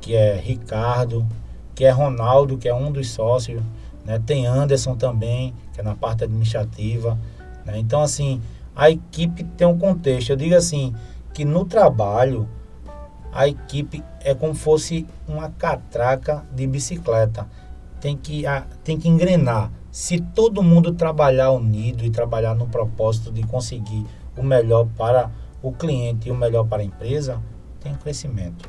que 0.00 0.14
é 0.14 0.36
Ricardo, 0.36 1.26
que 1.74 1.84
é 1.84 1.90
Ronaldo, 1.90 2.56
que 2.56 2.68
é 2.68 2.74
um 2.74 2.92
dos 2.92 3.10
sócios, 3.10 3.60
né? 4.04 4.22
Tem 4.24 4.46
Anderson 4.46 4.94
também, 4.94 5.52
que 5.74 5.80
é 5.80 5.82
na 5.82 5.96
parte 5.96 6.22
administrativa, 6.22 7.18
né? 7.64 7.76
Então, 7.76 8.00
assim, 8.00 8.40
a 8.76 8.90
equipe 8.90 9.42
tem 9.42 9.66
um 9.66 9.78
contexto. 9.78 10.30
Eu 10.30 10.36
digo 10.36 10.54
assim, 10.54 10.94
que 11.32 11.44
no 11.44 11.64
trabalho, 11.64 12.48
a 13.32 13.48
equipe 13.48 14.04
é 14.20 14.34
como 14.34 14.54
fosse 14.54 15.06
uma 15.26 15.50
catraca 15.50 16.44
de 16.52 16.66
bicicleta. 16.66 17.48
Tem 18.00 18.16
que, 18.16 18.46
a, 18.46 18.66
tem 18.84 18.98
que 18.98 19.08
engrenar. 19.08 19.72
Se 19.90 20.20
todo 20.20 20.62
mundo 20.62 20.92
trabalhar 20.92 21.50
unido 21.50 22.04
e 22.04 22.10
trabalhar 22.10 22.54
no 22.54 22.68
propósito 22.68 23.32
de 23.32 23.42
conseguir 23.42 24.04
o 24.36 24.42
melhor 24.42 24.86
para 24.96 25.30
o 25.62 25.72
cliente 25.72 26.28
e 26.28 26.30
o 26.30 26.36
melhor 26.36 26.64
para 26.66 26.82
a 26.82 26.84
empresa, 26.84 27.40
tem 27.80 27.92
um 27.92 27.96
crescimento. 27.96 28.68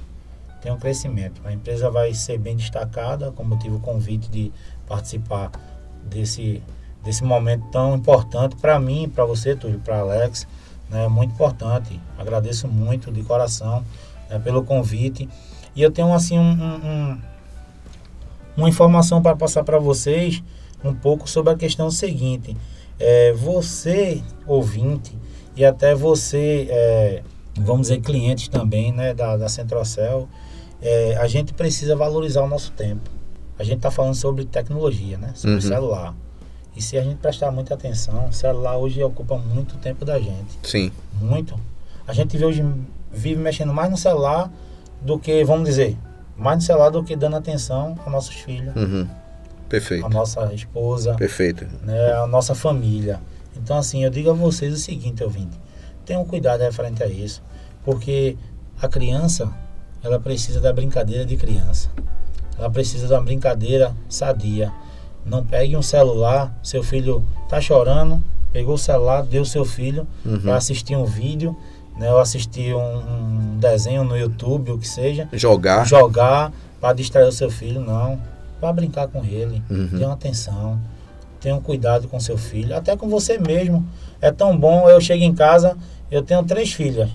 Tem 0.62 0.72
um 0.72 0.78
crescimento. 0.78 1.42
A 1.44 1.52
empresa 1.52 1.90
vai 1.92 2.14
ser 2.14 2.38
bem 2.38 2.56
destacada, 2.56 3.32
como 3.32 3.54
eu 3.54 3.60
tive 3.60 3.76
o 3.76 3.80
convite 3.80 4.30
de 4.30 4.52
participar 4.88 5.52
desse, 6.04 6.64
desse 7.08 7.24
momento 7.24 7.64
tão 7.72 7.96
importante 7.96 8.58
para 8.58 8.78
mim, 8.78 9.10
para 9.10 9.24
você, 9.24 9.56
Túlio, 9.56 9.80
para 9.80 10.00
Alex. 10.00 10.46
Né, 10.90 11.08
muito 11.08 11.34
importante. 11.34 12.00
Agradeço 12.18 12.68
muito 12.68 13.12
de 13.12 13.24
coração 13.24 13.84
né, 14.30 14.38
pelo 14.40 14.62
convite. 14.64 15.28
E 15.74 15.82
eu 15.82 15.90
tenho 15.90 16.14
assim 16.14 16.38
um, 16.38 16.52
um, 16.52 17.22
uma 18.58 18.68
informação 18.68 19.22
para 19.22 19.36
passar 19.38 19.64
para 19.64 19.80
vocês 19.80 20.44
um 20.84 20.94
pouco 20.94 21.30
sobre 21.30 21.54
a 21.54 21.56
questão 21.56 21.90
seguinte. 21.90 22.58
É, 23.00 23.32
você, 23.32 24.22
ouvinte, 24.46 25.18
e 25.56 25.64
até 25.64 25.96
você, 25.96 26.68
é, 26.70 27.24
vamos 27.58 27.88
dizer, 27.88 28.02
clientes 28.02 28.50
também 28.50 28.92
né, 28.92 29.14
da, 29.14 29.38
da 29.38 29.48
Centrocel, 29.48 30.28
é, 30.82 31.16
a 31.18 31.28
gente 31.28 31.54
precisa 31.54 31.96
valorizar 31.96 32.42
o 32.42 32.48
nosso 32.48 32.72
tempo. 32.74 33.10
A 33.58 33.64
gente 33.64 33.78
está 33.78 33.90
falando 33.90 34.16
sobre 34.16 34.44
tecnologia, 34.46 35.18
né? 35.18 35.32
Sobre 35.36 35.56
uhum. 35.56 35.62
celular. 35.62 36.14
E 36.78 36.82
se 36.82 36.96
a 36.96 37.02
gente 37.02 37.16
prestar 37.16 37.50
muita 37.52 37.74
atenção, 37.74 38.28
o 38.28 38.32
celular 38.32 38.78
hoje 38.78 39.04
ocupa 39.04 39.36
muito 39.36 39.76
tempo 39.78 40.06
da 40.06 40.20
gente. 40.20 40.60
Sim. 40.62 40.92
Muito. 41.20 41.60
A 42.08 42.14
gente 42.14 42.38
hoje 42.44 42.64
vive 43.12 43.42
mexendo 43.42 43.74
mais 43.74 43.90
no 43.90 43.98
celular 43.98 44.52
do 45.02 45.18
que, 45.18 45.44
vamos 45.44 45.68
dizer, 45.68 45.98
mais 46.38 46.58
no 46.58 46.62
celular 46.62 46.92
do 46.92 47.04
que 47.04 47.16
dando 47.16 47.36
atenção 47.36 47.98
aos 47.98 48.12
nossos 48.12 48.36
filhos. 48.36 48.76
Uhum. 48.76 49.08
Perfeito. 49.68 50.06
A 50.06 50.10
nossa 50.10 50.54
esposa. 50.54 51.16
Perfeito. 51.16 51.66
Né, 51.82 52.14
a 52.14 52.28
nossa 52.28 52.54
família. 52.54 53.20
Então, 53.56 53.76
assim, 53.76 54.04
eu 54.04 54.12
digo 54.12 54.30
a 54.30 54.34
vocês 54.34 54.72
o 54.72 54.78
seguinte, 54.78 55.24
ouvinte. 55.24 55.60
Tenham 56.06 56.24
cuidado 56.26 56.62
referente 56.62 57.02
a 57.02 57.08
isso. 57.08 57.42
Porque 57.84 58.38
a 58.80 58.88
criança, 58.88 59.52
ela 60.04 60.20
precisa 60.20 60.62
da 60.62 60.72
brincadeira 60.72 61.26
de 61.26 61.36
criança. 61.38 61.90
Ela 62.56 62.70
precisa 62.70 63.08
de 63.08 63.14
uma 63.14 63.24
brincadeira 63.24 63.96
sadia. 64.08 64.72
Não 65.28 65.46
pegue 65.46 65.76
um 65.76 65.82
celular, 65.82 66.58
seu 66.64 66.82
filho 66.82 67.24
tá 67.50 67.60
chorando, 67.60 68.24
pegou 68.52 68.76
o 68.76 68.78
celular, 68.78 69.24
deu 69.24 69.44
seu 69.44 69.66
filho 69.66 70.08
uhum. 70.26 70.40
para 70.40 70.56
assistir 70.56 70.96
um 70.96 71.06
vídeo, 71.06 71.56
né, 71.98 72.12
ou 72.12 72.20
assistir 72.20 72.76
um, 72.76 72.80
um, 72.80 73.58
desenho 73.60 74.04
no 74.04 74.18
YouTube, 74.18 74.72
o 74.72 74.78
que 74.78 74.88
seja. 74.88 75.28
Jogar. 75.34 75.86
Jogar 75.86 76.52
para 76.80 76.94
distrair 76.94 77.28
o 77.28 77.32
seu 77.32 77.50
filho, 77.50 77.82
não. 77.82 78.20
Para 78.60 78.72
brincar 78.72 79.08
com 79.08 79.24
ele. 79.24 79.62
Uhum. 79.70 79.90
Tenha 79.90 80.12
atenção. 80.12 80.80
Tenha 81.42 81.56
um 81.56 81.62
cuidado 81.62 82.08
com 82.08 82.20
seu 82.20 82.38
filho, 82.38 82.76
até 82.76 82.96
com 82.96 83.10
você 83.10 83.38
mesmo. 83.38 83.86
É 84.22 84.32
tão 84.32 84.58
bom, 84.58 84.90
eu 84.90 85.00
chego 85.02 85.24
em 85.24 85.34
casa, 85.34 85.78
eu 86.10 86.24
tenho 86.24 86.44
três 86.44 86.72
filhas. 86.72 87.10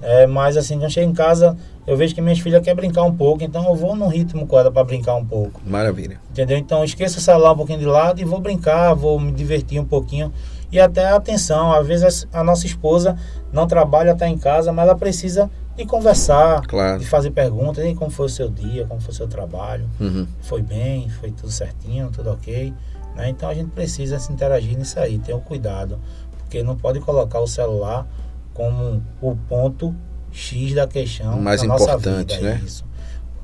É, 0.00 0.26
mas 0.26 0.56
assim, 0.56 0.82
eu 0.82 0.90
chego 0.90 1.10
em 1.10 1.14
casa, 1.14 1.56
eu 1.86 1.96
vejo 1.96 2.14
que 2.14 2.20
minhas 2.20 2.40
filhas 2.40 2.62
querem 2.62 2.76
brincar 2.76 3.02
um 3.04 3.14
pouco, 3.14 3.44
então 3.44 3.64
eu 3.66 3.74
vou 3.74 3.94
no 3.94 4.08
ritmo 4.08 4.46
com 4.46 4.58
ela 4.58 4.70
para 4.70 4.82
brincar 4.82 5.14
um 5.14 5.24
pouco. 5.24 5.60
Maravilha. 5.64 6.20
Entendeu? 6.30 6.58
Então 6.58 6.84
esqueça 6.84 7.18
o 7.18 7.20
celular 7.20 7.52
um 7.52 7.56
pouquinho 7.56 7.78
de 7.78 7.86
lado 7.86 8.20
e 8.20 8.24
vou 8.24 8.40
brincar, 8.40 8.92
vou 8.94 9.20
me 9.20 9.30
divertir 9.30 9.80
um 9.80 9.84
pouquinho. 9.84 10.32
E 10.70 10.80
até 10.80 11.06
atenção, 11.08 11.72
às 11.72 11.86
vezes 11.86 12.26
a 12.32 12.42
nossa 12.42 12.66
esposa 12.66 13.16
não 13.52 13.66
trabalha, 13.66 14.10
está 14.10 14.28
em 14.28 14.36
casa, 14.36 14.72
mas 14.72 14.88
ela 14.88 14.96
precisa 14.96 15.48
de 15.76 15.84
conversar, 15.84 16.62
claro. 16.66 16.98
de 16.98 17.06
fazer 17.06 17.30
perguntas, 17.30 17.84
e 17.84 17.94
como 17.94 18.10
foi 18.10 18.26
o 18.26 18.30
seu 18.30 18.48
dia, 18.48 18.86
como 18.86 19.00
foi 19.00 19.12
o 19.12 19.16
seu 19.16 19.28
trabalho, 19.28 19.88
uhum. 20.00 20.26
foi 20.40 20.62
bem, 20.62 21.08
foi 21.10 21.30
tudo 21.30 21.52
certinho, 21.52 22.10
tudo 22.10 22.30
ok. 22.30 22.72
Né? 23.14 23.28
Então 23.28 23.48
a 23.48 23.54
gente 23.54 23.70
precisa 23.70 24.18
se 24.18 24.32
interagir 24.32 24.76
nisso 24.76 24.98
aí, 24.98 25.18
ter 25.18 25.34
um 25.34 25.40
cuidado, 25.40 26.00
porque 26.38 26.62
não 26.62 26.76
pode 26.76 26.98
colocar 27.00 27.40
o 27.40 27.46
celular 27.46 28.06
como 28.54 29.02
o 29.20 29.36
ponto 29.48 29.94
X 30.36 30.74
da 30.74 30.86
questão 30.86 31.40
mais 31.40 31.62
importante, 31.62 32.36
vida, 32.36 32.50
né? 32.50 32.62
Isso. 32.64 32.84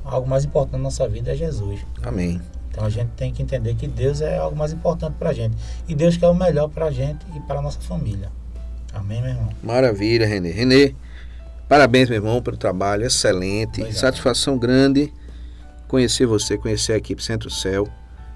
Algo 0.05 0.29
mais 0.29 0.45
importante 0.45 0.73
na 0.73 0.79
nossa 0.79 1.07
vida 1.07 1.31
é 1.31 1.35
Jesus. 1.35 1.79
Amém. 2.03 2.39
Então 2.69 2.85
a 2.85 2.89
gente 2.89 3.09
tem 3.15 3.33
que 3.33 3.41
entender 3.41 3.73
que 3.75 3.87
Deus 3.87 4.21
é 4.21 4.37
algo 4.37 4.55
mais 4.55 4.71
importante 4.71 5.15
para 5.17 5.29
a 5.29 5.33
gente. 5.33 5.55
E 5.87 5.95
Deus 5.95 6.17
quer 6.17 6.27
o 6.27 6.35
melhor 6.35 6.69
para 6.69 6.85
a 6.85 6.91
gente 6.91 7.25
e 7.35 7.39
para 7.41 7.59
a 7.59 7.61
nossa 7.61 7.79
família. 7.81 8.31
Amém, 8.93 9.21
meu 9.21 9.31
irmão? 9.31 9.49
Maravilha, 9.63 10.27
Renê. 10.27 10.51
Renê, 10.51 10.95
parabéns, 11.67 12.09
meu 12.09 12.17
irmão, 12.17 12.41
pelo 12.41 12.57
trabalho 12.57 13.05
excelente. 13.05 13.81
Obrigado. 13.81 13.99
Satisfação 13.99 14.57
grande 14.57 15.11
conhecer 15.87 16.27
você, 16.27 16.57
conhecer 16.57 16.93
a 16.93 16.97
equipe 16.97 17.23
Centro 17.23 17.49
Céu 17.49 17.87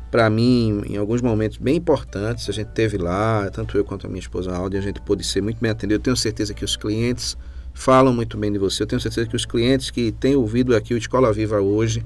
para 0.09 0.29
mim, 0.29 0.83
em 0.87 0.97
alguns 0.97 1.21
momentos 1.21 1.57
bem 1.57 1.75
importantes, 1.75 2.49
a 2.49 2.53
gente 2.53 2.69
teve 2.69 2.97
lá, 2.97 3.49
tanto 3.51 3.77
eu 3.77 3.83
quanto 3.83 4.07
a 4.07 4.09
minha 4.09 4.19
esposa 4.19 4.55
Aldi, 4.55 4.77
a 4.77 4.81
gente 4.81 5.01
pôde 5.01 5.23
ser 5.23 5.41
muito 5.41 5.59
bem 5.59 5.69
atendido. 5.69 5.95
Eu 5.95 5.99
tenho 5.99 6.15
certeza 6.15 6.53
que 6.53 6.63
os 6.63 6.77
clientes 6.77 7.37
falam 7.77 8.13
muito 8.13 8.37
bem 8.37 8.51
de 8.51 8.57
você. 8.57 8.83
Eu 8.83 8.87
tenho 8.87 8.99
certeza 8.99 9.27
que 9.27 9.35
os 9.35 9.45
clientes 9.45 9.91
que 9.91 10.11
têm 10.11 10.35
ouvido 10.35 10.75
aqui 10.75 10.93
o 10.93 10.97
Escola 10.97 11.31
Viva 11.31 11.61
hoje 11.61 12.03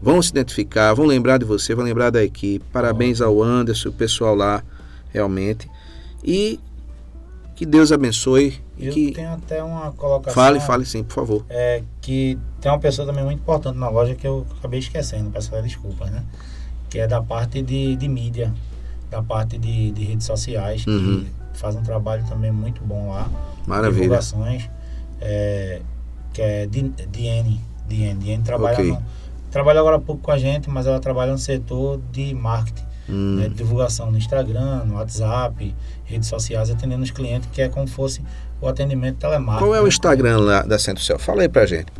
vão 0.00 0.22
se 0.22 0.30
identificar, 0.30 0.94
vão 0.94 1.06
lembrar 1.06 1.38
de 1.38 1.44
você, 1.44 1.74
vão 1.74 1.84
lembrar 1.84 2.10
da 2.10 2.22
equipe. 2.22 2.64
Parabéns 2.72 3.20
ao 3.20 3.42
Anderson, 3.42 3.88
o 3.88 3.92
pessoal 3.92 4.34
lá, 4.34 4.62
realmente. 5.10 5.68
E 6.24 6.60
que 7.56 7.66
Deus 7.66 7.90
abençoe. 7.92 8.60
Eu 8.78 8.92
que... 8.92 9.12
tenho 9.12 9.32
até 9.32 9.62
uma 9.62 9.92
colocação. 9.92 10.34
Fale, 10.34 10.60
fale 10.60 10.86
sim, 10.86 11.02
por 11.02 11.14
favor. 11.14 11.44
É 11.50 11.82
que 12.00 12.38
tem 12.60 12.70
uma 12.70 12.78
pessoa 12.78 13.06
também 13.06 13.24
muito 13.24 13.40
importante 13.40 13.78
na 13.78 13.88
loja 13.88 14.14
que 14.14 14.26
eu 14.26 14.46
acabei 14.58 14.80
esquecendo, 14.80 15.30
peço 15.30 15.50
desculpas, 15.62 16.10
né? 16.10 16.22
que 16.92 16.98
é 16.98 17.06
da 17.06 17.22
parte 17.22 17.62
de, 17.62 17.96
de 17.96 18.06
mídia, 18.06 18.52
da 19.10 19.22
parte 19.22 19.56
de, 19.56 19.90
de 19.92 20.04
redes 20.04 20.26
sociais, 20.26 20.84
que 20.84 20.90
uhum. 20.90 21.24
faz 21.54 21.74
um 21.74 21.82
trabalho 21.82 22.22
também 22.28 22.52
muito 22.52 22.82
bom 22.84 23.08
lá. 23.08 23.30
Maravilha. 23.66 24.02
Divulgações, 24.02 24.68
é, 25.22 25.80
que 26.32 26.42
é 26.42 26.66
Diene. 26.66 27.60
Diene, 27.88 28.18
Diene 28.18 28.42
trabalha, 28.42 28.74
okay. 28.74 28.90
no, 28.90 29.02
trabalha 29.50 29.80
agora 29.80 29.96
há 29.96 30.00
pouco 30.00 30.22
com 30.22 30.30
a 30.30 30.38
gente, 30.38 30.68
mas 30.68 30.86
ela 30.86 30.98
trabalha 30.98 31.32
no 31.32 31.38
setor 31.38 32.00
de 32.10 32.34
marketing. 32.34 32.84
Hum. 33.08 33.36
Né, 33.36 33.48
divulgação 33.48 34.10
no 34.10 34.16
Instagram, 34.16 34.84
no 34.84 34.94
WhatsApp, 34.94 35.74
redes 36.04 36.28
sociais, 36.28 36.70
atendendo 36.70 37.02
os 37.02 37.10
clientes, 37.10 37.48
que 37.52 37.60
é 37.60 37.68
como 37.68 37.86
fosse 37.86 38.22
o 38.60 38.68
atendimento 38.68 39.18
telemático. 39.18 39.64
Qual 39.64 39.74
é 39.74 39.82
o 39.82 39.88
Instagram 39.88 40.38
lá 40.38 40.62
da 40.62 40.78
Centrocel? 40.78 41.18
Fala 41.18 41.42
aí 41.42 41.48
pra 41.48 41.66
gente. 41.66 41.92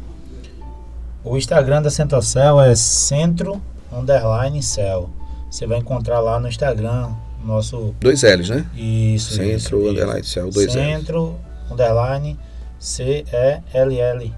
O 1.25 1.37
Instagram 1.37 1.83
da 1.83 1.91
Centrocel 1.91 2.61
é 2.61 2.75
Centro 2.75 3.61
underline 3.93 4.63
céu. 4.63 5.11
Você 5.51 5.67
vai 5.67 5.79
encontrar 5.79 6.21
lá 6.21 6.41
no 6.41 6.49
Instagram 6.49 7.11
nosso. 7.45 7.95
Dois 8.01 8.23
L's, 8.23 8.49
né? 8.49 8.65
Isso. 8.75 9.35
Centro 9.35 9.81
isso, 9.83 9.91
underline 9.91 10.25
céu, 10.25 10.51
dois 10.51 10.73
Centro, 10.73 10.81
L's. 10.81 10.97
Centro 10.97 11.41
underline 11.71 12.39
C-E-L-L. 12.83 14.35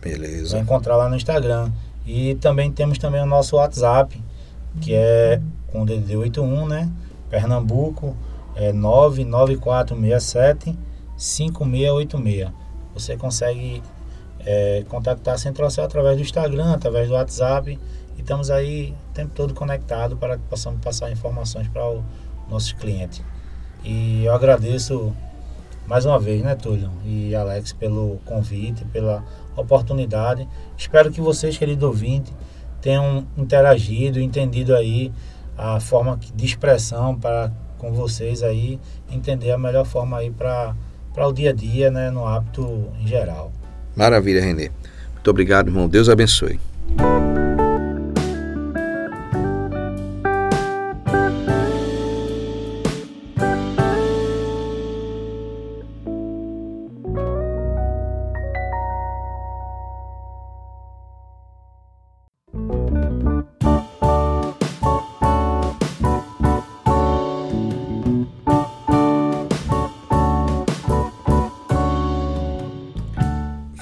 Beleza. 0.00 0.52
Vai 0.52 0.60
encontrar 0.60 0.96
lá 0.96 1.08
no 1.08 1.16
Instagram. 1.16 1.72
E 2.06 2.36
também 2.36 2.70
temos 2.70 2.98
também 2.98 3.20
o 3.22 3.26
nosso 3.26 3.56
WhatsApp, 3.56 4.22
que 4.80 4.94
é 4.94 5.40
com 5.68 5.82
o 5.82 5.86
DD81, 5.86 6.68
né? 6.68 6.88
Pernambuco 7.30 8.14
é 8.54 8.72
99467 8.72 10.78
5686. 11.16 12.50
Você 12.92 13.16
consegue 13.16 13.82
é, 14.44 14.84
contactar 14.88 15.34
a 15.34 15.38
Central 15.38 15.70
Céu 15.70 15.84
através 15.84 16.16
do 16.16 16.22
Instagram, 16.22 16.74
através 16.74 17.08
do 17.08 17.14
WhatsApp 17.14 17.78
estamos 18.24 18.50
aí 18.50 18.94
o 19.10 19.14
tempo 19.14 19.32
todo 19.34 19.54
conectados 19.54 20.18
para 20.18 20.38
que 20.38 20.42
possamos 20.44 20.80
passar 20.80 21.12
informações 21.12 21.68
para 21.68 21.86
o 21.86 22.02
nosso 22.48 22.74
cliente. 22.76 23.22
E 23.84 24.24
eu 24.24 24.34
agradeço 24.34 25.14
mais 25.86 26.06
uma 26.06 26.18
vez, 26.18 26.42
né, 26.42 26.54
Túlio 26.54 26.90
e 27.04 27.34
Alex, 27.34 27.72
pelo 27.72 28.18
convite, 28.24 28.84
pela 28.86 29.24
oportunidade. 29.56 30.48
Espero 30.76 31.10
que 31.10 31.20
vocês, 31.20 31.56
querido 31.56 31.86
ouvinte, 31.86 32.32
tenham 32.80 33.26
interagido, 33.36 34.20
entendido 34.20 34.74
aí 34.74 35.12
a 35.56 35.78
forma 35.80 36.18
de 36.34 36.44
expressão 36.44 37.18
para 37.18 37.52
com 37.78 37.92
vocês 37.92 38.42
aí, 38.42 38.80
entender 39.10 39.50
a 39.50 39.58
melhor 39.58 39.84
forma 39.84 40.16
aí 40.16 40.30
para 40.30 40.74
o 41.16 41.32
dia 41.32 41.50
a 41.50 41.52
dia, 41.52 41.90
né, 41.90 42.10
no 42.10 42.26
hábito 42.26 42.88
em 42.98 43.06
geral. 43.06 43.52
Maravilha, 43.94 44.40
Renê. 44.40 44.70
Muito 45.12 45.30
obrigado, 45.30 45.68
irmão. 45.68 45.86
Deus 45.86 46.08
abençoe. 46.08 46.58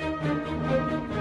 Música 0.00 1.17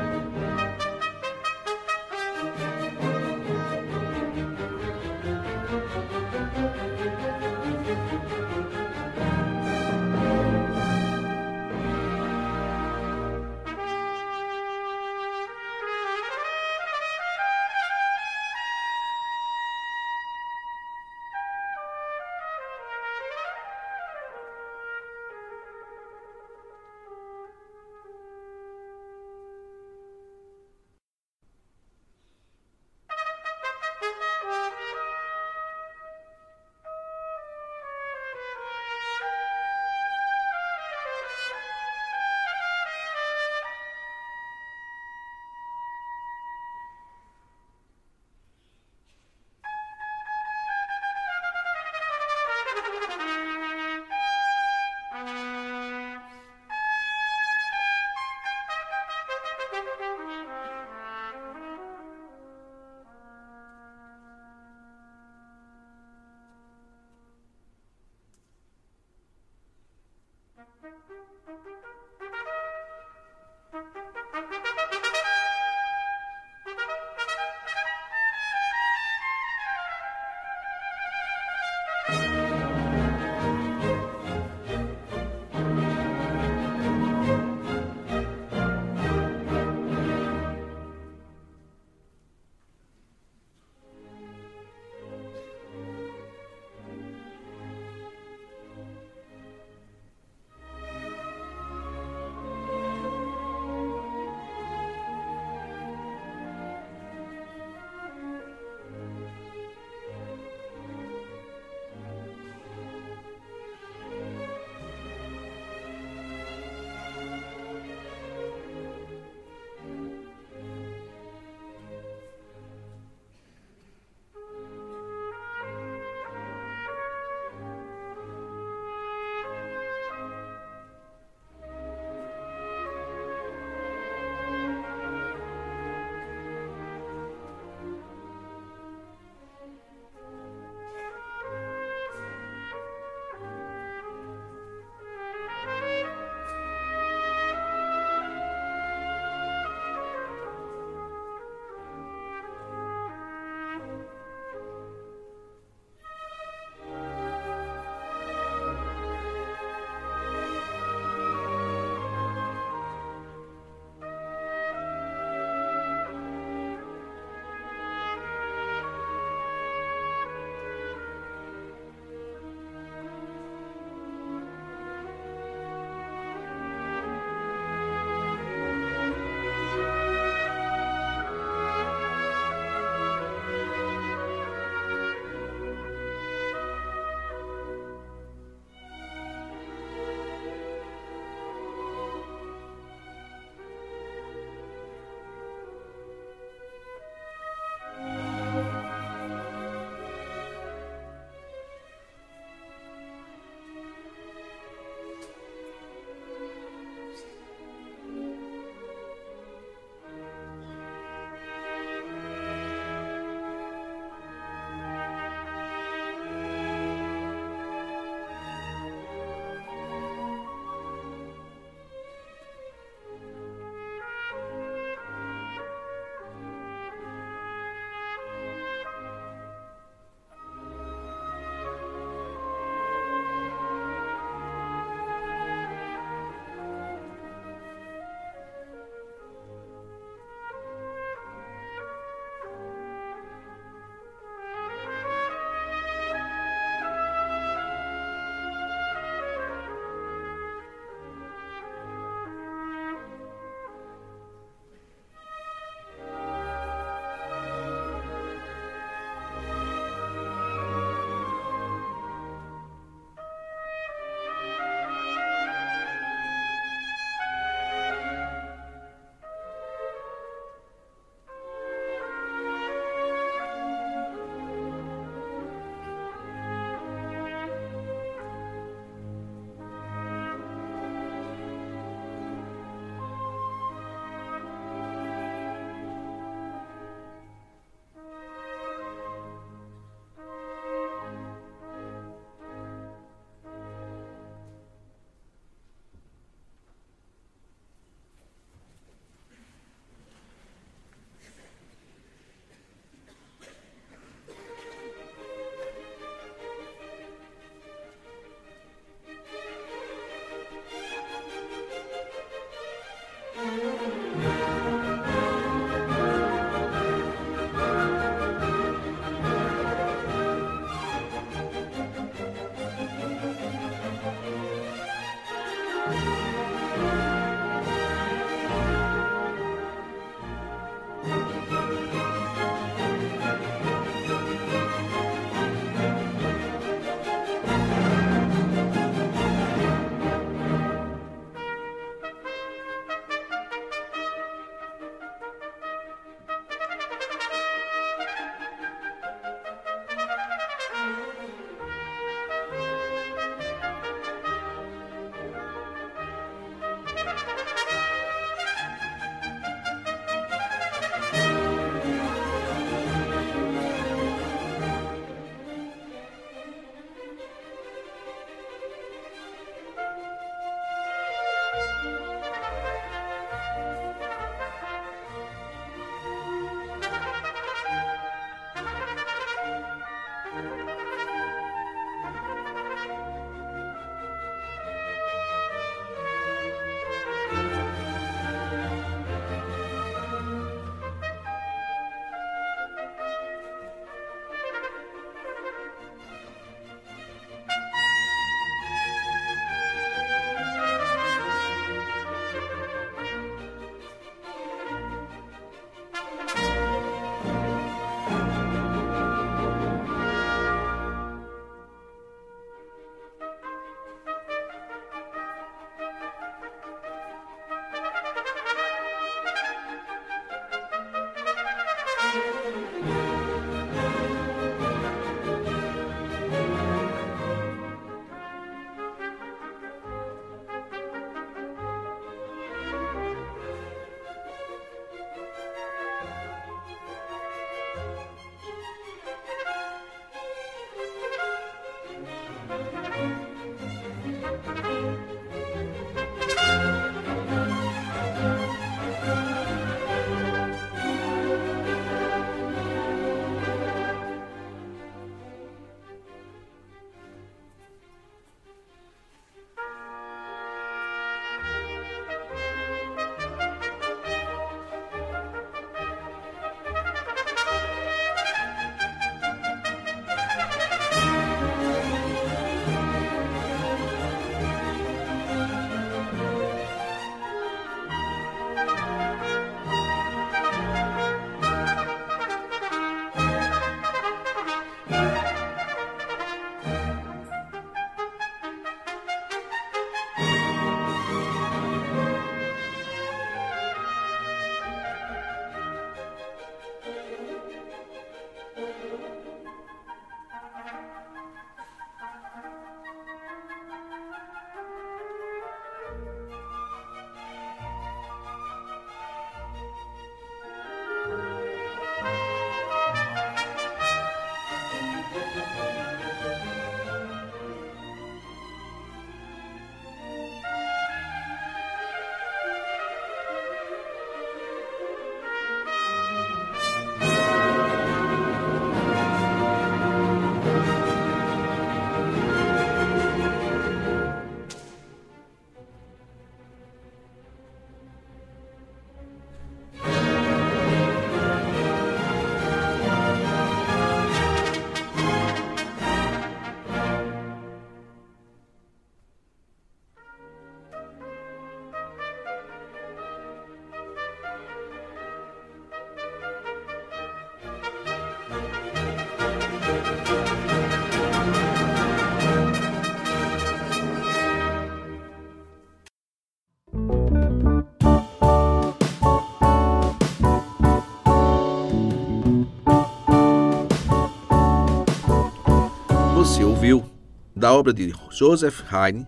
da 577.47 577.53
obra 577.53 577.71
de 577.71 577.93
Joseph 578.11 578.61
Haydn, 578.69 579.05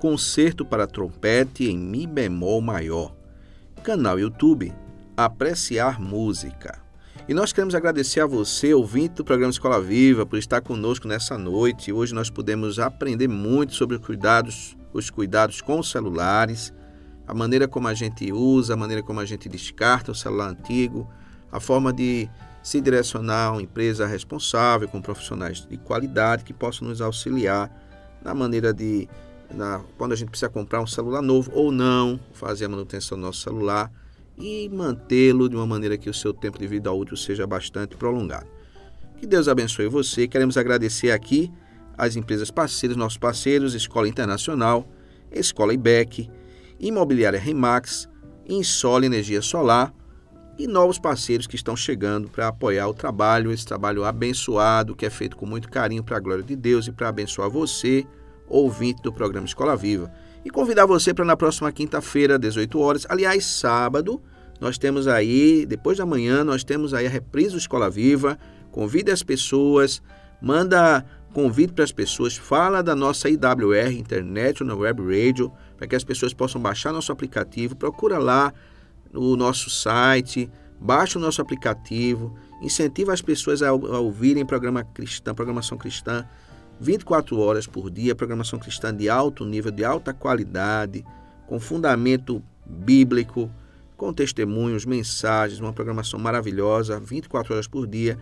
Concerto 0.00 0.64
para 0.64 0.88
Trompete 0.88 1.70
em 1.70 1.78
Mi 1.78 2.04
bemol 2.04 2.60
maior. 2.60 3.14
Canal 3.84 4.18
YouTube 4.18 4.74
Apreciar 5.16 6.00
Música. 6.00 6.80
E 7.28 7.32
nós 7.32 7.52
queremos 7.52 7.76
agradecer 7.76 8.18
a 8.18 8.26
você, 8.26 8.74
ouvinte 8.74 9.14
do 9.14 9.24
programa 9.24 9.52
Escola 9.52 9.80
Viva, 9.80 10.26
por 10.26 10.36
estar 10.36 10.62
conosco 10.62 11.06
nessa 11.06 11.38
noite. 11.38 11.92
Hoje 11.92 12.12
nós 12.12 12.28
podemos 12.28 12.80
aprender 12.80 13.28
muito 13.28 13.76
sobre 13.76 14.00
cuidados, 14.00 14.76
os 14.92 15.08
cuidados 15.08 15.60
com 15.60 15.78
os 15.78 15.88
celulares, 15.88 16.74
a 17.24 17.32
maneira 17.32 17.68
como 17.68 17.86
a 17.86 17.94
gente 17.94 18.32
usa, 18.32 18.74
a 18.74 18.76
maneira 18.76 19.00
como 19.00 19.20
a 19.20 19.24
gente 19.24 19.48
descarta 19.48 20.10
o 20.10 20.14
celular 20.14 20.48
antigo, 20.48 21.08
a 21.52 21.60
forma 21.60 21.92
de 21.92 22.28
se 22.66 22.80
direcionar 22.80 23.46
a 23.46 23.52
uma 23.52 23.62
empresa 23.62 24.08
responsável, 24.08 24.88
com 24.88 25.00
profissionais 25.00 25.64
de 25.64 25.76
qualidade 25.76 26.42
que 26.42 26.52
possam 26.52 26.88
nos 26.88 27.00
auxiliar 27.00 27.70
na 28.24 28.34
maneira 28.34 28.74
de, 28.74 29.08
na, 29.54 29.84
quando 29.96 30.10
a 30.10 30.16
gente 30.16 30.30
precisa 30.30 30.48
comprar 30.48 30.82
um 30.82 30.86
celular 30.86 31.22
novo 31.22 31.48
ou 31.54 31.70
não, 31.70 32.18
fazer 32.32 32.64
a 32.64 32.68
manutenção 32.68 33.16
do 33.16 33.22
nosso 33.22 33.40
celular 33.40 33.88
e 34.36 34.68
mantê-lo 34.68 35.48
de 35.48 35.54
uma 35.54 35.64
maneira 35.64 35.96
que 35.96 36.10
o 36.10 36.12
seu 36.12 36.34
tempo 36.34 36.58
de 36.58 36.66
vida 36.66 36.90
útil 36.90 37.16
seja 37.16 37.46
bastante 37.46 37.94
prolongado. 37.94 38.48
Que 39.16 39.28
Deus 39.28 39.46
abençoe 39.46 39.86
você. 39.86 40.26
Queremos 40.26 40.56
agradecer 40.56 41.12
aqui 41.12 41.52
às 41.96 42.16
empresas 42.16 42.50
parceiras, 42.50 42.96
nossos 42.96 43.16
parceiros, 43.16 43.76
Escola 43.76 44.08
Internacional, 44.08 44.88
Escola 45.30 45.72
IBEC, 45.72 46.28
Imobiliária 46.80 47.38
Remax, 47.38 48.08
Insole 48.48 49.06
Energia 49.06 49.40
Solar 49.40 49.94
e 50.58 50.66
novos 50.66 50.98
parceiros 50.98 51.46
que 51.46 51.56
estão 51.56 51.76
chegando 51.76 52.28
para 52.28 52.48
apoiar 52.48 52.88
o 52.88 52.94
trabalho, 52.94 53.52
esse 53.52 53.64
trabalho 53.64 54.04
abençoado 54.04 54.96
que 54.96 55.06
é 55.06 55.10
feito 55.10 55.36
com 55.36 55.46
muito 55.46 55.68
carinho 55.68 56.02
para 56.02 56.16
a 56.16 56.20
glória 56.20 56.44
de 56.44 56.56
Deus 56.56 56.86
e 56.86 56.92
para 56.92 57.08
abençoar 57.08 57.50
você, 57.50 58.06
ouvinte 58.48 59.02
do 59.02 59.12
programa 59.12 59.46
Escola 59.46 59.76
Viva 59.76 60.12
e 60.46 60.50
convidar 60.50 60.86
você 60.86 61.12
para 61.12 61.24
na 61.24 61.36
próxima 61.36 61.72
quinta-feira, 61.72 62.38
18 62.38 62.78
horas, 62.78 63.04
aliás, 63.08 63.44
sábado, 63.44 64.22
nós 64.60 64.78
temos 64.78 65.08
aí, 65.08 65.66
depois 65.66 65.98
da 65.98 66.06
manhã, 66.06 66.44
nós 66.44 66.62
temos 66.62 66.94
aí 66.94 67.04
a 67.04 67.10
reprise 67.10 67.50
do 67.50 67.58
Escola 67.58 67.90
Viva. 67.90 68.38
Convide 68.70 69.10
as 69.10 69.24
pessoas, 69.24 70.00
manda 70.40 71.04
convite 71.32 71.72
para 71.72 71.82
as 71.82 71.90
pessoas, 71.90 72.36
fala 72.36 72.80
da 72.80 72.94
nossa 72.94 73.28
IWR, 73.28 73.92
Internet 73.98 74.62
na 74.62 74.76
Web 74.76 75.02
Radio, 75.02 75.52
para 75.76 75.88
que 75.88 75.96
as 75.96 76.04
pessoas 76.04 76.32
possam 76.32 76.60
baixar 76.62 76.92
nosso 76.92 77.10
aplicativo. 77.10 77.74
Procura 77.74 78.16
lá 78.16 78.54
no 79.12 79.36
nosso 79.36 79.70
site, 79.70 80.50
baixa 80.80 81.18
o 81.18 81.22
nosso 81.22 81.40
aplicativo, 81.40 82.34
incentiva 82.62 83.12
as 83.12 83.22
pessoas 83.22 83.62
a, 83.62 83.68
a 83.68 83.72
ouvirem 83.72 84.44
programa 84.44 84.84
cristã, 84.84 85.34
programação 85.34 85.78
cristã 85.78 86.26
24 86.80 87.38
horas 87.38 87.66
por 87.66 87.90
dia, 87.90 88.14
programação 88.14 88.58
cristã 88.58 88.94
de 88.94 89.08
alto 89.08 89.44
nível, 89.44 89.70
de 89.70 89.84
alta 89.84 90.12
qualidade, 90.12 91.04
com 91.46 91.58
fundamento 91.58 92.42
bíblico, 92.66 93.50
com 93.96 94.12
testemunhos, 94.12 94.84
mensagens, 94.84 95.60
uma 95.60 95.72
programação 95.72 96.20
maravilhosa, 96.20 97.00
24 97.00 97.54
horas 97.54 97.66
por 97.66 97.86
dia. 97.86 98.18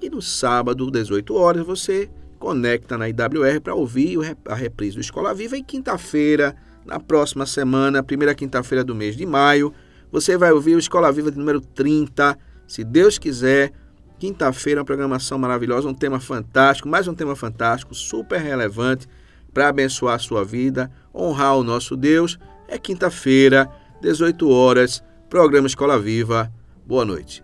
E 0.00 0.10
no 0.10 0.20
sábado, 0.20 0.90
18 0.90 1.34
horas, 1.36 1.64
você 1.64 2.10
conecta 2.38 2.98
na 2.98 3.08
IWR 3.08 3.60
para 3.62 3.74
ouvir 3.74 4.18
a 4.48 4.54
reprise 4.54 4.96
do 4.96 5.00
Escola 5.00 5.32
Viva. 5.32 5.56
E 5.56 5.62
quinta-feira, 5.62 6.56
na 6.84 6.98
próxima 6.98 7.46
semana, 7.46 8.02
primeira 8.02 8.34
quinta-feira 8.34 8.82
do 8.82 8.94
mês 8.94 9.16
de 9.16 9.24
maio, 9.24 9.72
você 10.14 10.36
vai 10.36 10.52
ouvir 10.52 10.76
o 10.76 10.78
Escola 10.78 11.10
Viva 11.10 11.28
de 11.28 11.36
número 11.36 11.60
30, 11.60 12.38
se 12.68 12.84
Deus 12.84 13.18
quiser 13.18 13.72
Quinta-feira, 14.16 14.80
uma 14.80 14.84
programação 14.84 15.36
maravilhosa, 15.36 15.88
um 15.88 15.92
tema 15.92 16.20
fantástico, 16.20 16.88
mais 16.88 17.08
um 17.08 17.14
tema 17.14 17.34
fantástico, 17.34 17.92
super 17.96 18.40
relevante 18.40 19.08
para 19.52 19.68
abençoar 19.68 20.14
a 20.14 20.18
sua 20.20 20.44
vida, 20.44 20.88
honrar 21.12 21.56
o 21.56 21.64
nosso 21.64 21.96
Deus. 21.96 22.38
É 22.68 22.78
quinta-feira, 22.78 23.68
18 24.00 24.48
horas, 24.48 25.02
programa 25.28 25.66
Escola 25.66 25.98
Viva. 25.98 26.50
Boa 26.86 27.04
noite. 27.04 27.43